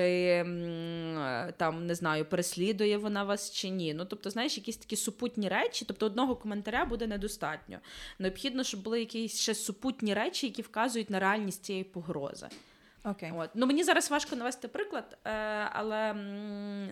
там 1.57 1.85
не 1.85 1.95
знаю, 1.95 2.25
переслідує 2.25 2.97
вона 2.97 3.23
вас 3.23 3.51
чи 3.51 3.69
ні. 3.69 3.93
Ну 3.93 4.05
тобто, 4.05 4.29
знаєш, 4.29 4.57
якісь 4.57 4.77
такі 4.77 4.95
супутні 4.95 5.49
речі, 5.49 5.85
тобто 5.87 6.05
одного 6.05 6.35
коментаря 6.35 6.85
буде 6.85 7.07
недостатньо. 7.07 7.77
Необхідно, 8.19 8.63
щоб 8.63 8.83
були 8.83 8.99
якісь 8.99 9.39
ще 9.39 9.55
супутні 9.55 10.13
речі, 10.13 10.47
які 10.47 10.61
вказують 10.61 11.09
на 11.09 11.19
реальність 11.19 11.65
цієї 11.65 11.83
погрози. 11.83 12.47
Okay. 13.03 13.39
От. 13.39 13.49
Ну, 13.53 13.67
Мені 13.67 13.83
зараз 13.83 14.11
важко 14.11 14.35
навести 14.35 14.67
приклад, 14.67 15.17
е, 15.25 15.31
але 15.71 16.15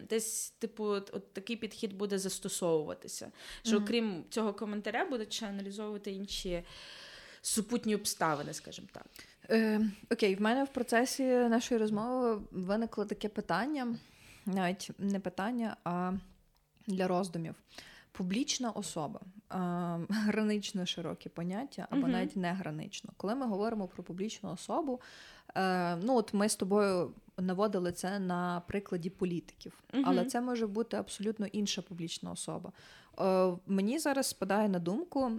десь, 0.09 0.49
типу, 0.49 0.83
от 0.85 1.33
такий 1.33 1.55
підхід 1.55 1.93
буде 1.93 2.19
застосовуватися. 2.19 3.31
Що 3.63 3.77
mm-hmm. 3.77 3.83
окрім 3.83 4.23
цього 4.29 4.53
коментаря, 4.53 5.05
будуть 5.05 5.33
ще 5.33 5.47
аналізовувати 5.47 6.11
інші 6.11 6.63
супутні 7.41 7.95
обставини, 7.95 8.53
скажімо 8.53 8.87
так. 8.91 9.05
Е, 9.49 9.81
Окей, 10.11 10.35
в 10.35 10.41
мене 10.41 10.63
в 10.63 10.67
процесі 10.67 11.23
нашої 11.23 11.79
розмови 11.79 12.41
виникло 12.51 13.05
таке 13.05 13.29
питання, 13.29 13.95
навіть 14.45 14.89
не 14.97 15.19
питання, 15.19 15.77
а 15.83 16.13
для 16.87 17.07
роздумів. 17.07 17.55
Публічна 18.11 18.71
особа 18.71 19.19
гранично 20.09 20.85
широке 20.85 21.29
поняття, 21.29 21.87
або 21.89 22.07
uh-huh. 22.07 22.11
навіть 22.11 22.35
не 22.35 22.53
гранично. 22.53 23.09
Коли 23.17 23.35
ми 23.35 23.45
говоримо 23.45 23.87
про 23.87 24.03
публічну 24.03 24.51
особу, 24.51 25.01
е, 25.55 25.95
ну 25.95 26.15
от 26.15 26.33
ми 26.33 26.49
з 26.49 26.55
тобою 26.55 27.13
наводили 27.37 27.91
це 27.91 28.19
на 28.19 28.61
прикладі 28.67 29.09
політиків, 29.09 29.73
uh-huh. 29.93 30.03
але 30.05 30.25
це 30.25 30.41
може 30.41 30.67
бути 30.67 30.97
абсолютно 30.97 31.45
інша 31.45 31.81
публічна 31.81 32.31
особа. 32.31 32.71
Е, 33.19 33.53
мені 33.67 33.99
зараз 33.99 34.27
спадає 34.27 34.69
на 34.69 34.79
думку 34.79 35.31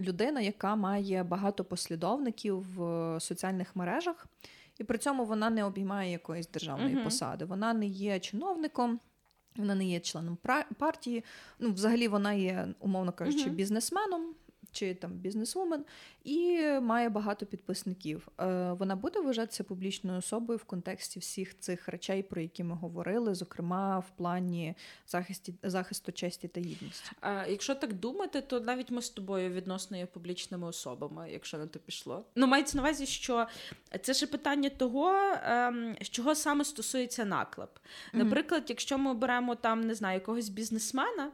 людина, 0.00 0.40
яка 0.40 0.76
має 0.76 1.22
багато 1.22 1.64
послідовників 1.64 2.66
в 2.76 3.20
соціальних 3.20 3.76
мережах, 3.76 4.26
і 4.78 4.84
при 4.84 4.98
цьому 4.98 5.24
вона 5.24 5.50
не 5.50 5.64
обіймає 5.64 6.12
якоїсь 6.12 6.48
державної 6.48 6.96
uh-huh. 6.96 7.04
посади. 7.04 7.44
Вона 7.44 7.74
не 7.74 7.86
є 7.86 8.20
чиновником. 8.20 9.00
Вона 9.56 9.74
не 9.74 9.84
є 9.84 10.00
членом 10.00 10.38
партії. 10.78 11.24
Ну, 11.58 11.72
взагалі, 11.72 12.08
вона 12.08 12.32
є, 12.32 12.68
умовно 12.80 13.12
кажучи, 13.12 13.50
бізнесменом 13.50 14.34
чи 14.74 14.94
там 14.94 15.10
бізнесвумен, 15.10 15.84
і 16.24 16.62
має 16.82 17.08
багато 17.08 17.46
підписників. 17.46 18.28
Е, 18.40 18.72
Вона 18.72 18.96
буде 18.96 19.20
вважатися 19.20 19.64
публічною 19.64 20.18
особою 20.18 20.58
в 20.58 20.64
контексті 20.64 21.18
всіх 21.18 21.58
цих 21.58 21.88
речей, 21.88 22.22
про 22.22 22.40
які 22.40 22.64
ми 22.64 22.74
говорили, 22.74 23.34
зокрема 23.34 23.98
в 23.98 24.10
плані 24.16 24.74
захисті, 25.06 25.54
захисту 25.62 26.12
честі 26.12 26.48
та 26.48 26.60
гідності. 26.60 27.10
А 27.20 27.46
Якщо 27.46 27.74
так 27.74 27.92
думати, 27.92 28.40
то 28.40 28.60
навіть 28.60 28.90
ми 28.90 29.02
з 29.02 29.10
тобою 29.10 29.50
відносно 29.50 29.96
є 29.96 30.06
публічними 30.06 30.66
особами, 30.66 31.30
якщо 31.32 31.58
на 31.58 31.66
то 31.66 31.78
пішло. 31.78 32.24
Ну 32.36 32.46
мається 32.46 32.76
на 32.76 32.82
увазі, 32.82 33.06
що 33.06 33.46
це 34.02 34.12
ж 34.12 34.26
питання 34.26 34.68
того, 34.68 35.12
ем, 35.44 35.96
чого 36.10 36.34
саме 36.34 36.64
стосується 36.64 37.24
наклеп. 37.24 37.78
Наприклад, 38.12 38.64
якщо 38.68 38.98
ми 38.98 39.14
беремо 39.14 39.54
там 39.54 39.80
не 39.80 39.94
знаю 39.94 40.14
якогось 40.14 40.48
бізнесмена. 40.48 41.30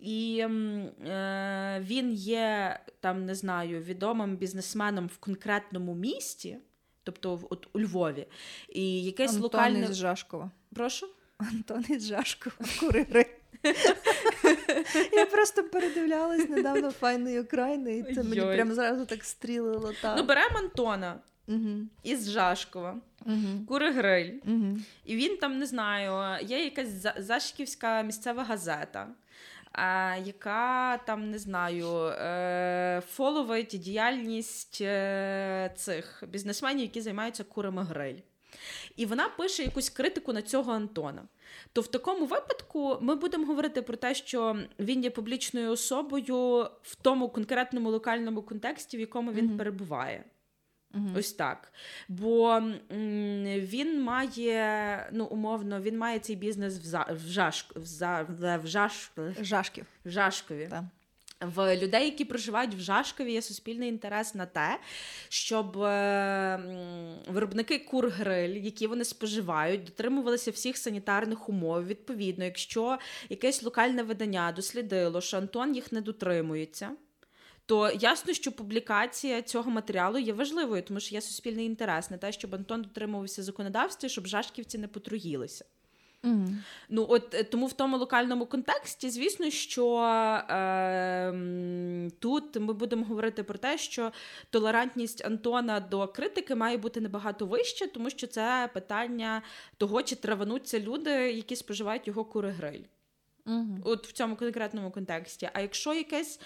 І 0.00 0.38
е, 0.38 1.84
він 1.86 2.12
є 2.12 2.80
там, 3.00 3.24
не 3.24 3.34
знаю, 3.34 3.82
відомим 3.82 4.36
бізнесменом 4.36 5.06
в 5.06 5.16
конкретному 5.16 5.94
місті, 5.94 6.58
тобто 7.04 7.40
от 7.50 7.68
у 7.72 7.80
Львові. 7.80 8.26
І 8.68 9.02
якесь 9.02 9.30
Антон 9.30 9.42
локальне... 9.42 9.86
із 9.90 9.96
Жашкова. 9.96 10.50
Прошу? 10.74 11.06
Антон 11.38 11.84
із 11.88 12.06
Жашкова, 12.06 12.56
курири. 12.80 13.26
Я 15.12 15.26
просто 15.26 15.64
передивлялась 15.64 16.48
недавно 16.48 16.90
файної 16.90 17.40
України, 17.40 17.98
і 17.98 18.14
це 18.14 18.22
мені 18.22 18.40
прямо 18.40 18.74
зразу 18.74 19.06
так 19.06 19.24
стрілило. 19.24 19.92
так. 20.02 20.14
Ну, 20.18 20.24
беремо 20.24 20.58
Антона 20.58 21.20
угу. 21.48 21.86
із 22.02 22.30
Жашкова, 22.30 22.96
угу. 23.26 23.66
Куригриль. 23.68 24.32
Угу. 24.46 24.78
І 25.04 25.16
він 25.16 25.36
там, 25.36 25.58
не 25.58 25.66
знаю, 25.66 26.38
є 26.46 26.64
якась 26.64 27.06
Зашківська 27.18 28.02
місцева 28.02 28.44
газета 28.44 29.08
яка 30.24 30.98
там 31.06 31.30
не 31.30 31.38
знаю, 31.38 31.86
е, 32.06 33.02
фоловить 33.06 33.76
діяльність 33.80 34.78
е, 34.80 35.72
цих 35.76 36.24
бізнесменів, 36.28 36.82
які 36.82 37.00
займаються 37.00 37.44
курами 37.44 37.82
гриль. 37.82 38.18
І 38.96 39.06
вона 39.06 39.28
пише 39.28 39.62
якусь 39.62 39.90
критику 39.90 40.32
на 40.32 40.42
цього 40.42 40.72
Антона. 40.72 41.22
То 41.72 41.80
в 41.80 41.86
такому 41.86 42.26
випадку 42.26 42.98
ми 43.00 43.14
будемо 43.14 43.46
говорити 43.46 43.82
про 43.82 43.96
те, 43.96 44.14
що 44.14 44.56
він 44.78 45.04
є 45.04 45.10
публічною 45.10 45.70
особою 45.70 46.68
в 46.82 46.94
тому 47.02 47.28
конкретному 47.28 47.90
локальному 47.90 48.42
контексті, 48.42 48.96
в 48.96 49.00
якому 49.00 49.32
він 49.32 49.50
mm-hmm. 49.50 49.58
перебуває. 49.58 50.24
Угу. 50.94 51.08
Ось 51.16 51.32
так. 51.32 51.72
Бо 52.08 52.50
м, 52.50 53.44
він 53.44 54.02
має, 54.02 55.10
ну, 55.12 55.24
умовно, 55.24 55.80
він 55.80 55.98
має 55.98 56.18
цей 56.18 56.36
бізнес 56.36 56.78
в 56.78 56.84
за, 56.84 57.06
в, 57.10 57.28
Жаш, 57.28 57.66
в, 57.76 57.84
за, 57.84 58.26
в, 58.62 58.66
Жаш, 58.66 59.10
Жашків. 59.40 59.86
В 60.04 60.10
Жашкові. 60.10 60.66
Так. 60.70 60.84
В 61.40 61.76
людей, 61.76 62.04
які 62.04 62.24
проживають 62.24 62.74
в 62.74 62.78
Жашкові, 62.80 63.32
є 63.32 63.42
суспільний 63.42 63.88
інтерес 63.88 64.34
на 64.34 64.46
те, 64.46 64.78
щоб 65.28 65.82
е, 65.82 66.60
виробники 67.28 67.78
кур-гриль, 67.78 68.56
які 68.62 68.86
вони 68.86 69.04
споживають, 69.04 69.84
дотримувалися 69.84 70.50
всіх 70.50 70.76
санітарних 70.76 71.48
умов. 71.48 71.86
Відповідно, 71.86 72.44
якщо 72.44 72.98
якесь 73.28 73.62
локальне 73.62 74.02
видання 74.02 74.52
дослідило, 74.52 75.20
що 75.20 75.36
Антон 75.36 75.74
їх 75.74 75.92
не 75.92 76.00
дотримується 76.00 76.90
то 77.70 77.90
ясно, 77.90 78.32
що 78.32 78.52
публікація 78.52 79.42
цього 79.42 79.70
матеріалу 79.70 80.18
є 80.18 80.32
важливою, 80.32 80.82
тому 80.82 81.00
що 81.00 81.14
є 81.14 81.20
суспільний 81.20 81.66
інтерес, 81.66 82.10
не 82.10 82.18
те, 82.18 82.32
щоб 82.32 82.54
Антон 82.54 82.82
дотримувався 82.82 83.42
законодавства, 83.42 84.08
щоб 84.08 84.26
жашківці 84.26 84.78
не 84.78 84.88
потруїлися. 84.88 85.64
Mm. 86.22 86.56
Ну, 86.88 87.06
от 87.08 87.34
е, 87.34 87.44
Тому 87.44 87.66
в 87.66 87.72
тому 87.72 87.98
локальному 87.98 88.46
контексті, 88.46 89.10
звісно, 89.10 89.50
що 89.50 89.96
е, 90.50 91.32
тут 92.18 92.60
ми 92.60 92.72
будемо 92.72 93.04
говорити 93.04 93.42
про 93.42 93.58
те, 93.58 93.78
що 93.78 94.12
толерантність 94.50 95.24
Антона 95.24 95.80
до 95.80 96.08
критики 96.08 96.54
має 96.54 96.76
бути 96.76 97.00
набагато 97.00 97.46
вища, 97.46 97.86
тому 97.86 98.10
що 98.10 98.26
це 98.26 98.70
питання 98.74 99.42
того, 99.76 100.02
чи 100.02 100.16
травануться 100.16 100.80
люди, 100.80 101.10
які 101.10 101.56
споживають 101.56 102.06
його 102.06 102.24
кури-гриль. 102.24 102.84
Угу. 103.46 103.78
От 103.84 104.06
в 104.06 104.12
цьому 104.12 104.36
конкретному 104.36 104.90
контексті. 104.90 105.50
А 105.52 105.60
якщо 105.60 105.94
якесь 105.94 106.40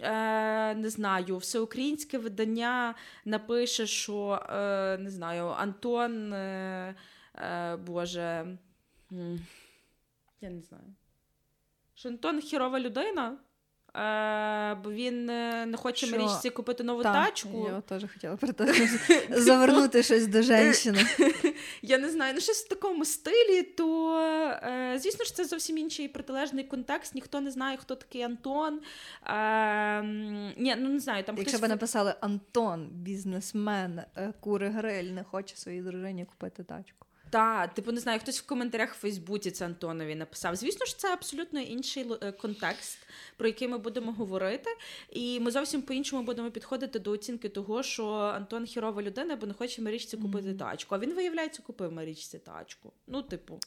е, 0.00 0.74
не 0.74 0.90
знаю, 0.90 1.36
всеукраїнське 1.36 2.18
видання 2.18 2.94
напише, 3.24 3.86
що 3.86 4.42
е, 4.50 4.98
не 4.98 5.10
знаю, 5.10 5.46
Антон 5.46 6.32
е, 6.32 6.94
е, 7.34 7.76
Боже, 7.76 8.58
я 10.40 10.50
не 10.50 10.60
знаю, 10.62 10.94
що 11.94 12.08
Антон 12.08 12.40
хірова 12.40 12.80
людина. 12.80 13.38
Е, 13.96 14.74
бо 14.84 14.90
він 14.90 15.30
е, 15.30 15.66
не 15.66 15.76
хоче 15.76 16.06
Що? 16.06 16.16
Марічці 16.16 16.50
купити 16.50 16.84
нову 16.84 17.02
так, 17.02 17.14
тачку. 17.14 17.68
Я 17.74 17.80
теж 17.80 18.04
хотіла 18.12 18.36
про 18.36 18.52
те 18.52 18.88
завернути 19.30 20.02
щось 20.02 20.26
до 20.26 20.42
жінки. 20.42 21.06
Я 21.82 21.98
не 21.98 22.10
знаю, 22.10 22.34
ну 22.34 22.40
щось 22.40 22.64
в 22.64 22.68
такому 22.68 23.04
стилі, 23.04 23.62
то 23.62 24.18
е, 24.18 24.98
звісно 24.98 25.24
ж 25.24 25.34
це 25.34 25.44
зовсім 25.44 25.78
інший 25.78 26.08
протилежний 26.08 26.64
контекст. 26.64 27.14
Ніхто 27.14 27.40
не 27.40 27.50
знає, 27.50 27.76
хто 27.76 27.94
такий 27.94 28.22
Антон. 28.22 28.80
Ні, 30.56 30.76
ну 30.78 30.88
не 30.88 31.00
знаю, 31.00 31.24
там 31.24 31.38
Якщо 31.38 31.58
б 31.58 31.68
написали 31.68 32.14
Антон, 32.20 32.88
бізнесмен, 32.92 34.00
кури 34.40 34.68
гриль, 34.68 35.04
не 35.04 35.24
хоче 35.24 35.56
своїй 35.56 35.80
дружині 35.80 36.24
купити 36.24 36.64
тачку. 36.64 37.05
Так, 37.30 37.74
типу, 37.74 37.92
не 37.92 38.00
знаю, 38.00 38.20
хтось 38.20 38.40
в 38.40 38.46
коментарях 38.46 38.94
в 38.94 38.98
Фейсбуці 38.98 39.50
це 39.50 39.64
Антонові 39.64 40.14
написав. 40.14 40.56
Звісно 40.56 40.86
ж, 40.86 40.98
це 40.98 41.12
абсолютно 41.12 41.60
інший 41.60 42.06
е, 42.22 42.32
контекст, 42.32 42.98
про 43.36 43.46
який 43.46 43.68
ми 43.68 43.78
будемо 43.78 44.12
говорити. 44.12 44.70
І 45.10 45.40
ми 45.40 45.50
зовсім 45.50 45.82
по-іншому 45.82 46.22
будемо 46.22 46.50
підходити 46.50 46.98
до 46.98 47.10
оцінки 47.10 47.48
того, 47.48 47.82
що 47.82 48.06
Антон 48.08 48.64
хірова 48.64 49.02
людина, 49.02 49.36
бо 49.36 49.46
не 49.46 49.54
хоче 49.54 49.82
Марічці 49.82 50.16
купити 50.16 50.48
mm-hmm. 50.48 50.58
тачку. 50.58 50.94
А 50.94 50.98
він, 50.98 51.14
виявляється, 51.14 51.62
купив 51.62 51.92
Марічці 51.92 52.38
тачку. 52.38 52.92
Ну, 53.06 53.22
типу. 53.22 53.60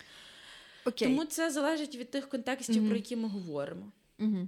Okay. 0.85 1.03
Тому 1.03 1.25
це 1.25 1.51
залежить 1.51 1.95
від 1.95 2.11
тих 2.11 2.29
контекстів, 2.29 2.83
mm-hmm. 2.83 2.87
про 2.87 2.95
які 2.95 3.15
ми 3.15 3.29
говоримо. 3.29 3.91
Mm-hmm. 4.19 4.47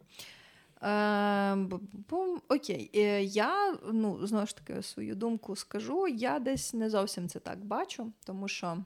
Окей, 2.50 2.90
е, 2.96 3.24
я 3.24 3.78
ну, 3.92 4.28
знову 4.28 4.46
ж 4.46 4.56
таки 4.56 4.82
свою 4.82 5.16
думку 5.16 5.56
скажу. 5.56 6.08
Я 6.08 6.40
десь 6.40 6.74
не 6.74 6.90
зовсім 6.90 7.30
це 7.30 7.40
так 7.40 7.66
бачу, 7.66 8.12
тому 8.26 8.48
що 8.48 8.78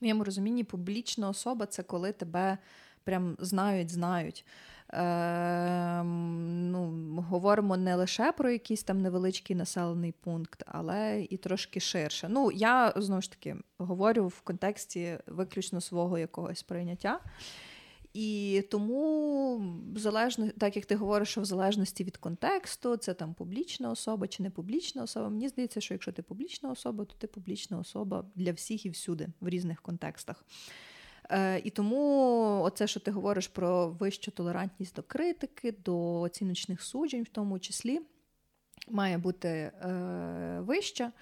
в 0.00 0.04
моєму 0.04 0.24
розумінні 0.24 0.64
публічна 0.64 1.28
особа 1.28 1.66
це 1.66 1.82
коли 1.82 2.12
тебе 2.12 2.58
прям 3.04 3.36
знають, 3.38 3.90
знають. 3.90 4.44
Е, 4.92 6.02
ну, 6.02 6.90
Говоримо 7.28 7.76
не 7.76 7.94
лише 7.94 8.32
про 8.32 8.50
якийсь 8.50 8.82
там 8.82 9.02
невеличкий 9.02 9.56
населений 9.56 10.12
пункт, 10.12 10.62
але 10.66 11.26
і 11.30 11.36
трошки 11.36 11.80
ширше. 11.80 12.28
Ну, 12.30 12.50
я 12.52 12.92
знову 12.96 13.22
ж 13.22 13.30
таки 13.30 13.56
говорю 13.78 14.28
в 14.28 14.40
контексті 14.40 15.18
виключно 15.26 15.80
свого 15.80 16.18
якогось 16.18 16.62
прийняття. 16.62 17.20
І 18.14 18.62
тому, 18.70 19.62
залежно, 19.96 20.50
так 20.58 20.76
як 20.76 20.86
ти 20.86 20.96
говориш, 20.96 21.28
що 21.28 21.40
в 21.40 21.44
залежності 21.44 22.04
від 22.04 22.16
контексту, 22.16 22.96
це 22.96 23.14
там 23.14 23.34
публічна 23.34 23.90
особа 23.90 24.26
чи 24.28 24.42
не 24.42 24.50
публічна 24.50 25.02
особа. 25.02 25.28
Мені 25.28 25.48
здається, 25.48 25.80
що 25.80 25.94
якщо 25.94 26.12
ти 26.12 26.22
публічна 26.22 26.70
особа, 26.70 27.04
то 27.04 27.14
ти 27.18 27.26
публічна 27.26 27.78
особа 27.78 28.24
для 28.34 28.52
всіх 28.52 28.86
і 28.86 28.90
всюди, 28.90 29.28
в 29.40 29.48
різних 29.48 29.82
контекстах. 29.82 30.44
Е, 31.30 31.60
І 31.64 31.70
тому 31.70 32.62
оце, 32.62 32.86
що 32.86 33.00
ти 33.00 33.10
говориш 33.10 33.48
про 33.48 33.88
вищу 33.88 34.30
толерантність 34.30 34.94
до 34.94 35.02
критики, 35.02 35.74
до 35.84 36.20
оціночних 36.20 36.82
суджень, 36.82 37.22
в 37.22 37.28
тому 37.28 37.58
числі, 37.58 38.00
має 38.88 39.18
бути 39.18 39.48
е, 39.48 40.60
вища 40.60 41.12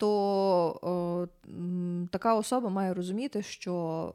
то 0.00 0.78
о, 0.82 1.26
така 2.10 2.34
особа 2.34 2.68
має 2.68 2.94
розуміти, 2.94 3.42
що 3.42 4.12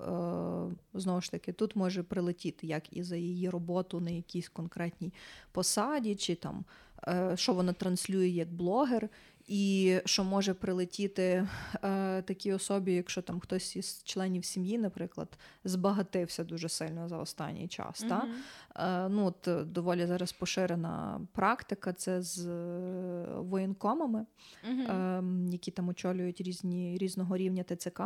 е, 0.94 1.00
знову 1.00 1.22
ж 1.22 1.32
таки 1.32 1.54
тут 1.54 1.76
може 1.76 2.04
прилетіти 2.04 2.68
як 2.68 2.98
і 2.98 3.04
за 3.04 3.16
її 3.16 3.50
роботу 3.50 4.00
на 4.00 4.10
якійсь 4.10 4.50
конкретній 4.50 5.14
посаді, 5.52 6.16
чи 6.16 6.36
там 6.36 6.66
е, 7.08 7.32
що 7.36 7.54
вона 7.54 7.74
транслює 7.74 8.28
як 8.28 8.54
блогер, 8.54 9.10
і 9.48 9.98
що 10.06 10.24
може 10.24 10.54
прилетіти 10.54 11.48
е, 11.84 12.22
такій 12.22 12.54
особі, 12.54 12.94
якщо 12.94 13.22
там 13.22 13.40
хтось 13.40 13.76
із 13.76 14.04
членів 14.04 14.46
сім'ї, 14.46 14.78
наприклад, 14.78 15.28
збагатився 15.64 16.44
дуже 16.44 16.70
сильно 16.70 17.08
за 17.08 17.18
останній 17.18 17.68
час. 17.68 18.04
Mm-hmm. 18.04 18.10
Та? 18.10 19.06
Е, 19.06 19.10
ну, 19.10 19.26
от 19.26 19.48
е, 19.48 19.64
Доволі 19.64 20.06
зараз 20.06 20.32
поширена 20.32 21.22
практика 21.32 21.94
це 21.94 22.22
з 22.22 22.48
е, 22.48 23.26
воєнкомами, 23.38 24.26
mm-hmm. 24.70 25.52
які 25.52 25.72
там 25.72 25.90
очолюють 25.90 26.42
різні 26.42 26.98
різного 26.98 27.38
рівня 27.38 27.64
ТЦК. 27.64 28.02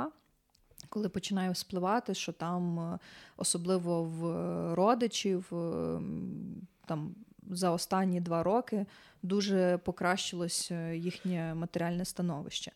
Коли 0.90 1.10
починає 1.10 1.56
спливати, 1.56 2.14
що 2.14 2.32
там 2.32 2.80
е, 2.80 3.00
особливо 3.38 4.04
в 4.04 4.24
родичів 4.76 5.46
там 6.86 7.16
за 7.50 7.72
останні 7.72 8.22
два 8.22 8.44
роки 8.44 8.86
дуже 9.24 9.78
покращилось 9.78 10.72
е, 10.72 10.98
їхнє 10.98 11.54
матеріальне 11.56 12.06
становище. 12.06 12.72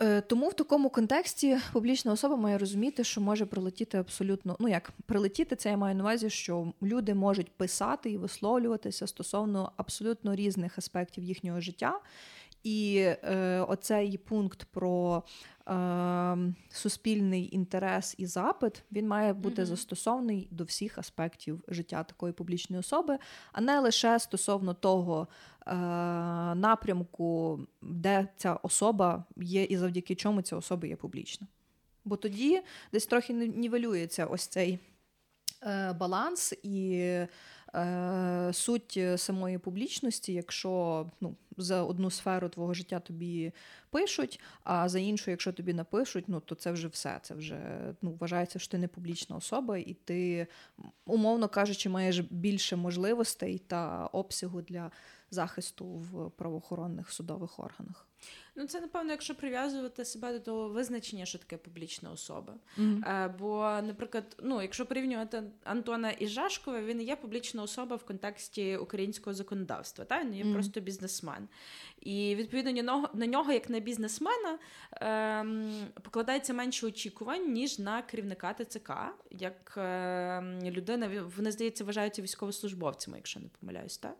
Е, 0.00 0.20
тому 0.20 0.48
в 0.48 0.54
такому 0.54 0.90
контексті 0.90 1.58
публічна 1.72 2.12
особа 2.12 2.36
має 2.36 2.58
розуміти, 2.58 3.04
що 3.04 3.20
може 3.20 3.46
прилетіти 3.46 3.98
абсолютно. 3.98 4.56
Ну 4.60 4.68
як 4.68 4.92
прилетіти, 5.06 5.56
це 5.56 5.70
я 5.70 5.76
маю 5.76 5.94
на 5.94 6.02
увазі, 6.02 6.30
що 6.30 6.72
люди 6.82 7.14
можуть 7.14 7.50
писати 7.50 8.10
і 8.10 8.16
висловлюватися 8.16 9.06
стосовно 9.06 9.72
абсолютно 9.76 10.34
різних 10.34 10.78
аспектів 10.78 11.24
їхнього 11.24 11.60
життя. 11.60 12.00
І 12.68 12.96
е, 12.98 13.60
оцей 13.68 14.18
пункт 14.18 14.64
про 14.64 15.22
е, 15.68 16.36
суспільний 16.70 17.54
інтерес 17.54 18.14
і 18.18 18.26
запит 18.26 18.82
він 18.92 19.08
має 19.08 19.32
бути 19.32 19.62
mm-hmm. 19.62 19.66
застосований 19.66 20.48
до 20.50 20.64
всіх 20.64 20.98
аспектів 20.98 21.64
життя 21.68 22.02
такої 22.04 22.32
публічної 22.32 22.80
особи, 22.80 23.18
а 23.52 23.60
не 23.60 23.80
лише 23.80 24.18
стосовно 24.18 24.74
того 24.74 25.28
е, 25.66 25.74
напрямку, 26.54 27.60
де 27.82 28.28
ця 28.36 28.54
особа 28.54 29.24
є, 29.36 29.64
і 29.64 29.76
завдяки 29.76 30.14
чому 30.14 30.42
ця 30.42 30.56
особа 30.56 30.86
є 30.86 30.96
публічна. 30.96 31.46
Бо 32.04 32.16
тоді 32.16 32.62
десь 32.92 33.06
трохи 33.06 33.32
нівелюється 33.32 34.26
ось 34.26 34.46
цей 34.46 34.78
е, 35.62 35.92
баланс 35.92 36.54
і. 36.62 37.04
Е, 37.74 38.50
суть 38.52 39.00
самої 39.16 39.58
публічності, 39.58 40.32
якщо 40.32 41.06
ну, 41.20 41.36
за 41.56 41.82
одну 41.82 42.10
сферу 42.10 42.48
твого 42.48 42.74
життя 42.74 43.00
тобі 43.00 43.52
пишуть, 43.90 44.40
а 44.64 44.88
за 44.88 44.98
іншу, 44.98 45.30
якщо 45.30 45.52
тобі 45.52 45.74
напишуть, 45.74 46.24
ну 46.28 46.40
то 46.40 46.54
це 46.54 46.72
вже 46.72 46.88
все. 46.88 47.18
Це 47.22 47.34
вже 47.34 47.78
ну, 48.02 48.16
вважається, 48.20 48.58
що 48.58 48.70
ти 48.70 48.78
не 48.78 48.88
публічна 48.88 49.36
особа, 49.36 49.78
і 49.78 49.94
ти, 50.04 50.46
умовно 51.06 51.48
кажучи, 51.48 51.88
маєш 51.88 52.18
більше 52.18 52.76
можливостей 52.76 53.58
та 53.58 54.06
обсягу 54.06 54.62
для 54.62 54.90
захисту 55.30 55.86
в 55.86 56.30
правоохоронних 56.30 57.12
судових 57.12 57.58
органах. 57.58 58.07
Ну, 58.58 58.66
це 58.66 58.80
напевно, 58.80 59.10
якщо 59.10 59.34
прив'язувати 59.34 60.04
себе 60.04 60.32
до 60.32 60.40
того 60.40 60.68
визначення, 60.68 61.26
що 61.26 61.38
таке 61.38 61.56
публічна 61.56 62.10
особа. 62.10 62.54
Mm-hmm. 62.78 63.38
Бо, 63.38 63.80
наприклад, 63.82 64.36
ну, 64.42 64.62
якщо 64.62 64.86
порівнювати 64.86 65.42
Антона 65.64 66.14
і 66.18 66.26
Жашкова, 66.26 66.82
він 66.82 67.02
є 67.02 67.16
публічна 67.16 67.62
особа 67.62 67.96
в 67.96 68.04
контексті 68.04 68.76
українського 68.76 69.34
законодавства. 69.34 70.04
Та? 70.04 70.20
Він 70.20 70.34
є 70.34 70.44
mm-hmm. 70.44 70.52
просто 70.52 70.80
бізнесмен. 70.80 71.48
І 72.00 72.34
відповідно 72.34 73.08
на 73.14 73.26
нього, 73.26 73.52
як 73.52 73.70
на 73.70 73.80
бізнесмена, 73.80 74.58
ем, 74.92 75.86
покладається 76.02 76.54
менше 76.54 76.86
очікувань, 76.86 77.52
ніж 77.52 77.78
на 77.78 78.02
керівника 78.02 78.54
ТЦК, 78.54 78.92
як 79.30 79.74
ем, 79.76 80.60
людина, 80.62 81.30
вони, 81.36 81.52
здається, 81.52 81.84
вважаються 81.84 82.22
військовослужбовцями, 82.22 83.16
якщо 83.16 83.40
не 83.40 83.48
помиляюсь, 83.60 83.98
так? 83.98 84.16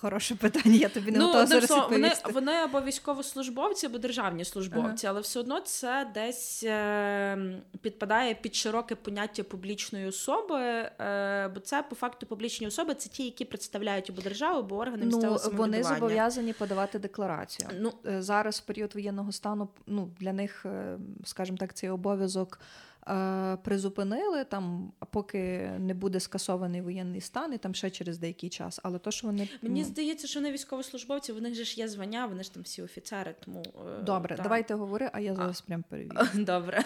Хороше 0.00 0.34
питання, 0.34 0.74
я 0.76 0.88
тобі 0.88 1.10
не 1.10 1.18
ну, 1.18 1.26
готова 1.26 1.46
зараз 1.46 1.70
Вони, 1.90 2.12
вони 2.32 2.52
або 2.52 2.80
військовослужбовці, 2.80 3.86
або 3.86 3.98
державні 3.98 4.44
службовці, 4.44 5.06
ага. 5.06 5.12
але 5.12 5.20
все 5.20 5.40
одно 5.40 5.60
це 5.60 6.10
десь 6.14 6.64
е, 6.64 7.62
підпадає 7.80 8.34
під 8.34 8.54
широке 8.54 8.94
поняття 8.94 9.42
публічної 9.42 10.06
особи, 10.06 10.60
е, 10.60 11.50
бо 11.54 11.60
це 11.60 11.82
по 11.82 11.94
факту 11.94 12.26
публічні 12.26 12.66
особи 12.66 12.94
це 12.94 13.08
ті, 13.08 13.24
які 13.24 13.44
представляють 13.44 14.10
або 14.10 14.22
державу, 14.22 14.58
або 14.58 14.76
органи 14.76 14.98
ну, 15.00 15.06
місцевого 15.06 15.38
самоврядування. 15.38 15.82
Вони 15.82 15.94
зобов'язані 15.94 16.52
подавати 16.52 16.98
декларацію. 16.98 17.68
Ну, 17.80 17.92
е, 18.06 18.22
Зараз 18.22 18.58
в 18.58 18.62
період 18.66 18.94
воєнного 18.94 19.32
стану 19.32 19.68
ну, 19.86 20.10
для 20.20 20.32
них, 20.32 20.66
е, 20.66 20.98
скажімо 21.24 21.58
так, 21.58 21.74
цей 21.74 21.90
обов'язок. 21.90 22.60
Е, 23.08 23.56
призупинили 23.64 24.44
там, 24.44 24.92
поки 25.10 25.70
не 25.78 25.94
буде 25.94 26.20
скасований 26.20 26.80
воєнний 26.80 27.20
стан, 27.20 27.54
і 27.54 27.58
там 27.58 27.74
ще 27.74 27.90
через 27.90 28.18
деякий 28.18 28.50
час. 28.50 28.80
Але 28.82 28.98
то, 28.98 29.10
що 29.10 29.26
вони 29.26 29.48
мені 29.62 29.84
здається, 29.84 30.26
що 30.26 30.40
вони 30.40 30.52
військовослужбовці, 30.52 31.32
вони 31.32 31.54
ж 31.54 31.80
є 31.80 31.88
звання, 31.88 32.26
вони 32.26 32.42
ж 32.42 32.54
там 32.54 32.62
всі 32.62 32.82
офіцери. 32.82 33.34
Тому 33.44 33.62
е, 33.98 34.02
добре, 34.02 34.36
та... 34.36 34.42
давайте 34.42 34.74
говори, 34.74 35.10
а 35.12 35.20
я 35.20 35.34
зараз 35.34 35.62
а. 35.64 35.68
прям 35.68 35.84
перевірю. 35.88 36.16
Добре. 36.44 36.84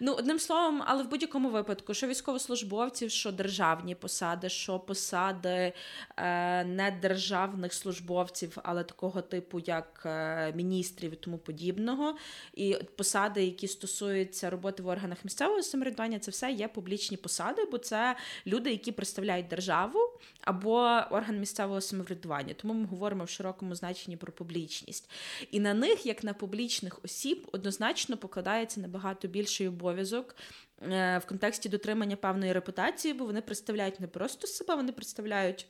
Ну 0.00 0.12
одним 0.12 0.38
словом, 0.38 0.82
але 0.86 1.02
в 1.02 1.08
будь-якому 1.08 1.50
випадку, 1.50 1.94
що 1.94 2.06
військовослужбовців, 2.06 3.10
що 3.10 3.32
державні 3.32 3.94
посади, 3.94 4.48
що 4.48 4.78
посади 4.78 5.72
е, 6.16 6.64
не 6.64 6.98
державних 7.02 7.72
службовців, 7.72 8.58
але 8.62 8.84
такого 8.84 9.22
типу, 9.22 9.58
як 9.58 10.02
е, 10.06 10.52
міністрів 10.52 11.12
і 11.12 11.16
тому 11.16 11.38
подібного, 11.38 12.16
і 12.54 12.76
посади, 12.96 13.44
які 13.44 13.68
стосуються 13.68 14.50
роботи 14.50 14.82
в 14.82 14.86
органах 14.86 15.18
місцевого 15.24 15.47
місцевого 15.48 15.62
самоврядування 15.62 16.18
це 16.18 16.30
все 16.30 16.50
є 16.52 16.68
публічні 16.68 17.16
посади, 17.16 17.64
бо 17.70 17.78
це 17.78 18.16
люди, 18.46 18.70
які 18.70 18.92
представляють 18.92 19.48
державу 19.48 19.98
або 20.40 20.76
орган 21.10 21.40
місцевого 21.40 21.80
самоврядування. 21.80 22.54
Тому 22.54 22.74
ми 22.74 22.86
говоримо 22.86 23.24
в 23.24 23.28
широкому 23.28 23.74
значенні 23.74 24.16
про 24.16 24.32
публічність. 24.32 25.10
І 25.50 25.60
на 25.60 25.74
них, 25.74 26.06
як 26.06 26.24
на 26.24 26.34
публічних 26.34 27.04
осіб, 27.04 27.48
однозначно 27.52 28.16
покладається 28.16 28.80
набагато 28.80 29.28
більший 29.28 29.68
обов'язок. 29.68 30.36
Е, 30.82 31.18
в 31.18 31.26
контексті 31.26 31.68
дотримання 31.68 32.16
певної 32.16 32.52
репутації, 32.52 33.14
бо 33.14 33.24
вони 33.24 33.40
представляють 33.40 34.00
не 34.00 34.06
просто 34.06 34.46
себе, 34.46 34.74
вони 34.74 34.92
представляють 34.92 35.66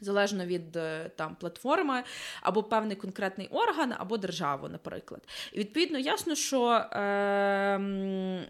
залежно 0.00 0.46
від 0.46 0.76
е, 0.76 1.10
там 1.16 1.36
платформи, 1.36 2.02
або 2.42 2.62
певний 2.62 2.96
конкретний 2.96 3.48
орган, 3.48 3.94
або 3.98 4.16
державу, 4.18 4.68
наприклад. 4.68 5.22
І 5.52 5.58
відповідно 5.58 5.98
ясно, 5.98 6.34
що. 6.34 6.68
Е, 6.70 8.46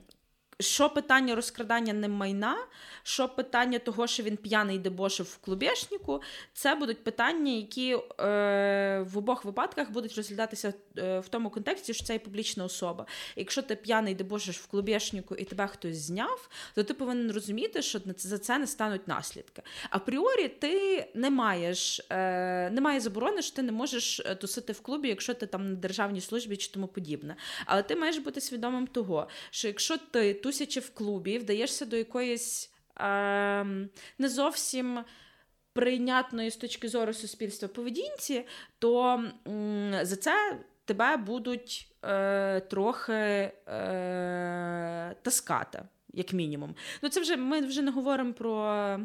що 0.60 0.90
питання 0.90 1.34
розкрадання 1.34 1.92
ним 1.92 2.12
майна, 2.12 2.56
що 3.02 3.28
питання 3.28 3.78
того, 3.78 4.06
що 4.06 4.22
він 4.22 4.36
п'яний 4.36 4.78
дебошив 4.78 5.26
в 5.26 5.36
клубешнику, 5.38 6.22
це 6.52 6.74
будуть 6.74 7.04
питання, 7.04 7.52
які 7.52 7.96
е, 8.20 9.06
в 9.08 9.18
обох 9.18 9.44
випадках 9.44 9.90
будуть 9.90 10.16
розглядатися 10.16 10.74
е, 10.98 11.18
в 11.18 11.28
тому 11.28 11.50
контексті, 11.50 11.94
що 11.94 12.04
це 12.04 12.12
є 12.12 12.18
публічна 12.18 12.64
особа. 12.64 13.06
Якщо 13.36 13.62
ти 13.62 13.76
п'яний 13.76 14.14
дебошиш 14.14 14.58
в 14.58 14.66
клубешнику 14.66 15.34
і 15.34 15.44
тебе 15.44 15.66
хтось 15.66 15.96
зняв, 15.96 16.48
то 16.74 16.84
ти 16.84 16.94
повинен 16.94 17.32
розуміти, 17.32 17.82
що 17.82 18.00
за 18.16 18.38
це 18.38 18.58
не 18.58 18.66
стануть 18.66 19.08
наслідки. 19.08 19.62
Апріорі 19.90 20.48
ти 20.48 21.06
не 21.14 21.30
маєш 21.30 22.00
е, 22.10 22.70
немає 22.70 23.00
заборони, 23.00 23.42
що 23.42 23.56
ти 23.56 23.62
не 23.62 23.72
можеш 23.72 24.20
е, 24.20 24.34
тусити 24.34 24.72
в 24.72 24.80
клубі, 24.80 25.08
якщо 25.08 25.34
ти 25.34 25.46
там 25.46 25.70
на 25.70 25.76
державній 25.76 26.20
службі 26.20 26.56
чи 26.56 26.70
тому 26.70 26.86
подібне. 26.86 27.36
Але 27.66 27.82
ти 27.82 27.96
маєш 27.96 28.18
бути 28.18 28.40
свідомим 28.40 28.86
того, 28.86 29.28
що 29.50 29.68
якщо 29.68 29.96
ти 29.96 30.34
тусячи 30.42 30.80
в 30.80 30.94
клубі, 30.94 31.38
вдаєшся 31.38 31.84
до 31.86 31.96
якоїсь 31.96 32.72
е, 33.00 33.64
не 34.18 34.28
зовсім. 34.28 35.04
Прийнятної 35.74 36.50
з 36.50 36.56
точки 36.56 36.88
зору 36.88 37.12
суспільства 37.12 37.68
поведінці, 37.68 38.46
то 38.78 39.24
м, 39.48 39.94
за 40.02 40.16
це 40.16 40.58
тебе 40.84 41.16
будуть 41.16 41.94
е, 42.04 42.60
трохи 42.60 43.12
е, 43.12 43.52
таскати, 45.22 45.82
як 46.12 46.32
мінімум. 46.32 46.74
Ну, 47.02 47.08
це 47.08 47.20
вже 47.20 47.36
ми 47.36 47.60
вже 47.60 47.82
не 47.82 47.90
говоримо 47.90 48.32
про 48.32 48.98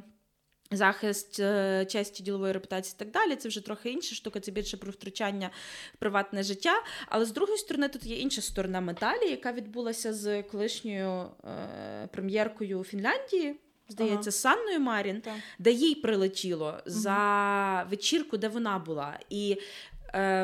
Захист 0.72 1.40
е, 1.40 1.86
честі 1.90 2.24
ділової 2.24 2.54
репутації 2.54 2.94
і 2.96 3.00
так 3.00 3.12
далі, 3.12 3.36
це 3.36 3.50
вже 3.50 3.66
трохи 3.66 3.92
інша 3.92 4.16
штука, 4.16 4.40
це 4.40 4.52
більше 4.52 4.78
про 4.78 4.92
втручання 4.92 5.50
в 5.94 5.98
приватне 5.98 6.44
життя. 6.44 6.84
Але 7.08 7.26
з 7.26 7.32
другої 7.32 7.58
сторони, 7.58 7.90
тут 7.90 8.06
є 8.06 8.16
інша 8.16 8.42
сторона 8.42 8.82
медалі, 8.82 9.30
яка 9.30 9.52
відбулася 9.52 10.14
з 10.14 10.44
колишньою 10.44 11.30
е, 11.44 12.08
прем'єркою 12.12 12.84
Фінляндії. 12.84 13.56
Здається, 13.90 14.30
ага. 14.30 14.32
Санною 14.32 14.80
Марін, 14.80 15.22
так. 15.22 15.34
де 15.60 15.72
їй 15.72 15.96
прилетіло 15.96 16.74
за 16.86 17.88
вечірку, 17.90 18.38
де 18.38 18.48
вона 18.48 18.80
була. 18.80 19.20
І 19.30 19.58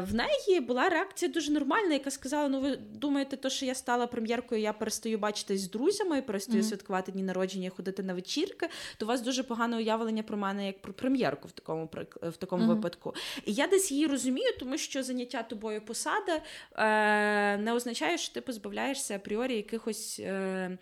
в 0.01 0.13
неї 0.13 0.59
була 0.59 0.89
реакція 0.89 1.31
дуже 1.31 1.51
нормальна, 1.51 1.93
яка 1.93 2.11
сказала: 2.11 2.49
Ну, 2.49 2.61
ви 2.61 2.75
думаєте, 2.75 3.37
то, 3.37 3.49
що 3.49 3.65
я 3.65 3.75
стала 3.75 4.07
прем'єркою, 4.07 4.61
я 4.61 4.73
перестаю 4.73 5.17
бачитись 5.17 5.61
з 5.61 5.69
друзями, 5.69 6.21
перестаю 6.21 6.61
mm-hmm. 6.61 6.67
святкувати 6.67 7.11
дні 7.11 7.23
народження, 7.23 7.69
ходити 7.69 8.03
на 8.03 8.13
вечірки, 8.13 8.69
то 8.97 9.05
у 9.05 9.09
вас 9.09 9.21
дуже 9.21 9.43
погане 9.43 9.77
уявлення 9.77 10.23
про 10.23 10.37
мене 10.37 10.67
як 10.67 10.81
про 10.81 10.93
прем'єрку 10.93 11.47
в 11.47 11.51
такому 11.51 11.89
в 12.21 12.37
такому 12.37 12.63
mm-hmm. 12.63 12.75
випадку. 12.75 13.13
І 13.45 13.53
я 13.53 13.67
десь 13.67 13.91
її 13.91 14.07
розумію, 14.07 14.53
тому 14.59 14.77
що 14.77 15.03
заняття 15.03 15.43
тобою 15.43 15.81
посади 15.81 16.41
е, 16.75 17.57
не 17.57 17.73
означає, 17.73 18.17
що 18.17 18.33
ти 18.33 18.41
позбавляєшся 18.41 19.15
апріорі 19.15 19.55
якихось 19.55 20.19
е, 20.19 20.77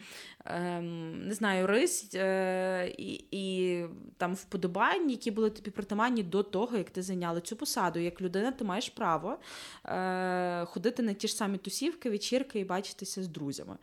не 0.46 1.34
знаю, 1.34 1.68
рис 1.68 2.16
е, 2.16 2.94
і 2.98 3.26
і 3.32 3.86
там 4.18 4.34
вподобань, 4.34 5.10
які 5.12 5.32
були 5.32 5.50
тобі 5.50 5.72
притаманні 5.72 6.24
до 6.24 6.44
того, 6.44 6.78
як 6.78 6.90
ти 6.90 7.02
зайняла 7.02 7.42
цю 7.42 7.56
посаду. 7.56 8.00
Як 8.00 8.22
людина, 8.22 8.52
ти 8.52 8.64
маєш 8.64 8.90
право 8.90 9.38
е, 9.86 10.66
ходити 10.66 11.04
на 11.04 11.14
ті 11.14 11.28
ж 11.28 11.36
самі 11.36 11.58
тусівки, 11.58 12.10
вечірки 12.10 12.60
і 12.60 12.66
бачитися 12.66 13.24
з 13.24 13.28
друзями. 13.28 13.78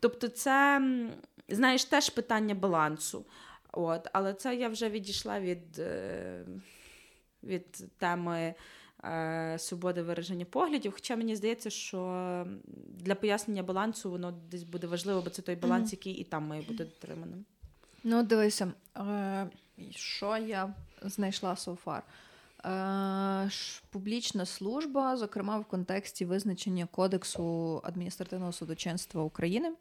Тобто, 0.00 0.28
це, 0.28 0.82
знаєш, 1.48 1.84
теж 1.84 2.10
питання 2.10 2.54
балансу. 2.54 3.24
От, 3.72 4.08
Але 4.12 4.34
це 4.34 4.56
я 4.56 4.68
вже 4.68 4.88
відійшла 4.88 5.40
від, 5.40 5.78
е, 5.78 6.44
від 7.42 7.98
теми. 7.98 8.54
Е, 9.04 9.58
свободи 9.58 10.02
вираження 10.02 10.44
поглядів. 10.44 10.92
Хоча 10.92 11.16
мені 11.16 11.36
здається, 11.36 11.70
що 11.70 12.46
для 12.88 13.14
пояснення 13.14 13.62
балансу 13.62 14.10
воно 14.10 14.34
десь 14.50 14.62
буде 14.62 14.86
важливо, 14.86 15.22
бо 15.22 15.30
це 15.30 15.42
той 15.42 15.56
баланс, 15.56 15.92
який 15.92 16.12
і 16.12 16.24
там 16.24 16.46
має 16.46 16.62
бути 16.62 16.84
дотриманим. 16.84 17.44
Ну, 18.04 18.22
дивися, 18.22 18.72
е, 18.96 19.46
що 19.90 20.36
я 20.36 20.74
знайшла 21.02 21.54
so 21.54 21.76
far? 21.84 22.02
Е, 22.64 23.50
публічна 23.90 24.46
служба, 24.46 25.16
зокрема 25.16 25.58
в 25.58 25.64
контексті 25.64 26.24
визначення 26.24 26.86
Кодексу 26.86 27.80
адміністративного 27.84 28.52
судочинства 28.52 29.22
України. 29.22 29.72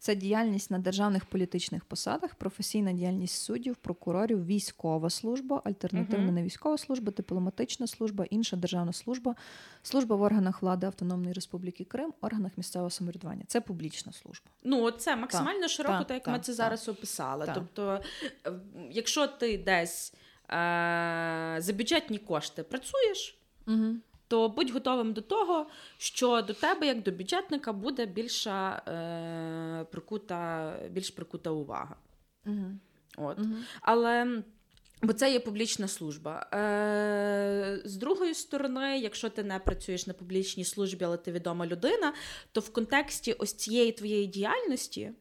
Це 0.00 0.14
діяльність 0.14 0.70
на 0.70 0.78
державних 0.78 1.24
політичних 1.24 1.84
посадах, 1.84 2.34
професійна 2.34 2.92
діяльність 2.92 3.42
суддів, 3.42 3.76
прокурорів, 3.76 4.46
військова 4.46 5.10
служба, 5.10 5.62
альтернативна 5.64 6.32
не 6.32 6.42
військова 6.42 6.78
служба, 6.78 7.12
дипломатична 7.16 7.86
служба, 7.86 8.24
інша 8.30 8.56
державна 8.56 8.92
служба, 8.92 9.34
служба 9.82 10.16
в 10.16 10.22
органах 10.22 10.62
влади 10.62 10.86
Автономної 10.86 11.32
Республіки 11.32 11.84
Крим, 11.84 12.12
органах 12.20 12.52
місцевого 12.56 12.90
самоврядування. 12.90 13.42
Це 13.46 13.60
публічна 13.60 14.12
служба. 14.12 14.50
Ну 14.64 14.90
це 14.90 15.16
максимально 15.16 15.60
так, 15.60 15.70
широко, 15.70 15.98
так, 15.98 16.06
так 16.06 16.14
як 16.14 16.24
так, 16.24 16.34
ми 16.34 16.40
це 16.40 16.52
зараз 16.52 16.88
описали. 16.88 17.52
Тобто, 17.54 18.00
е, 18.46 18.52
якщо 18.90 19.26
ти 19.26 19.58
десь 19.58 20.14
е- 20.50 21.56
за 21.58 21.72
бюджетні 21.72 22.18
кошти 22.18 22.62
працюєш. 22.62 23.38
Угу 23.66 23.94
то 24.28 24.48
будь 24.48 24.70
готовим 24.70 25.12
до 25.12 25.20
того, 25.20 25.66
що 25.98 26.42
до 26.42 26.54
тебе, 26.54 26.86
як 26.86 27.02
до 27.02 27.10
бюджетника, 27.10 27.72
буде 27.72 28.06
більша 28.06 28.82
е, 28.88 29.84
прикута, 29.90 30.72
більш 30.90 31.10
прикута 31.10 31.50
увага. 31.50 31.96
Угу. 32.46 32.66
От. 33.16 33.38
Угу. 33.38 33.54
Але 33.80 34.42
Бо 35.02 35.12
це 35.12 35.32
є 35.32 35.40
публічна 35.40 35.88
служба. 35.88 36.46
Е, 36.54 37.80
З 37.84 37.96
другої 37.96 38.34
сторони, 38.34 38.98
якщо 38.98 39.30
ти 39.30 39.42
не 39.42 39.58
працюєш 39.58 40.06
на 40.06 40.14
публічній 40.14 40.64
службі, 40.64 41.04
але 41.04 41.16
ти 41.16 41.32
відома 41.32 41.66
людина, 41.66 42.12
то 42.52 42.60
в 42.60 42.72
контексті 42.72 43.32
ось 43.32 43.52
цієї 43.52 43.92
твоєї 43.92 44.26
діяльності 44.26 45.12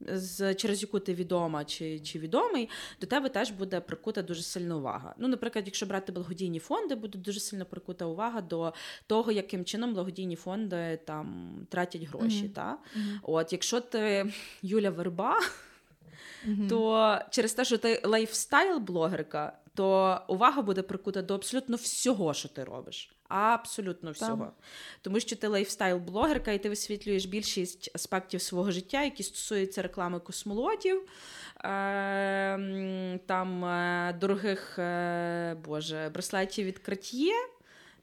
з 0.00 0.54
через 0.54 0.82
яку 0.82 1.00
ти 1.00 1.14
відома 1.14 1.64
чи 1.64 2.00
чи 2.00 2.18
відомий, 2.18 2.68
до 3.00 3.06
тебе 3.06 3.28
теж 3.28 3.50
буде 3.50 3.80
прикута 3.80 4.22
дуже 4.22 4.42
сильна 4.42 4.76
увага. 4.76 5.14
Ну, 5.18 5.28
наприклад, 5.28 5.64
якщо 5.66 5.86
брати 5.86 6.12
благодійні 6.12 6.58
фонди, 6.58 6.94
буде 6.94 7.18
дуже 7.18 7.40
сильно 7.40 7.64
прикута 7.64 8.06
увага 8.06 8.40
до 8.40 8.72
того, 9.06 9.32
яким 9.32 9.64
чином 9.64 9.94
благодійні 9.94 10.36
фонди 10.36 10.98
там 11.04 11.56
тратять 11.70 12.02
гроші. 12.02 12.44
Mm-hmm. 12.44 12.52
Та? 12.52 12.78
Mm-hmm. 12.96 13.18
От, 13.22 13.52
Якщо 13.52 13.80
ти 13.80 14.32
Юля 14.62 14.90
Верба, 14.90 15.40
mm-hmm. 16.48 16.68
то 16.68 17.18
через 17.30 17.54
те, 17.54 17.64
що 17.64 17.78
ти 17.78 18.00
лайфстайл-блогерка, 18.04 19.52
то 19.74 20.20
увага 20.28 20.62
буде 20.62 20.82
прикута 20.82 21.22
до 21.22 21.34
абсолютно 21.34 21.76
всього, 21.76 22.34
що 22.34 22.48
ти 22.48 22.64
робиш. 22.64 23.13
Абсолютно 23.28 24.10
всього. 24.10 24.36
Там. 24.36 24.52
Тому 25.02 25.20
що 25.20 25.36
ти 25.36 25.48
лайфстайл-блогерка, 25.48 26.50
і 26.50 26.58
ти 26.58 26.68
висвітлюєш 26.68 27.24
більшість 27.24 27.90
аспектів 27.94 28.42
свого 28.42 28.70
життя, 28.70 29.02
які 29.02 29.22
стосуються 29.22 29.82
реклами 29.82 30.20
космолотів, 30.20 31.02
е, 31.64 33.18
там 33.26 33.64
е, 33.64 34.16
дорогих 34.20 34.78
е, 34.78 35.56
боже, 35.64 36.10
браслетів 36.14 36.66
від 36.66 36.80
Cartier. 36.88 37.48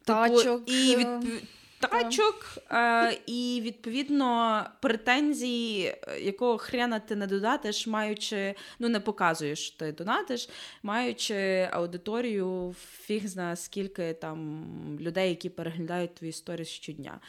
Тачок. 0.04 0.66
Типу, 0.66 0.72
і 0.72 0.96
від 0.96 1.44
тачок, 1.88 2.58
е, 2.72 3.18
і 3.26 3.62
відповідно 3.64 4.64
претензії, 4.82 5.86
е, 5.86 6.20
якого 6.22 6.58
хрена 6.58 7.00
ти 7.00 7.16
не 7.16 7.28
додатиш, 7.28 7.88
маючи, 7.88 8.56
ну 8.80 8.90
не 8.90 9.00
показуєш, 9.00 9.68
що 9.68 9.78
ти 9.78 9.92
донатиш, 9.92 10.50
маючи 10.84 11.70
аудиторію, 11.72 12.76
фіг 13.02 13.28
зна 13.28 13.56
скільки 13.56 14.14
там 14.14 14.66
людей, 15.00 15.30
які 15.30 15.50
переглядають 15.50 16.16
твої 16.16 16.30
історії 16.30 16.66
щодня. 16.66 17.20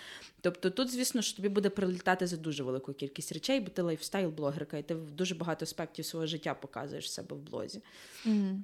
Тобто 0.40 0.70
тут, 0.70 0.90
звісно, 0.90 1.22
що 1.22 1.36
тобі 1.36 1.48
буде 1.48 1.70
прилітати 1.70 2.26
за 2.26 2.36
дуже 2.36 2.62
велику 2.62 2.92
кількість 2.92 3.32
речей, 3.32 3.60
бо 3.60 3.68
ти 3.68 3.82
лайфстайл-блогерка, 3.82 4.76
і 4.76 4.82
ти 4.82 4.94
в 4.94 5.10
дуже 5.10 5.34
багато 5.34 5.62
аспектів 5.62 6.04
свого 6.04 6.26
життя 6.26 6.54
показуєш 6.54 7.12
себе 7.12 7.36
в 7.36 7.38
блозі. 7.38 7.82
Mm. 8.26 8.58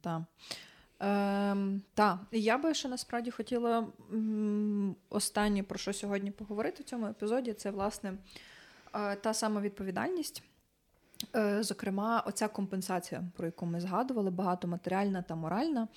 Так. 0.00 0.22
Ем, 1.04 1.82
Так, 1.94 2.18
я 2.32 2.58
би 2.58 2.74
ще 2.74 2.88
насправді 2.88 3.30
хотіла 3.30 3.86
м, 4.12 4.96
останнє 5.10 5.62
про 5.62 5.78
що 5.78 5.92
сьогодні 5.92 6.30
поговорити 6.30 6.82
в 6.82 6.86
цьому 6.86 7.06
епізоді. 7.06 7.52
Це 7.52 7.70
власне 7.70 8.14
е, 8.94 9.16
та 9.16 9.34
сама 9.34 9.60
відповідальність. 9.60 10.42
Е, 11.36 11.62
зокрема, 11.62 12.22
оця 12.26 12.48
компенсація, 12.48 13.24
про 13.36 13.46
яку 13.46 13.66
ми 13.66 13.80
згадували, 13.80 14.30
багато 14.30 14.68
матеріальна 14.68 15.22
та 15.22 15.34
моральна. 15.34 15.88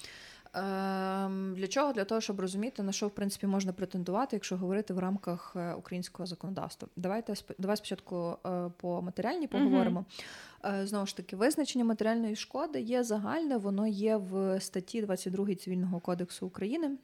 Ем, 0.53 1.53
для 1.55 1.67
чого? 1.67 1.93
Для 1.93 2.05
того, 2.05 2.21
щоб 2.21 2.39
розуміти, 2.39 2.83
на 2.83 2.91
що 2.91 3.07
в 3.07 3.11
принципі 3.11 3.47
можна 3.47 3.73
претендувати, 3.73 4.35
якщо 4.35 4.57
говорити 4.57 4.93
в 4.93 4.99
рамках 4.99 5.53
е, 5.55 5.73
українського 5.73 6.27
законодавства. 6.27 6.87
Давайте 6.95 7.33
давай 7.57 7.77
спочатку 7.77 8.37
е, 8.45 8.71
по 8.77 9.01
матеріальній 9.01 9.47
поговоримо. 9.47 10.05
uh 10.63 10.85
Знову 10.85 11.05
ж 11.05 11.17
таки, 11.17 11.35
визначення 11.35 11.85
матеріальної 11.85 12.35
шкоди 12.35 12.81
є 12.81 13.03
загальне, 13.03 13.57
воно 13.57 13.87
є 13.87 14.17
в 14.17 14.59
статті 14.59 15.01
22 15.01 15.55
Цивільного 15.55 15.99
кодексу 15.99 16.47
України. 16.47 16.97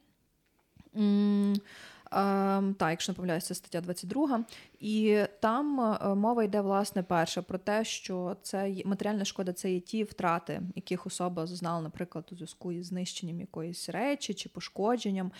Ем, 2.14 2.74
так, 2.74 2.90
якщо 2.90 3.12
не 3.12 3.16
помиляюся, 3.16 3.46
це 3.46 3.54
стаття 3.54 3.80
22. 3.80 4.44
І 4.80 5.22
там 5.40 5.80
е, 5.80 6.14
мова 6.14 6.44
йде, 6.44 6.60
власне, 6.60 7.02
перше 7.02 7.42
про 7.42 7.58
те, 7.58 7.84
що 7.84 8.36
це 8.42 8.74
матеріальна 8.84 9.24
шкода 9.24 9.52
це 9.52 9.72
є 9.72 9.80
ті 9.80 10.04
втрати, 10.04 10.62
яких 10.74 11.06
особа 11.06 11.46
зазнала, 11.46 11.80
наприклад, 11.80 12.28
у 12.32 12.34
зв'язку 12.34 12.72
із 12.72 12.86
знищенням 12.86 13.40
якоїсь 13.40 13.88
речі 13.88 14.34
чи 14.34 14.48
пошкодженням. 14.48 15.32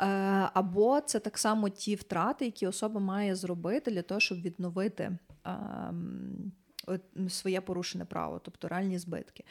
Е, 0.00 0.04
або 0.54 1.00
це 1.00 1.18
так 1.18 1.38
само 1.38 1.68
ті 1.68 1.94
втрати, 1.94 2.44
які 2.44 2.66
особа 2.66 3.00
має 3.00 3.36
зробити 3.36 3.90
для 3.90 4.02
того, 4.02 4.20
щоб 4.20 4.40
відновити 4.40 5.18
ем, 5.44 6.52
своє 7.28 7.60
порушене 7.60 8.04
право, 8.04 8.40
тобто 8.44 8.68
реальні 8.68 8.98
збитки. 8.98 9.44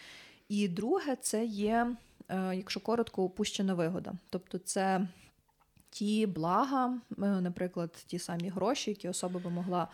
І 0.49 0.67
друге, 0.67 1.15
це 1.21 1.45
є, 1.45 1.95
е, 2.29 2.55
якщо 2.55 2.79
коротко, 2.79 3.23
упущена 3.23 3.73
вигода. 3.73 4.13
Тобто, 4.29 4.57
це 4.57 5.07
ті 5.95 6.27
блага, 6.27 6.93
е, 7.11 7.41
наприклад, 7.41 8.03
ті 8.07 8.19
самі 8.19 8.49
гроші, 8.49 8.91
які 8.91 9.09
особа 9.09 9.39
би 9.39 9.49
могла 9.49 9.87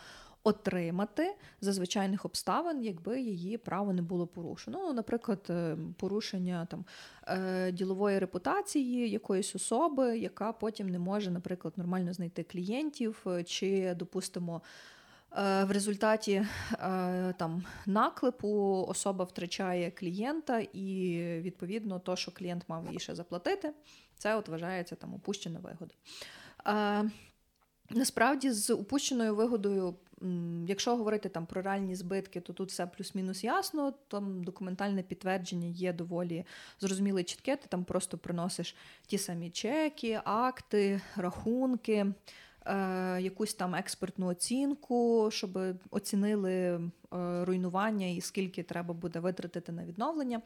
отримати 0.44 1.34
за 1.60 1.72
звичайних 1.72 2.24
обставин, 2.24 2.82
якби 2.82 3.20
її 3.20 3.58
право 3.58 3.92
не 3.92 4.02
було 4.02 4.26
порушено. 4.26 4.78
Ну, 4.82 4.92
наприклад, 4.92 5.46
е, 5.50 5.76
порушення 5.96 6.66
там 6.70 6.84
е, 7.28 7.72
ділової 7.72 8.18
репутації 8.18 9.10
якоїсь 9.10 9.54
особи, 9.54 10.18
яка 10.18 10.52
потім 10.52 10.88
не 10.88 10.98
може, 10.98 11.30
наприклад, 11.30 11.74
нормально 11.76 12.12
знайти 12.12 12.42
клієнтів, 12.42 13.26
чи 13.46 13.94
допустимо. 13.94 14.62
В 15.36 15.66
результаті 15.70 16.46
там 17.36 17.64
наклепу 17.86 18.84
особа 18.88 19.24
втрачає 19.24 19.90
клієнта, 19.90 20.60
і 20.60 21.18
відповідно 21.40 21.98
то, 21.98 22.16
що 22.16 22.30
клієнт 22.30 22.64
мав 22.68 22.92
їй 22.92 22.98
ще 22.98 23.14
заплатити, 23.14 23.72
це 24.18 24.36
от 24.36 24.48
вважається 24.48 24.94
там 24.94 25.14
упущена 25.14 25.60
вигода. 25.60 25.94
Е, 26.66 27.10
Насправді, 27.90 28.50
з 28.50 28.70
упущеною 28.74 29.34
вигодою, 29.34 29.94
якщо 30.66 30.96
говорити 30.96 31.28
там 31.28 31.46
про 31.46 31.62
реальні 31.62 31.94
збитки, 31.94 32.40
то 32.40 32.52
тут 32.52 32.68
все 32.68 32.86
плюс-мінус 32.86 33.44
ясно. 33.44 33.94
Там 34.08 34.44
документальне 34.44 35.02
підтвердження 35.02 35.68
є 35.68 35.92
доволі 35.92 36.44
зрозуміле 36.80 37.24
чітке. 37.24 37.56
Ти 37.56 37.66
там 37.68 37.84
просто 37.84 38.18
приносиш 38.18 38.76
ті 39.06 39.18
самі 39.18 39.50
чеки, 39.50 40.20
акти, 40.24 41.00
рахунки. 41.16 42.06
Е, 42.66 43.20
якусь 43.20 43.54
там 43.54 43.74
експертну 43.74 44.26
оцінку, 44.26 45.28
щоб 45.32 45.58
оцінили 45.90 46.52
е, 46.52 46.80
руйнування 47.44 48.06
і 48.06 48.20
скільки 48.20 48.62
треба 48.62 48.94
буде 48.94 49.20
витратити 49.20 49.72
на 49.72 49.84
відновлення, 49.84 50.42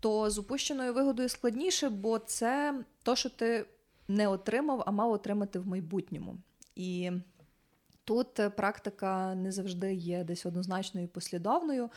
то 0.00 0.30
з 0.30 0.38
упущеною 0.38 0.94
вигодою 0.94 1.28
складніше, 1.28 1.88
бо 1.88 2.18
це 2.18 2.74
то, 3.02 3.16
що 3.16 3.30
ти 3.30 3.66
не 4.08 4.28
отримав, 4.28 4.82
а 4.86 4.90
мав 4.90 5.12
отримати 5.12 5.58
в 5.58 5.66
майбутньому. 5.66 6.36
І 6.76 7.10
тут 8.04 8.40
практика 8.56 9.34
не 9.34 9.52
завжди 9.52 9.94
є 9.94 10.24
десь 10.24 10.46
однозначною 10.46 11.06
і 11.06 11.08
послідовною. 11.08 11.90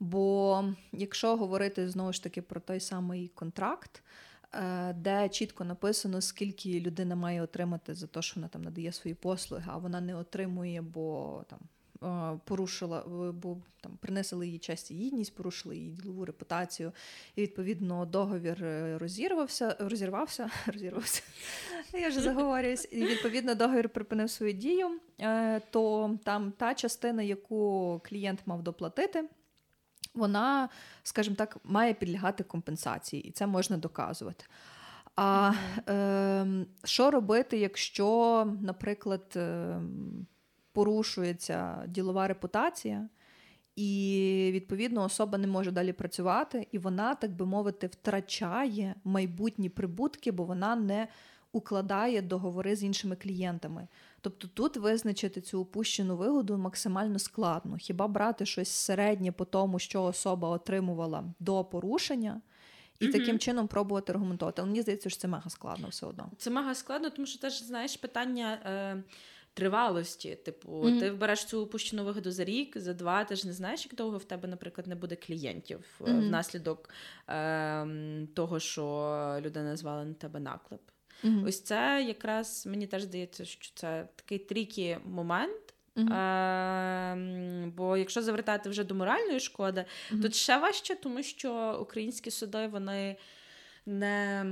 Бо 0.00 0.64
якщо 0.92 1.36
говорити 1.36 1.88
знову 1.88 2.12
ж 2.12 2.22
таки 2.22 2.42
про 2.42 2.60
той 2.60 2.80
самий 2.80 3.28
контракт, 3.28 4.02
де 4.94 5.28
чітко 5.28 5.64
написано, 5.64 6.20
скільки 6.20 6.80
людина 6.80 7.16
має 7.16 7.42
отримати 7.42 7.94
за 7.94 8.06
те, 8.06 8.22
що 8.22 8.34
вона 8.36 8.48
там 8.48 8.62
надає 8.62 8.92
свої 8.92 9.14
послуги, 9.14 9.64
а 9.66 9.76
вона 9.76 10.00
не 10.00 10.14
отримує, 10.14 10.82
бо 10.82 11.44
там. 11.48 11.58
Е, 12.02 12.38
порушила, 12.44 13.04
бо 13.32 13.56
там 13.80 13.98
принесли 14.00 14.46
її 14.46 14.58
честь 14.58 14.90
і 14.90 14.94
гідність, 14.94 15.34
порушили 15.34 15.76
її 15.76 15.90
ділову 15.90 16.24
репутацію, 16.24 16.92
і 17.36 17.42
відповідно 17.42 18.06
договір 18.06 18.64
е, 18.64 18.98
розірвався, 18.98 19.76
розірвався, 19.78 20.50
розірвався. 20.66 21.22
Я 21.92 22.08
вже 22.08 22.20
заговорююсь. 22.20 22.88
І 22.90 23.04
відповідно 23.04 23.54
договір 23.54 23.88
припинив 23.88 24.30
свою 24.30 24.52
дію, 24.52 25.00
то 25.70 26.10
там 26.24 26.52
та 26.52 26.74
частина, 26.74 27.22
яку 27.22 28.00
клієнт 28.04 28.40
мав 28.46 28.62
доплатити, 28.62 29.24
вона, 30.14 30.68
скажімо 31.02 31.36
так, 31.36 31.56
має 31.64 31.94
підлягати 31.94 32.44
компенсації, 32.44 33.22
і 33.22 33.30
це 33.30 33.46
можна 33.46 33.76
доказувати. 33.76 34.44
А 35.16 35.52
е, 35.88 36.46
що 36.84 37.10
робити, 37.10 37.58
якщо, 37.58 38.46
наприклад, 38.60 39.32
е, 39.36 39.80
порушується 40.72 41.84
ділова 41.86 42.28
репутація, 42.28 43.08
і, 43.76 44.50
відповідно, 44.54 45.04
особа 45.04 45.38
не 45.38 45.46
може 45.46 45.70
далі 45.70 45.92
працювати, 45.92 46.66
і 46.72 46.78
вона, 46.78 47.14
так 47.14 47.30
би 47.30 47.46
мовити, 47.46 47.86
втрачає 47.86 48.94
майбутні 49.04 49.68
прибутки, 49.68 50.32
бо 50.32 50.44
вона 50.44 50.76
не 50.76 51.08
укладає 51.52 52.22
договори 52.22 52.76
з 52.76 52.84
іншими 52.84 53.16
клієнтами. 53.16 53.88
Тобто 54.20 54.48
тут 54.48 54.76
визначити 54.76 55.40
цю 55.40 55.60
упущену 55.60 56.16
вигоду 56.16 56.58
максимально 56.58 57.18
складно. 57.18 57.76
Хіба 57.76 58.08
брати 58.08 58.46
щось 58.46 58.68
середнє 58.68 59.32
по 59.32 59.44
тому, 59.44 59.78
що 59.78 60.02
особа 60.02 60.48
отримувала 60.48 61.24
до 61.38 61.64
порушення, 61.64 62.40
і 62.98 63.06
mm 63.06 63.12
таким 63.12 63.38
чином 63.38 63.68
пробувати 63.68 64.12
аргументувати. 64.12 64.62
Але 64.62 64.70
мені 64.70 64.82
здається, 64.82 65.10
що 65.10 65.20
це 65.20 65.28
мега 65.28 65.50
складно 65.50 65.88
все 65.88 66.06
одно. 66.06 66.30
Це 66.38 66.50
мега 66.50 66.74
складно, 66.74 67.10
тому 67.10 67.26
що 67.26 67.38
теж 67.38 67.62
знаєш 67.62 67.96
питання. 67.96 68.58
Е... 68.64 69.02
Тривалості, 69.54 70.34
типу, 70.34 70.68
mm-hmm. 70.68 71.00
ти 71.00 71.10
вбереш 71.10 71.44
цю 71.44 71.62
упущену 71.62 72.04
вигоду 72.04 72.32
за 72.32 72.44
рік, 72.44 72.78
за 72.78 72.94
два, 72.94 73.24
ти 73.24 73.36
ж 73.36 73.46
не 73.46 73.52
знаєш, 73.52 73.84
як 73.84 73.94
довго 73.94 74.18
в 74.18 74.24
тебе, 74.24 74.48
наприклад, 74.48 74.86
не 74.86 74.94
буде 74.94 75.16
клієнтів 75.16 75.84
mm-hmm. 76.00 76.28
внаслідок 76.28 76.90
е- 77.28 78.26
того, 78.34 78.60
що 78.60 78.82
людина 79.40 79.64
назвала 79.64 80.04
на 80.04 80.14
тебе 80.14 80.40
наклеп. 80.40 80.80
Mm-hmm. 81.24 81.46
Ось 81.46 81.62
це 81.62 82.04
якраз 82.08 82.66
мені 82.66 82.86
теж 82.86 83.02
здається, 83.02 83.44
що 83.44 83.72
це 83.74 84.08
такий 84.16 84.38
трікі 84.38 84.96
момент. 85.04 85.74
Mm-hmm. 85.96 86.14
Е, 87.66 87.72
Бо 87.76 87.96
якщо 87.96 88.22
завертати 88.22 88.70
вже 88.70 88.84
до 88.84 88.94
моральної 88.94 89.40
шкоди, 89.40 89.84
mm-hmm. 90.12 90.22
то 90.22 90.30
ще 90.30 90.58
важче, 90.58 90.94
тому 90.94 91.22
що 91.22 91.78
українські 91.82 92.30
суди 92.30 92.66
вони 92.66 93.16
не 93.86 94.46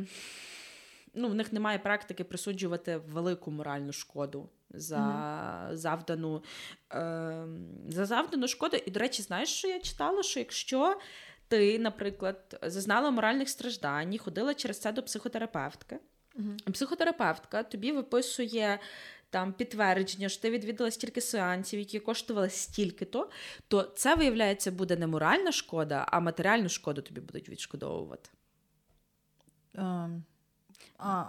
ну, 1.14 1.28
в 1.28 1.34
них 1.34 1.52
немає 1.52 1.78
практики 1.78 2.24
присуджувати 2.24 2.96
велику 2.96 3.50
моральну 3.50 3.92
шкоду 3.92 4.48
за 4.70 4.98
mm-hmm. 4.98 5.76
завдану 5.76 6.42
е, 6.92 7.46
за 7.88 8.06
завдану 8.06 8.48
шкоду. 8.48 8.76
І, 8.86 8.90
до 8.90 9.00
речі, 9.00 9.22
знаєш, 9.22 9.48
що 9.48 9.68
я 9.68 9.78
читала? 9.78 10.22
Що 10.22 10.40
якщо 10.40 11.00
ти, 11.48 11.78
наприклад, 11.78 12.58
зазнала 12.62 13.10
моральних 13.10 13.48
страждань, 13.48 14.14
і 14.14 14.18
ходила 14.18 14.54
через 14.54 14.78
це 14.78 14.92
до 14.92 15.02
психотерапевтки. 15.02 15.98
Угу. 16.38 16.72
Психотерапевтка 16.72 17.62
тобі 17.62 17.92
виписує 17.92 18.78
там 19.30 19.52
підтвердження, 19.52 20.28
що 20.28 20.42
ти 20.42 20.50
відвідала 20.50 20.90
стільки 20.90 21.20
сеансів, 21.20 21.78
які 21.78 21.98
коштували 21.98 22.50
стільки-то, 22.50 23.30
то 23.68 23.82
це, 23.82 24.14
виявляється, 24.14 24.70
буде 24.70 24.96
не 24.96 25.06
моральна 25.06 25.52
шкода, 25.52 26.06
а 26.08 26.20
матеріальну 26.20 26.68
шкоду 26.68 27.02
тобі 27.02 27.20
будуть 27.20 27.48
відшкодовувати. 27.48 28.30
Um. 29.74 30.22
А, 30.98 31.24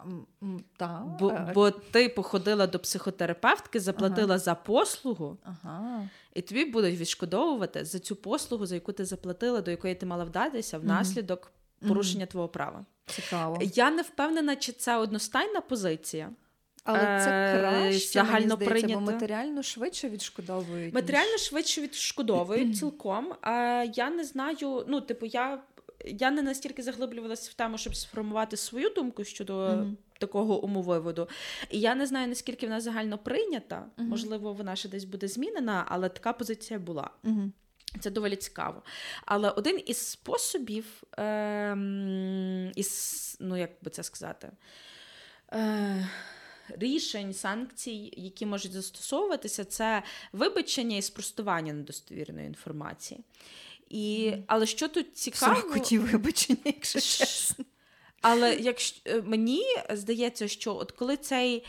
та. 0.77 1.17
Бо 1.19 1.39
бо 1.53 1.71
ти 1.71 2.09
походила 2.09 2.67
до 2.67 2.79
психотерапевтки, 2.79 3.79
заплатила 3.79 4.27
ага. 4.27 4.39
за 4.39 4.55
послугу, 4.55 5.37
ага. 5.43 6.09
і 6.33 6.41
тобі 6.41 6.65
будуть 6.65 6.99
відшкодовувати 6.99 7.85
за 7.85 7.99
цю 7.99 8.15
послугу, 8.15 8.65
за 8.65 8.75
яку 8.75 8.91
ти 8.91 9.05
заплатила, 9.05 9.61
до 9.61 9.71
якої 9.71 9.95
ти 9.95 10.05
мала 10.05 10.23
вдатися 10.23 10.77
внаслідок 10.77 11.51
порушення 11.87 12.25
твого 12.25 12.47
права. 12.47 12.85
Цікаво. 13.05 13.59
Я 13.61 13.91
не 13.91 14.01
впевнена, 14.01 14.55
чи 14.55 14.71
це 14.71 14.97
одностайна 14.97 15.61
позиція. 15.61 16.29
Але 16.83 16.99
це 16.99 17.29
е, 17.29 17.59
краще, 17.59 18.07
загально 18.07 18.57
мені 18.57 18.65
здається, 18.65 18.95
бо 18.95 19.01
матеріально 19.01 19.63
швидше 19.63 20.09
відшкодовують. 20.09 20.93
Матеріально 20.93 21.31
ніж... 21.31 21.41
швидше 21.41 21.81
відшкодовують 21.81 22.77
цілком. 22.77 23.33
А 23.41 23.85
я 23.95 24.09
не 24.09 24.23
знаю, 24.23 24.85
ну, 24.87 25.01
типу, 25.01 25.25
я 25.25 25.59
я 26.05 26.31
не 26.31 26.41
настільки 26.41 26.83
заглиблювалася 26.83 27.49
в 27.51 27.53
тему, 27.53 27.77
щоб 27.77 27.95
сформувати 27.95 28.57
свою 28.57 28.89
думку 28.89 29.23
щодо 29.23 29.53
mm-hmm. 29.53 29.95
такого 30.19 30.63
умовиводу. 30.63 31.27
І 31.69 31.79
я 31.79 31.95
не 31.95 32.05
знаю, 32.05 32.27
наскільки 32.27 32.65
вона 32.67 32.81
загально 32.81 33.17
прийнята. 33.17 33.85
Mm-hmm. 33.97 34.03
Можливо, 34.03 34.53
вона 34.53 34.75
ще 34.75 34.89
десь 34.89 35.03
буде 35.03 35.27
змінена, 35.27 35.85
але 35.87 36.09
така 36.09 36.33
позиція 36.33 36.79
була. 36.79 37.09
Mm-hmm. 37.23 37.49
Це 37.99 38.09
доволі 38.09 38.35
цікаво. 38.35 38.83
Але 39.25 39.49
один 39.49 39.81
із 39.85 39.97
способів, 39.97 40.85
е, 41.19 41.77
із, 42.75 43.37
ну 43.39 43.57
як 43.57 43.71
би 43.81 43.91
це 43.91 44.03
сказати, 44.03 44.51
е, 45.53 46.09
рішень, 46.69 47.33
санкцій, 47.33 48.13
які 48.17 48.45
можуть 48.45 48.71
застосовуватися, 48.71 49.65
це 49.65 50.03
вибачення 50.33 50.97
і 50.97 51.01
спростування 51.01 51.73
недостовірної 51.73 52.47
інформації. 52.47 53.19
І, 53.89 54.33
Але 54.47 54.65
що 54.65 54.87
тут 54.87 55.17
цікаво. 55.17 55.55
Сорокоті 55.55 55.99
вибачення, 55.99 56.59
якщо 56.65 56.99
чесно. 56.99 57.65
Але 58.21 58.55
якщо 58.55 59.01
е, 59.05 59.21
мені 59.21 59.63
здається, 59.89 60.47
що 60.47 60.75
от 60.75 60.91
коли 60.91 61.17
цей. 61.17 61.65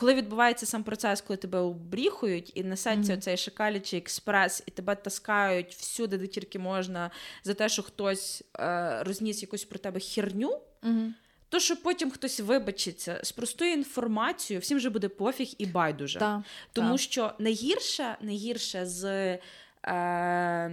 Коли 0.00 0.14
відбувається 0.14 0.66
сам 0.66 0.82
процес, 0.82 1.20
коли 1.20 1.36
тебе 1.36 1.58
обріхують 1.58 2.52
і 2.54 2.64
несеться 2.64 3.12
mm-hmm. 3.12 3.20
цей 3.20 3.36
шакалячий 3.36 3.98
експрес, 3.98 4.62
і 4.66 4.70
тебе 4.70 4.94
таскають 4.94 5.74
всюди, 5.74 6.18
де 6.18 6.26
тільки 6.26 6.58
можна, 6.58 7.10
за 7.44 7.54
те, 7.54 7.68
що 7.68 7.82
хтось 7.82 8.44
е, 8.58 9.02
розніс 9.02 9.42
якусь 9.42 9.64
про 9.64 9.78
тебе 9.78 10.00
херню, 10.00 10.60
mm-hmm. 10.82 11.10
то 11.48 11.58
що 11.58 11.76
потім 11.76 12.10
хтось 12.10 12.40
вибачиться, 12.40 13.20
спростує 13.22 13.72
інформацію, 13.72 14.60
всім 14.60 14.78
вже 14.78 14.90
буде 14.90 15.08
пофіг 15.08 15.54
і 15.58 15.66
байдуже. 15.66 16.18
Да, 16.18 16.44
Тому 16.72 16.92
да. 16.92 16.98
що 16.98 17.32
найгірше, 17.38 18.16
найгірше 18.20 18.86
з 18.86 19.38
е, 19.86 20.70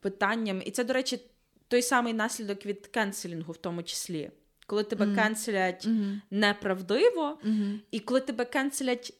питанням, 0.00 0.62
і 0.66 0.70
це, 0.70 0.84
до 0.84 0.92
речі, 0.92 1.20
той 1.68 1.82
самий 1.82 2.12
наслідок 2.12 2.66
від 2.66 2.86
кенселінгу, 2.86 3.52
в 3.52 3.56
тому 3.56 3.82
числі. 3.82 4.30
Коли 4.66 4.84
тебе 4.84 5.06
mm. 5.06 5.14
кенселять 5.14 5.86
mm-hmm. 5.86 6.20
неправдиво, 6.30 7.38
mm-hmm. 7.44 7.78
і 7.90 8.00
коли 8.00 8.20
тебе 8.20 8.44
кенселять 8.44 9.12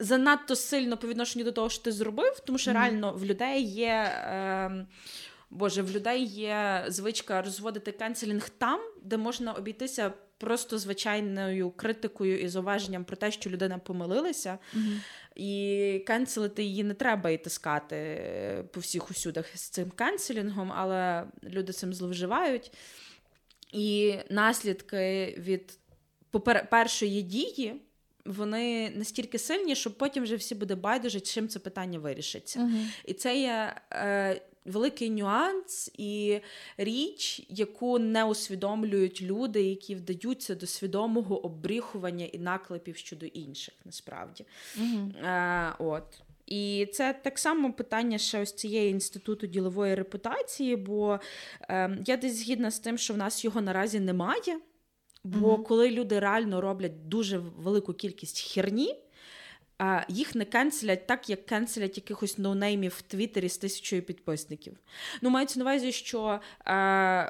занадто 0.00 0.56
сильно 0.56 0.96
по 0.96 1.08
відношенню 1.08 1.44
до 1.44 1.52
того, 1.52 1.70
що 1.70 1.82
ти 1.82 1.92
зробив, 1.92 2.40
тому 2.40 2.58
що 2.58 2.72
реально 2.72 3.12
в 3.12 3.24
людей 3.24 3.62
є. 3.62 3.92
Е, 3.92 4.86
Боже, 5.50 5.82
в 5.82 5.90
людей 5.90 6.24
є 6.24 6.84
звичка 6.88 7.42
розводити 7.42 7.92
canceling 7.92 8.48
там, 8.48 8.80
де 9.02 9.16
можна 9.16 9.52
обійтися 9.52 10.12
просто 10.38 10.78
звичайною 10.78 11.70
критикою 11.70 12.40
і 12.40 12.48
зауваженням 12.48 13.04
про 13.04 13.16
те, 13.16 13.32
що 13.32 13.50
людина 13.50 13.78
помилилася, 13.78 14.58
mm-hmm. 14.76 14.98
і 15.36 16.04
кенселити 16.06 16.62
її 16.62 16.84
не 16.84 16.94
треба 16.94 17.30
і 17.30 17.44
тискати 17.44 18.64
по 18.72 18.80
всіх 18.80 19.10
усюдах 19.10 19.46
з 19.56 19.68
цим 19.68 19.90
кенселінгом, 19.90 20.72
але 20.76 21.24
люди 21.44 21.72
цим 21.72 21.94
зловживають. 21.94 22.72
І 23.74 24.14
наслідки 24.30 25.34
від 25.38 25.78
першої 26.70 27.22
дії. 27.22 27.74
Вони 28.24 28.90
настільки 28.90 29.38
сильні, 29.38 29.74
що 29.74 29.90
потім 29.90 30.22
вже 30.22 30.36
всі 30.36 30.54
буде 30.54 30.74
байдуже, 30.74 31.20
чим 31.20 31.48
це 31.48 31.58
питання 31.58 31.98
вирішиться. 31.98 32.60
Uh-huh. 32.60 32.86
І 33.04 33.12
це 33.12 33.40
є 33.40 33.76
е, 33.92 34.40
великий 34.64 35.10
нюанс 35.10 35.90
і 35.98 36.40
річ, 36.76 37.46
яку 37.48 37.98
не 37.98 38.24
усвідомлюють 38.24 39.22
люди, 39.22 39.62
які 39.62 39.94
вдаються 39.94 40.54
до 40.54 40.66
свідомого 40.66 41.46
обріхування 41.46 42.26
і 42.26 42.38
наклепів 42.38 42.96
щодо 42.96 43.26
інших, 43.26 43.74
насправді. 43.84 44.44
Uh-huh. 44.78 45.26
Е, 45.26 45.74
от. 45.78 46.22
І 46.46 46.88
це 46.92 47.12
так 47.12 47.38
само 47.38 47.72
питання 47.72 48.18
ще 48.18 48.42
ось 48.42 48.52
цієї 48.52 48.90
інституту 48.90 49.46
ділової 49.46 49.94
репутації, 49.94 50.76
бо 50.76 51.20
е, 51.68 51.98
я 52.06 52.16
десь 52.16 52.36
згідна 52.36 52.70
з 52.70 52.78
тим, 52.78 52.98
що 52.98 53.14
в 53.14 53.16
нас 53.16 53.44
його 53.44 53.60
наразі 53.60 54.00
немає. 54.00 54.58
Бо 55.24 55.54
mm-hmm. 55.54 55.62
коли 55.62 55.90
люди 55.90 56.20
реально 56.20 56.60
роблять 56.60 57.08
дуже 57.08 57.38
велику 57.38 57.94
кількість 57.94 58.52
херні, 58.52 58.96
е, 59.82 60.06
їх 60.08 60.34
не 60.34 60.44
кенселять 60.44 61.06
так, 61.06 61.30
як 61.30 61.46
кенселять 61.46 61.96
якихось 61.96 62.38
ноунеймів 62.38 62.94
в 62.98 63.02
Твіттері 63.02 63.48
з 63.48 63.58
тисячою 63.58 64.02
підписників. 64.02 64.76
Ну, 65.22 65.30
мається 65.30 65.58
на 65.58 65.64
увазі, 65.64 65.92
що 65.92 66.28
е, 66.28 66.40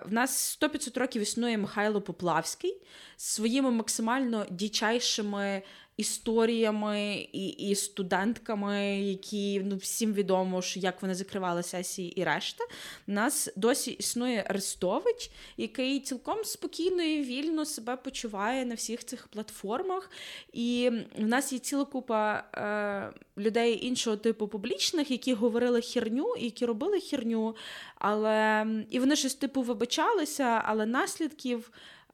в 0.07 0.13
нас 0.13 0.59
100-500 0.63 0.99
років 0.99 1.23
існує 1.23 1.59
Михайло 1.59 2.01
Поплавський 2.01 2.83
з 3.17 3.25
своїми 3.25 3.71
максимально 3.71 4.47
дічайшими 4.51 5.63
історіями 5.97 7.29
і 7.33 7.49
і 7.49 7.75
студентками, 7.75 9.01
які 9.01 9.61
ну 9.65 9.77
всім 9.77 10.13
відомо, 10.13 10.63
що 10.63 10.81
як 10.81 11.03
вони 11.03 11.15
закривали 11.15 11.63
сесії 11.63 12.21
і 12.21 12.25
решта. 12.25 12.65
У 13.09 13.13
нас 13.13 13.49
досі 13.57 13.91
існує 13.91 14.45
Арестович, 14.49 15.31
який 15.57 16.01
цілком 16.01 16.45
спокійно 16.45 17.03
і 17.03 17.23
вільно 17.23 17.65
себе 17.65 17.97
почуває 17.97 18.65
на 18.65 18.75
всіх 18.75 19.05
цих 19.05 19.29
платформах. 19.29 20.11
І 20.53 20.91
в 21.19 21.27
нас 21.27 21.53
є 21.53 21.59
ціла 21.59 21.85
купа 21.85 22.45
е, 22.55 23.41
людей 23.41 23.87
іншого 23.87 24.17
типу 24.17 24.49
публічних, 24.49 25.11
які 25.11 25.35
говорили 25.35 25.81
херню 25.81 26.35
і 26.39 26.45
які 26.45 26.67
робили 26.67 27.01
херню, 27.01 27.57
але 27.95 28.67
і 28.91 28.99
вони 28.99 29.17
щось 29.17 29.35
типу 29.35 29.63
вибачалися, 29.63 30.63
але 30.65 30.87
наслідків. 30.87 31.71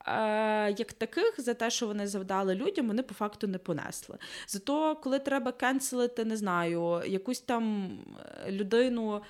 Е, 0.06 0.74
як 0.78 0.92
таких 0.92 1.40
за 1.40 1.54
те, 1.54 1.70
що 1.70 1.86
вони 1.86 2.06
завдали 2.06 2.54
людям, 2.54 2.86
вони 2.86 3.02
по 3.02 3.14
факту 3.14 3.46
не 3.46 3.58
понесли. 3.58 4.18
Зато, 4.46 4.96
коли 4.96 5.18
треба 5.18 5.52
кенселити, 5.52 6.24
не 6.24 6.36
знаю, 6.36 7.02
якусь 7.06 7.40
там 7.40 7.98
е, 8.46 8.52
людину. 8.52 9.22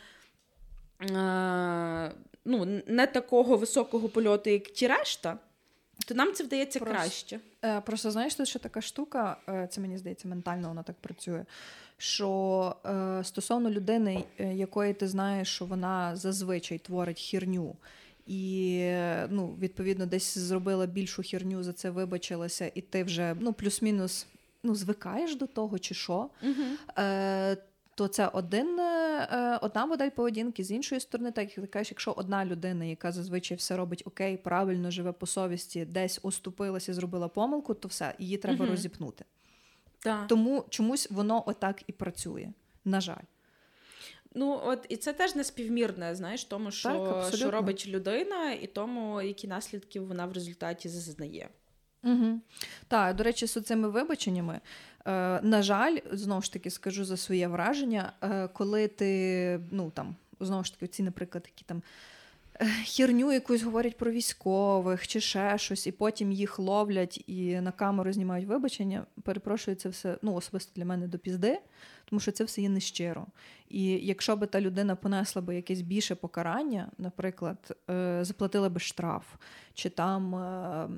Е, 1.00 2.12
ну, 2.44 2.82
не 2.86 3.06
такого 3.06 3.56
високого 3.56 4.08
польоту, 4.08 4.50
як 4.50 4.62
ті 4.62 4.86
решта, 4.86 5.38
то 6.06 6.14
нам 6.14 6.32
це 6.32 6.44
вдається 6.44 6.78
просто, 6.78 6.98
краще. 6.98 7.40
Просто 7.84 8.10
знаєш, 8.10 8.34
тут 8.34 8.48
ще 8.48 8.58
така 8.58 8.80
штука, 8.80 9.36
це 9.70 9.80
мені 9.80 9.98
здається, 9.98 10.28
ментально 10.28 10.68
вона 10.68 10.82
так 10.82 10.96
працює. 10.96 11.44
Що 11.98 12.76
стосовно 13.22 13.70
людини, 13.70 14.24
якої 14.38 14.94
ти 14.94 15.08
знаєш, 15.08 15.48
що 15.48 15.64
вона 15.64 16.16
зазвичай 16.16 16.78
творить 16.78 17.18
хірню, 17.18 17.76
і 18.31 18.81
ну, 19.31 19.57
відповідно 19.61 20.07
десь 20.07 20.39
зробила 20.39 20.87
більшу 20.87 21.22
херню, 21.22 21.62
за 21.62 21.72
це 21.72 21.91
вибачилася, 21.91 22.72
і 22.74 22.81
ти 22.81 23.05
вже 23.05 23.37
ну, 23.41 23.53
плюс-мінус 23.53 24.26
ну, 24.62 24.74
звикаєш 24.74 25.37
до 25.37 25.47
того, 25.47 25.78
чи 25.78 25.95
що. 25.95 26.31
uh 26.45 26.76
Е, 26.99 27.57
то 27.95 28.09
це 28.09 28.28
один, 28.28 28.78
е, 28.81 29.59
одна 29.62 29.87
модель 29.87 30.11
поведінки, 30.11 30.64
з 30.64 30.70
іншої 30.70 31.01
сторони, 31.01 31.31
так 31.31 31.45
як 31.45 31.55
ти 31.55 31.66
кажеш, 31.66 31.91
якщо 31.91 32.12
одна 32.12 32.45
людина, 32.45 32.85
яка 32.85 33.12
зазвичай 33.12 33.57
все 33.57 33.76
робить 33.76 34.03
окей, 34.07 34.37
правильно 34.37 34.91
живе 34.91 35.12
по 35.12 35.26
совісті, 35.26 35.85
десь 35.85 36.20
оступилася, 36.22 36.95
зробила 36.95 37.28
помилку, 37.28 37.74
то 37.74 37.89
все, 37.89 38.14
її 38.18 38.37
треба 38.37 38.64
угу. 38.64 38.70
розіпнути. 38.74 39.24
Так. 39.99 40.26
Тому 40.26 40.64
чомусь 40.68 41.11
воно 41.11 41.45
отак 41.47 41.83
і 41.87 41.93
працює. 41.93 42.49
На 42.85 43.01
жаль. 43.01 43.24
Ну, 44.35 44.61
от 44.64 44.87
і 44.89 44.97
це 44.97 45.12
теж 45.12 45.35
неспівмірне, 45.35 46.14
знаєш, 46.14 46.45
тому 46.45 46.70
що 46.70 46.89
так, 46.89 47.35
що 47.35 47.51
робить 47.51 47.87
людина, 47.87 48.53
і 48.53 48.66
тому, 48.66 49.22
які 49.22 49.49
наслідки 49.49 50.01
вона 50.01 50.26
в 50.26 50.33
результаті 50.33 50.89
зазнає. 50.89 51.49
Угу. 52.05 52.41
Так, 52.89 53.16
до 53.16 53.24
речі, 53.24 53.47
з 53.47 53.62
цими 53.62 53.89
вибаченнями. 53.89 54.61
Е, 55.07 55.41
На 55.43 55.62
жаль, 55.62 55.97
знову 56.12 56.43
ж 56.43 56.53
таки 56.53 56.70
скажу 56.70 57.05
за 57.05 57.16
своє 57.16 57.49
враження, 57.49 58.12
е, 58.22 58.49
коли 58.49 58.89
ти, 58.89 59.61
ну 59.70 59.91
там, 59.91 60.16
знову 60.41 60.64
ж 60.64 60.72
таки, 60.72 60.87
ці, 60.87 61.03
наприклад, 61.03 61.45
які 61.47 61.64
там. 61.64 61.83
Е, 62.61 62.66
херню 62.66 63.33
якусь 63.33 63.62
говорять 63.62 63.97
про 63.97 64.11
військових 64.11 65.09
чи 65.09 65.20
ще 65.20 65.59
щось, 65.59 65.87
і 65.87 65.93
потім 65.93 66.33
їх 66.33 66.59
ловлять 66.59 67.24
і 67.26 67.61
на 67.61 67.72
камеру 67.72 68.12
знімають 68.12 68.49
вибачення. 68.49 69.07
Перепрошую, 69.22 69.76
це 69.76 69.89
все 69.89 70.16
ну, 70.22 70.35
особисто 70.35 70.72
для 70.76 70.85
мене 70.85 71.09
до 71.09 71.18
пізди, 71.18 71.59
тому 72.05 72.20
що 72.20 72.33
це 72.33 72.45
все 72.45 72.62
є 72.62 72.68
нещиро. 72.68 73.26
І 73.70 73.82
якщо 73.84 74.36
би 74.36 74.46
та 74.46 74.60
людина 74.60 74.96
понесла 74.96 75.42
би 75.42 75.56
якесь 75.56 75.80
більше 75.80 76.14
покарання, 76.14 76.90
наприклад, 76.98 77.76
е, 77.90 78.18
заплатила 78.24 78.68
би 78.68 78.80
штраф, 78.80 79.24
чи 79.74 79.88
там, 79.90 80.34
е, 80.34 80.88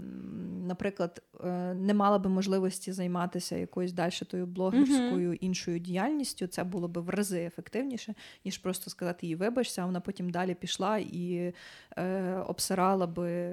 наприклад, 0.67 1.23
е, 1.45 1.75
не 1.75 1.95
мала 1.95 2.19
би 2.19 2.31
можливості 2.31 2.93
займатися 2.93 3.57
якоюсь 3.57 3.93
далі 3.93 4.13
тою 4.31 4.47
блогерською 4.47 5.35
іншою 5.35 5.79
діяльністю, 5.79 6.47
це 6.47 6.65
було 6.65 6.89
б 6.89 6.99
в 6.99 7.09
рази 7.09 7.45
ефективніше, 7.45 8.15
ніж 8.45 8.59
просто 8.59 8.91
сказати 8.91 9.27
їй 9.27 9.37
вибачся, 9.37 9.83
а 9.83 9.87
вона 9.87 10.01
потім 10.01 10.31
далі 10.31 10.55
пішла 10.55 10.99
і 10.99 11.53
е, 11.97 12.35
обсирала 12.47 13.07
би 13.07 13.53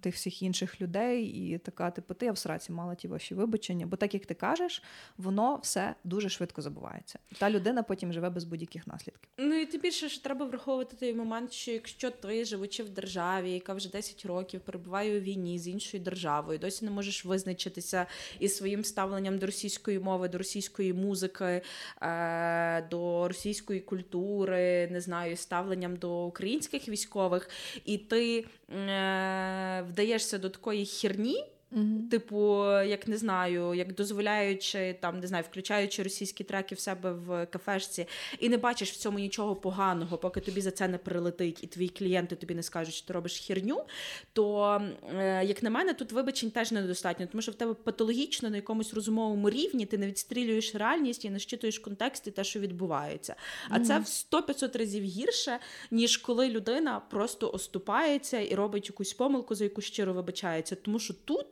тих 0.00 0.14
всіх 0.14 0.42
інших 0.42 0.80
людей, 0.80 1.24
і 1.24 1.58
така, 1.58 1.90
типу, 1.90 2.14
ти 2.14 2.30
в 2.30 2.38
сраці 2.38 2.72
мала 2.72 2.94
ті 2.94 3.08
ваші 3.08 3.34
вибачення. 3.34 3.86
Бо 3.86 3.96
так 3.96 4.14
як 4.14 4.26
ти 4.26 4.34
кажеш, 4.34 4.82
воно 5.16 5.56
все 5.62 5.94
дуже 6.04 6.28
швидко 6.28 6.62
забувається. 6.62 7.18
Та 7.38 7.50
людина 7.50 7.82
потім 7.82 8.12
живе 8.12 8.30
без 8.30 8.44
будь-яких 8.54 8.86
наслідків. 8.86 9.30
Ну 9.38 9.54
і 9.54 9.66
тим 9.66 9.80
більше 9.80 10.08
що 10.08 10.22
треба 10.22 10.46
враховувати 10.46 10.96
той 10.96 11.14
момент, 11.14 11.52
що 11.52 11.70
якщо 11.70 12.10
ти 12.10 12.44
живучи 12.44 12.82
в 12.82 12.88
державі, 12.88 13.50
яка 13.50 13.74
вже 13.74 13.90
10 13.90 14.26
років 14.26 14.60
перебуває 14.60 15.18
у 15.18 15.20
війні 15.20 15.58
з 15.58 15.68
іншою 15.68 16.02
державою, 16.02 16.58
досі 16.58 16.84
не 16.84 16.90
можеш 16.90 17.24
визначитися 17.24 18.06
із 18.40 18.56
своїм 18.56 18.84
ставленням 18.84 19.38
до 19.38 19.46
російської 19.46 19.98
мови, 19.98 20.28
до 20.28 20.38
російської 20.38 20.92
музики, 20.92 21.62
е, 22.02 22.88
до 22.90 23.28
російської 23.28 23.80
культури, 23.80 24.88
не 24.90 25.00
знаю, 25.00 25.36
ставленням 25.36 25.96
до 25.96 26.26
українських 26.26 26.88
військових, 26.88 27.50
і 27.84 27.98
ти 27.98 28.46
е, 28.70 29.84
вдаєшся 29.88 30.38
до 30.38 30.50
такої 30.50 30.86
херні. 30.86 31.53
Mm-hmm. 31.74 32.08
Типу, 32.10 32.64
як 32.70 33.08
не 33.08 33.16
знаю, 33.16 33.74
як 33.74 33.94
дозволяючи 33.94 34.96
там, 35.00 35.20
не 35.20 35.26
знаю, 35.26 35.44
включаючи 35.50 36.02
російські 36.02 36.44
треки 36.44 36.74
в 36.74 36.80
себе 36.80 37.12
в 37.12 37.46
кафешці, 37.46 38.06
і 38.38 38.48
не 38.48 38.58
бачиш 38.58 38.92
в 38.92 38.96
цьому 38.96 39.18
нічого 39.18 39.56
поганого, 39.56 40.18
поки 40.18 40.40
тобі 40.40 40.60
за 40.60 40.70
це 40.70 40.88
не 40.88 40.98
прилетить, 40.98 41.64
і 41.64 41.66
твої 41.66 41.88
клієнти 41.88 42.36
тобі 42.36 42.54
не 42.54 42.62
скажуть, 42.62 42.94
що 42.94 43.06
ти 43.06 43.12
робиш 43.12 43.38
херню. 43.38 43.84
То, 44.32 44.80
е, 45.14 45.44
як 45.44 45.62
на 45.62 45.70
мене, 45.70 45.94
тут 45.94 46.12
вибачень 46.12 46.50
теж 46.50 46.72
недостатньо, 46.72 47.26
тому 47.26 47.42
що 47.42 47.52
в 47.52 47.54
тебе 47.54 47.74
патологічно 47.74 48.50
на 48.50 48.56
якомусь 48.56 48.94
розумовому 48.94 49.50
рівні 49.50 49.86
ти 49.86 49.98
не 49.98 50.06
відстрілюєш 50.06 50.74
реальність 50.74 51.24
і 51.24 51.30
не 51.30 51.38
щитуєш 51.38 51.78
контекст 51.78 52.26
і 52.26 52.30
те, 52.30 52.44
що 52.44 52.60
відбувається. 52.60 53.36
А 53.68 53.78
mm-hmm. 53.78 53.84
це 53.84 53.98
в 53.98 54.02
100-500 54.02 54.78
разів 54.78 55.04
гірше, 55.04 55.58
ніж 55.90 56.16
коли 56.16 56.48
людина 56.48 57.02
просто 57.10 57.50
оступається 57.52 58.40
і 58.40 58.54
робить 58.54 58.88
якусь 58.88 59.12
помилку, 59.12 59.54
за 59.54 59.64
яку 59.64 59.80
щиро 59.80 60.12
вибачається. 60.12 60.74
Тому 60.74 60.98
що 60.98 61.14
тут 61.14 61.46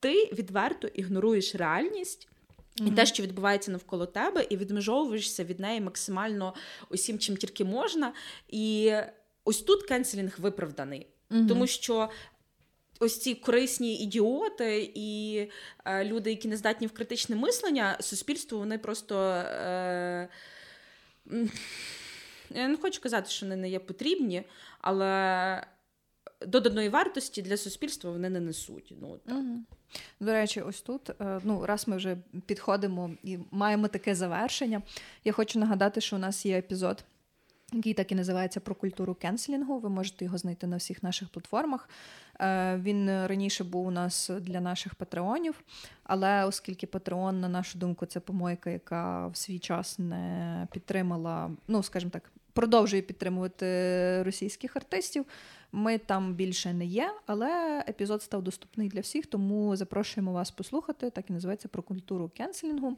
ти 0.00 0.30
відверто 0.32 0.88
ігноруєш 0.88 1.54
реальність. 1.54 2.28
І 2.76 2.90
те, 2.90 3.06
що 3.06 3.22
відбувається 3.22 3.70
навколо 3.70 4.06
тебе, 4.06 4.46
і 4.50 4.56
відмежовуєшся 4.56 5.44
від 5.44 5.60
неї 5.60 5.80
максимально 5.80 6.54
усім, 6.90 7.18
чим 7.18 7.36
тільки 7.36 7.64
можна. 7.64 8.12
І 8.48 8.92
ось 9.44 9.62
тут 9.62 9.82
кенселінг 9.82 10.34
виправданий, 10.38 11.06
mm 11.30 11.48
тому 11.48 11.66
що. 11.66 12.08
Ось 12.98 13.18
ці 13.18 13.34
корисні 13.34 13.94
ідіоти 13.94 14.92
і 14.94 15.38
е, 15.84 16.04
люди, 16.04 16.30
які 16.30 16.48
не 16.48 16.56
здатні 16.56 16.86
в 16.86 16.92
критичне 16.92 17.36
мислення, 17.36 17.96
суспільство 18.00 18.58
вони 18.58 18.78
просто. 18.78 19.20
Е, 19.20 20.28
Я 22.50 22.68
не 22.68 22.76
хочу 22.76 23.00
казати, 23.00 23.30
що 23.30 23.46
вони 23.46 23.56
не 23.56 23.70
є 23.70 23.78
потрібні, 23.78 24.42
але 24.80 25.66
доданої 26.46 26.88
вартості 26.88 27.42
для 27.42 27.56
суспільства 27.56 28.10
вони 28.10 28.30
не 28.30 28.40
несуть. 28.40 28.94
Ну, 29.00 29.18
так. 29.26 29.36
Угу. 29.36 29.58
До 30.20 30.32
речі, 30.32 30.60
ось 30.60 30.80
тут, 30.80 31.10
е, 31.20 31.40
ну, 31.44 31.66
раз 31.66 31.88
ми 31.88 31.96
вже 31.96 32.16
підходимо 32.46 33.10
і 33.22 33.38
маємо 33.50 33.88
таке 33.88 34.14
завершення, 34.14 34.82
я 35.24 35.32
хочу 35.32 35.58
нагадати, 35.58 36.00
що 36.00 36.16
у 36.16 36.18
нас 36.18 36.46
є 36.46 36.58
епізод. 36.58 37.04
Який 37.72 37.94
так 37.94 38.12
і 38.12 38.14
називається 38.14 38.60
про 38.60 38.74
культуру 38.74 39.14
кенселінгу. 39.14 39.78
Ви 39.78 39.88
можете 39.88 40.24
його 40.24 40.38
знайти 40.38 40.66
на 40.66 40.76
всіх 40.76 41.02
наших 41.02 41.28
платформах. 41.28 41.88
Е, 42.40 42.76
він 42.76 43.26
раніше 43.26 43.64
був 43.64 43.86
у 43.86 43.90
нас 43.90 44.30
для 44.40 44.60
наших 44.60 44.94
патреонів, 44.94 45.64
але 46.04 46.44
оскільки 46.44 46.86
Патреон, 46.86 47.40
на 47.40 47.48
нашу 47.48 47.78
думку, 47.78 48.06
це 48.06 48.20
помойка, 48.20 48.70
яка 48.70 49.26
в 49.26 49.36
свій 49.36 49.58
час 49.58 49.98
не 49.98 50.68
підтримала, 50.72 51.50
ну 51.68 51.82
скажімо 51.82 52.10
так, 52.10 52.32
продовжує 52.56 53.02
підтримувати 53.02 53.66
російських 54.22 54.76
артистів. 54.76 55.24
Ми 55.72 55.98
там 55.98 56.34
більше 56.34 56.72
не 56.72 56.84
є, 56.86 57.12
але 57.26 57.80
епізод 57.88 58.22
став 58.22 58.42
доступний 58.42 58.88
для 58.88 59.00
всіх, 59.00 59.26
тому 59.26 59.76
запрошуємо 59.76 60.32
вас 60.32 60.50
послухати. 60.50 61.10
Так 61.10 61.30
і 61.30 61.32
називається 61.32 61.68
про 61.68 61.82
культуру 61.82 62.30
кенселінгу. 62.36 62.96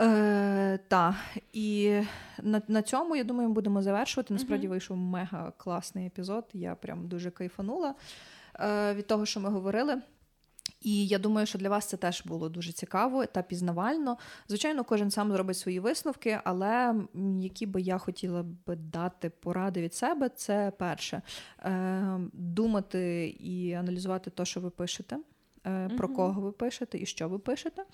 Е, 0.00 0.78
Та, 0.88 1.16
і 1.52 2.00
на 2.42 2.62
на 2.68 2.82
цьому, 2.82 3.16
я 3.16 3.24
думаю, 3.24 3.48
ми 3.48 3.54
будемо 3.54 3.82
завершувати. 3.82 4.34
Насправді 4.34 4.68
вийшов 4.68 4.96
мега 4.96 5.52
класний 5.56 6.06
епізод. 6.06 6.44
Я 6.52 6.74
прям 6.74 7.08
дуже 7.08 7.30
кайфанула 7.30 7.94
е, 8.60 8.94
від 8.94 9.06
того, 9.06 9.26
що 9.26 9.40
ми 9.40 9.50
говорили. 9.50 10.00
І 10.86 11.06
я 11.06 11.18
думаю, 11.18 11.46
що 11.46 11.58
для 11.58 11.68
вас 11.68 11.86
це 11.86 11.96
теж 11.96 12.22
було 12.26 12.48
дуже 12.48 12.72
цікаво 12.72 13.26
та 13.26 13.42
пізнавально. 13.42 14.18
Звичайно, 14.48 14.84
кожен 14.84 15.10
сам 15.10 15.32
зробить 15.32 15.56
свої 15.56 15.80
висновки, 15.80 16.40
але 16.44 16.94
які 17.40 17.66
би 17.66 17.80
я 17.80 17.98
хотіла 17.98 18.44
би 18.66 18.76
дати 18.76 19.30
поради 19.30 19.82
від 19.82 19.94
себе, 19.94 20.28
це 20.28 20.72
перше 20.78 21.22
е, 21.58 22.18
думати 22.32 23.28
і 23.40 23.72
аналізувати 23.72 24.30
те, 24.30 24.44
що 24.44 24.60
ви 24.60 24.70
пишете. 24.70 25.18
Е, 25.66 25.88
про 25.88 26.08
кого 26.08 26.40
ви 26.40 26.52
пишете 26.52 26.98
і 26.98 27.06
що 27.06 27.28
ви 27.28 27.38
пишете. 27.38 27.84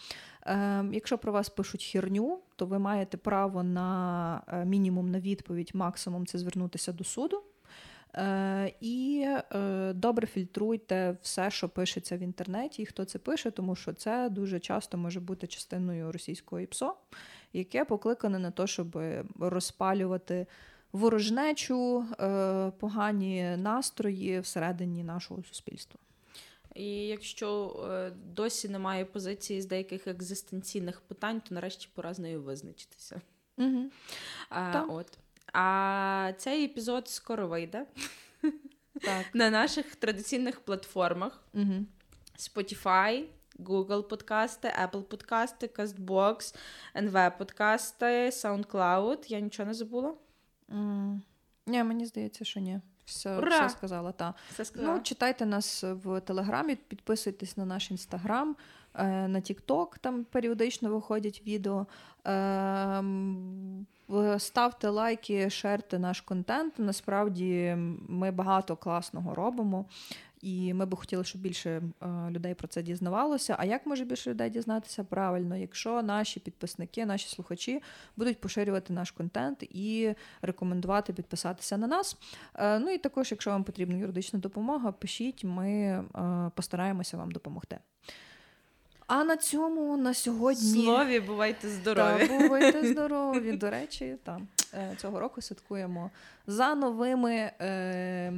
Е, 0.47 0.85
якщо 0.93 1.19
про 1.19 1.33
вас 1.33 1.49
пишуть 1.49 1.85
херню, 1.85 2.41
то 2.57 2.67
ви 2.67 2.79
маєте 2.79 3.17
право 3.17 3.63
на 3.63 4.65
мінімум 4.67 5.11
на 5.11 5.21
відповідь, 5.21 5.71
максимум 5.75 6.27
це 6.27 6.39
звернутися 6.39 6.93
до 6.93 7.05
суду. 7.05 7.43
Е, 8.17 8.75
і 8.81 9.27
е, 9.27 9.93
добре 9.93 10.27
фільтруйте 10.27 11.17
все, 11.23 11.51
що 11.51 11.69
пишеться 11.69 12.17
в 12.17 12.21
інтернеті, 12.21 12.83
і 12.83 12.87
хто 12.87 13.05
це 13.05 13.19
пише, 13.19 13.51
тому 13.51 13.77
що 13.77 13.93
це 13.93 14.29
дуже 14.29 14.61
часто 14.61 14.99
може 14.99 15.21
бути 15.21 15.47
частиною 15.47 16.13
російського 16.13 16.61
ІПСО, 16.61 16.95
яке 17.53 17.85
покликане 17.85 18.39
на 18.39 18.51
те, 18.51 18.67
щоб 18.67 18.99
розпалювати 19.41 20.47
ворожнечу, 20.93 22.07
е, 22.21 22.73
погані 22.79 23.57
настрої 23.57 24.41
всередині 24.41 25.05
нашого 25.05 25.43
суспільства. 25.43 26.01
І 26.75 26.87
якщо 26.89 27.77
досі 28.35 28.69
немає 28.69 29.05
позиції 29.05 29.61
з 29.61 29.67
деяких 29.67 30.07
екзистенційних 30.07 31.01
питань, 31.01 31.41
то 31.41 31.55
нарешті 31.55 31.89
пора 31.95 32.15
з 32.15 32.19
нею 32.19 32.43
визначитися. 32.43 33.21
Угу. 33.59 33.91
А, 34.49 34.85
От. 34.89 35.19
А 35.53 36.33
цей 36.39 36.65
епізод 36.65 37.09
скоро 37.09 37.49
вийде 37.49 37.87
так. 39.01 39.27
на 39.35 39.51
наших 39.51 39.97
традиційних 39.97 40.61
платформах: 40.61 41.43
угу. 41.55 41.87
Spotify, 42.39 43.25
Google 43.59 44.03
подкасти, 44.03 44.75
Apple 44.83 45.03
подкасти, 45.03 45.67
CastBox, 45.67 46.57
NV 46.95 47.39
подкасти, 47.39 48.31
SoundCloud. 48.31 49.25
Я 49.29 49.41
нічого 49.41 49.67
не 49.67 49.75
забула? 49.75 50.15
Mm. 50.69 51.21
Ні, 51.67 51.85
мені 51.85 52.07
здається, 52.07 52.45
що 52.45 52.61
ні. 52.61 52.81
Все 53.05 53.41
все 53.41 53.69
сказала, 53.69 54.13
та. 54.13 54.35
Все 54.53 54.65
сказала. 54.65 54.95
Ну, 54.95 55.03
Читайте 55.03 55.47
нас 55.47 55.85
в 55.85 56.21
Телеграмі, 56.21 56.77
підписуйтесь 56.77 57.57
на 57.57 57.65
наш 57.65 57.91
інстаграм, 57.91 58.57
на 58.95 59.41
Тікток, 59.41 59.99
там 59.99 60.25
періодично 60.25 60.91
виходять 60.91 61.43
відео. 61.47 61.87
Ем, 62.25 63.87
ставте 64.39 64.89
лайки, 64.89 65.51
шерте 65.51 65.99
наш 65.99 66.21
контент. 66.21 66.75
Насправді 66.79 67.75
ми 68.09 68.31
багато 68.31 68.77
класного 68.77 69.35
робимо. 69.35 69.85
І 70.43 70.75
ми 70.75 70.87
би 70.87 70.97
хотіли, 70.97 71.25
щоб 71.25 71.41
більше 71.41 71.71
е, 71.71 72.07
людей 72.31 72.55
про 72.55 72.69
це 72.69 72.83
дізнавалося. 72.83 73.57
А 73.59 73.65
як 73.65 73.87
може 73.87 74.05
більше 74.05 74.31
людей 74.31 74.51
дізнатися? 74.51 75.05
Правильно, 75.05 75.57
якщо 75.57 76.03
наші 76.03 76.41
підписники, 76.41 77.07
наші 77.07 77.29
слухачі 77.29 77.83
будуть 78.17 78.41
поширювати 78.41 78.93
наш 78.93 79.11
контент 79.11 79.63
і 79.63 80.15
рекомендувати 80.43 81.13
підписатися 81.13 81.77
на 81.77 81.87
нас. 81.87 82.17
Е, 82.55 82.79
ну 82.79 82.91
і 82.91 82.99
також, 82.99 83.31
якщо 83.31 83.51
вам 83.51 83.65
потрібна 83.65 83.97
юридична 83.97 84.39
допомога, 84.39 84.93
пишіть, 84.93 85.45
ми 85.45 85.71
е, 85.71 86.05
постараємося 86.55 87.17
вам 87.17 87.31
допомогти. 87.31 87.79
А 89.15 89.25
на 89.25 89.37
цьому 89.37 89.97
на 89.97 90.15
сьогодні 90.15 90.85
Слові 90.85 91.21
бувайте 91.21 91.69
здорові. 91.69 92.29
Та, 92.29 92.39
бувайте 92.39 92.89
здорові. 92.93 93.53
До 93.53 93.71
речі, 93.71 94.17
там 94.23 94.49
цього 94.97 95.21
року 95.21 95.41
святкуємо 95.43 96.11
за 96.47 96.75
новими. 96.75 97.35
Е, 97.61 98.33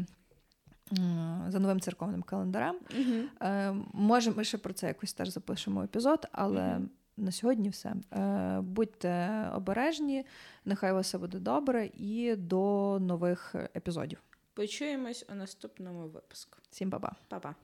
за 1.49 1.59
новим 1.59 1.81
церковним 1.81 2.22
календарем. 2.22 2.77
Uh-huh. 2.91 3.83
Може, 3.93 4.31
ми 4.31 4.45
ще 4.45 4.59
про 4.59 4.72
це 4.72 4.87
якось 4.87 5.12
теж 5.12 5.29
запишемо 5.29 5.83
епізод, 5.83 6.27
але 6.33 6.81
на 7.16 7.33
сьогодні 7.33 7.68
все. 7.68 7.95
Е, 8.12 8.61
будьте 8.61 9.45
обережні, 9.55 10.27
нехай 10.64 10.93
у 10.93 10.95
вас 10.95 11.07
все 11.07 11.18
буде 11.18 11.39
добре, 11.39 11.91
і 11.95 12.37
до 12.37 12.99
нових 13.01 13.55
епізодів. 13.55 14.18
Почуємось 14.55 15.27
у 15.33 15.35
наступному 15.35 16.09
випуску. 16.09 16.59
Всім 16.70 16.91
па-па. 16.91 17.12
Па-па. 17.29 17.55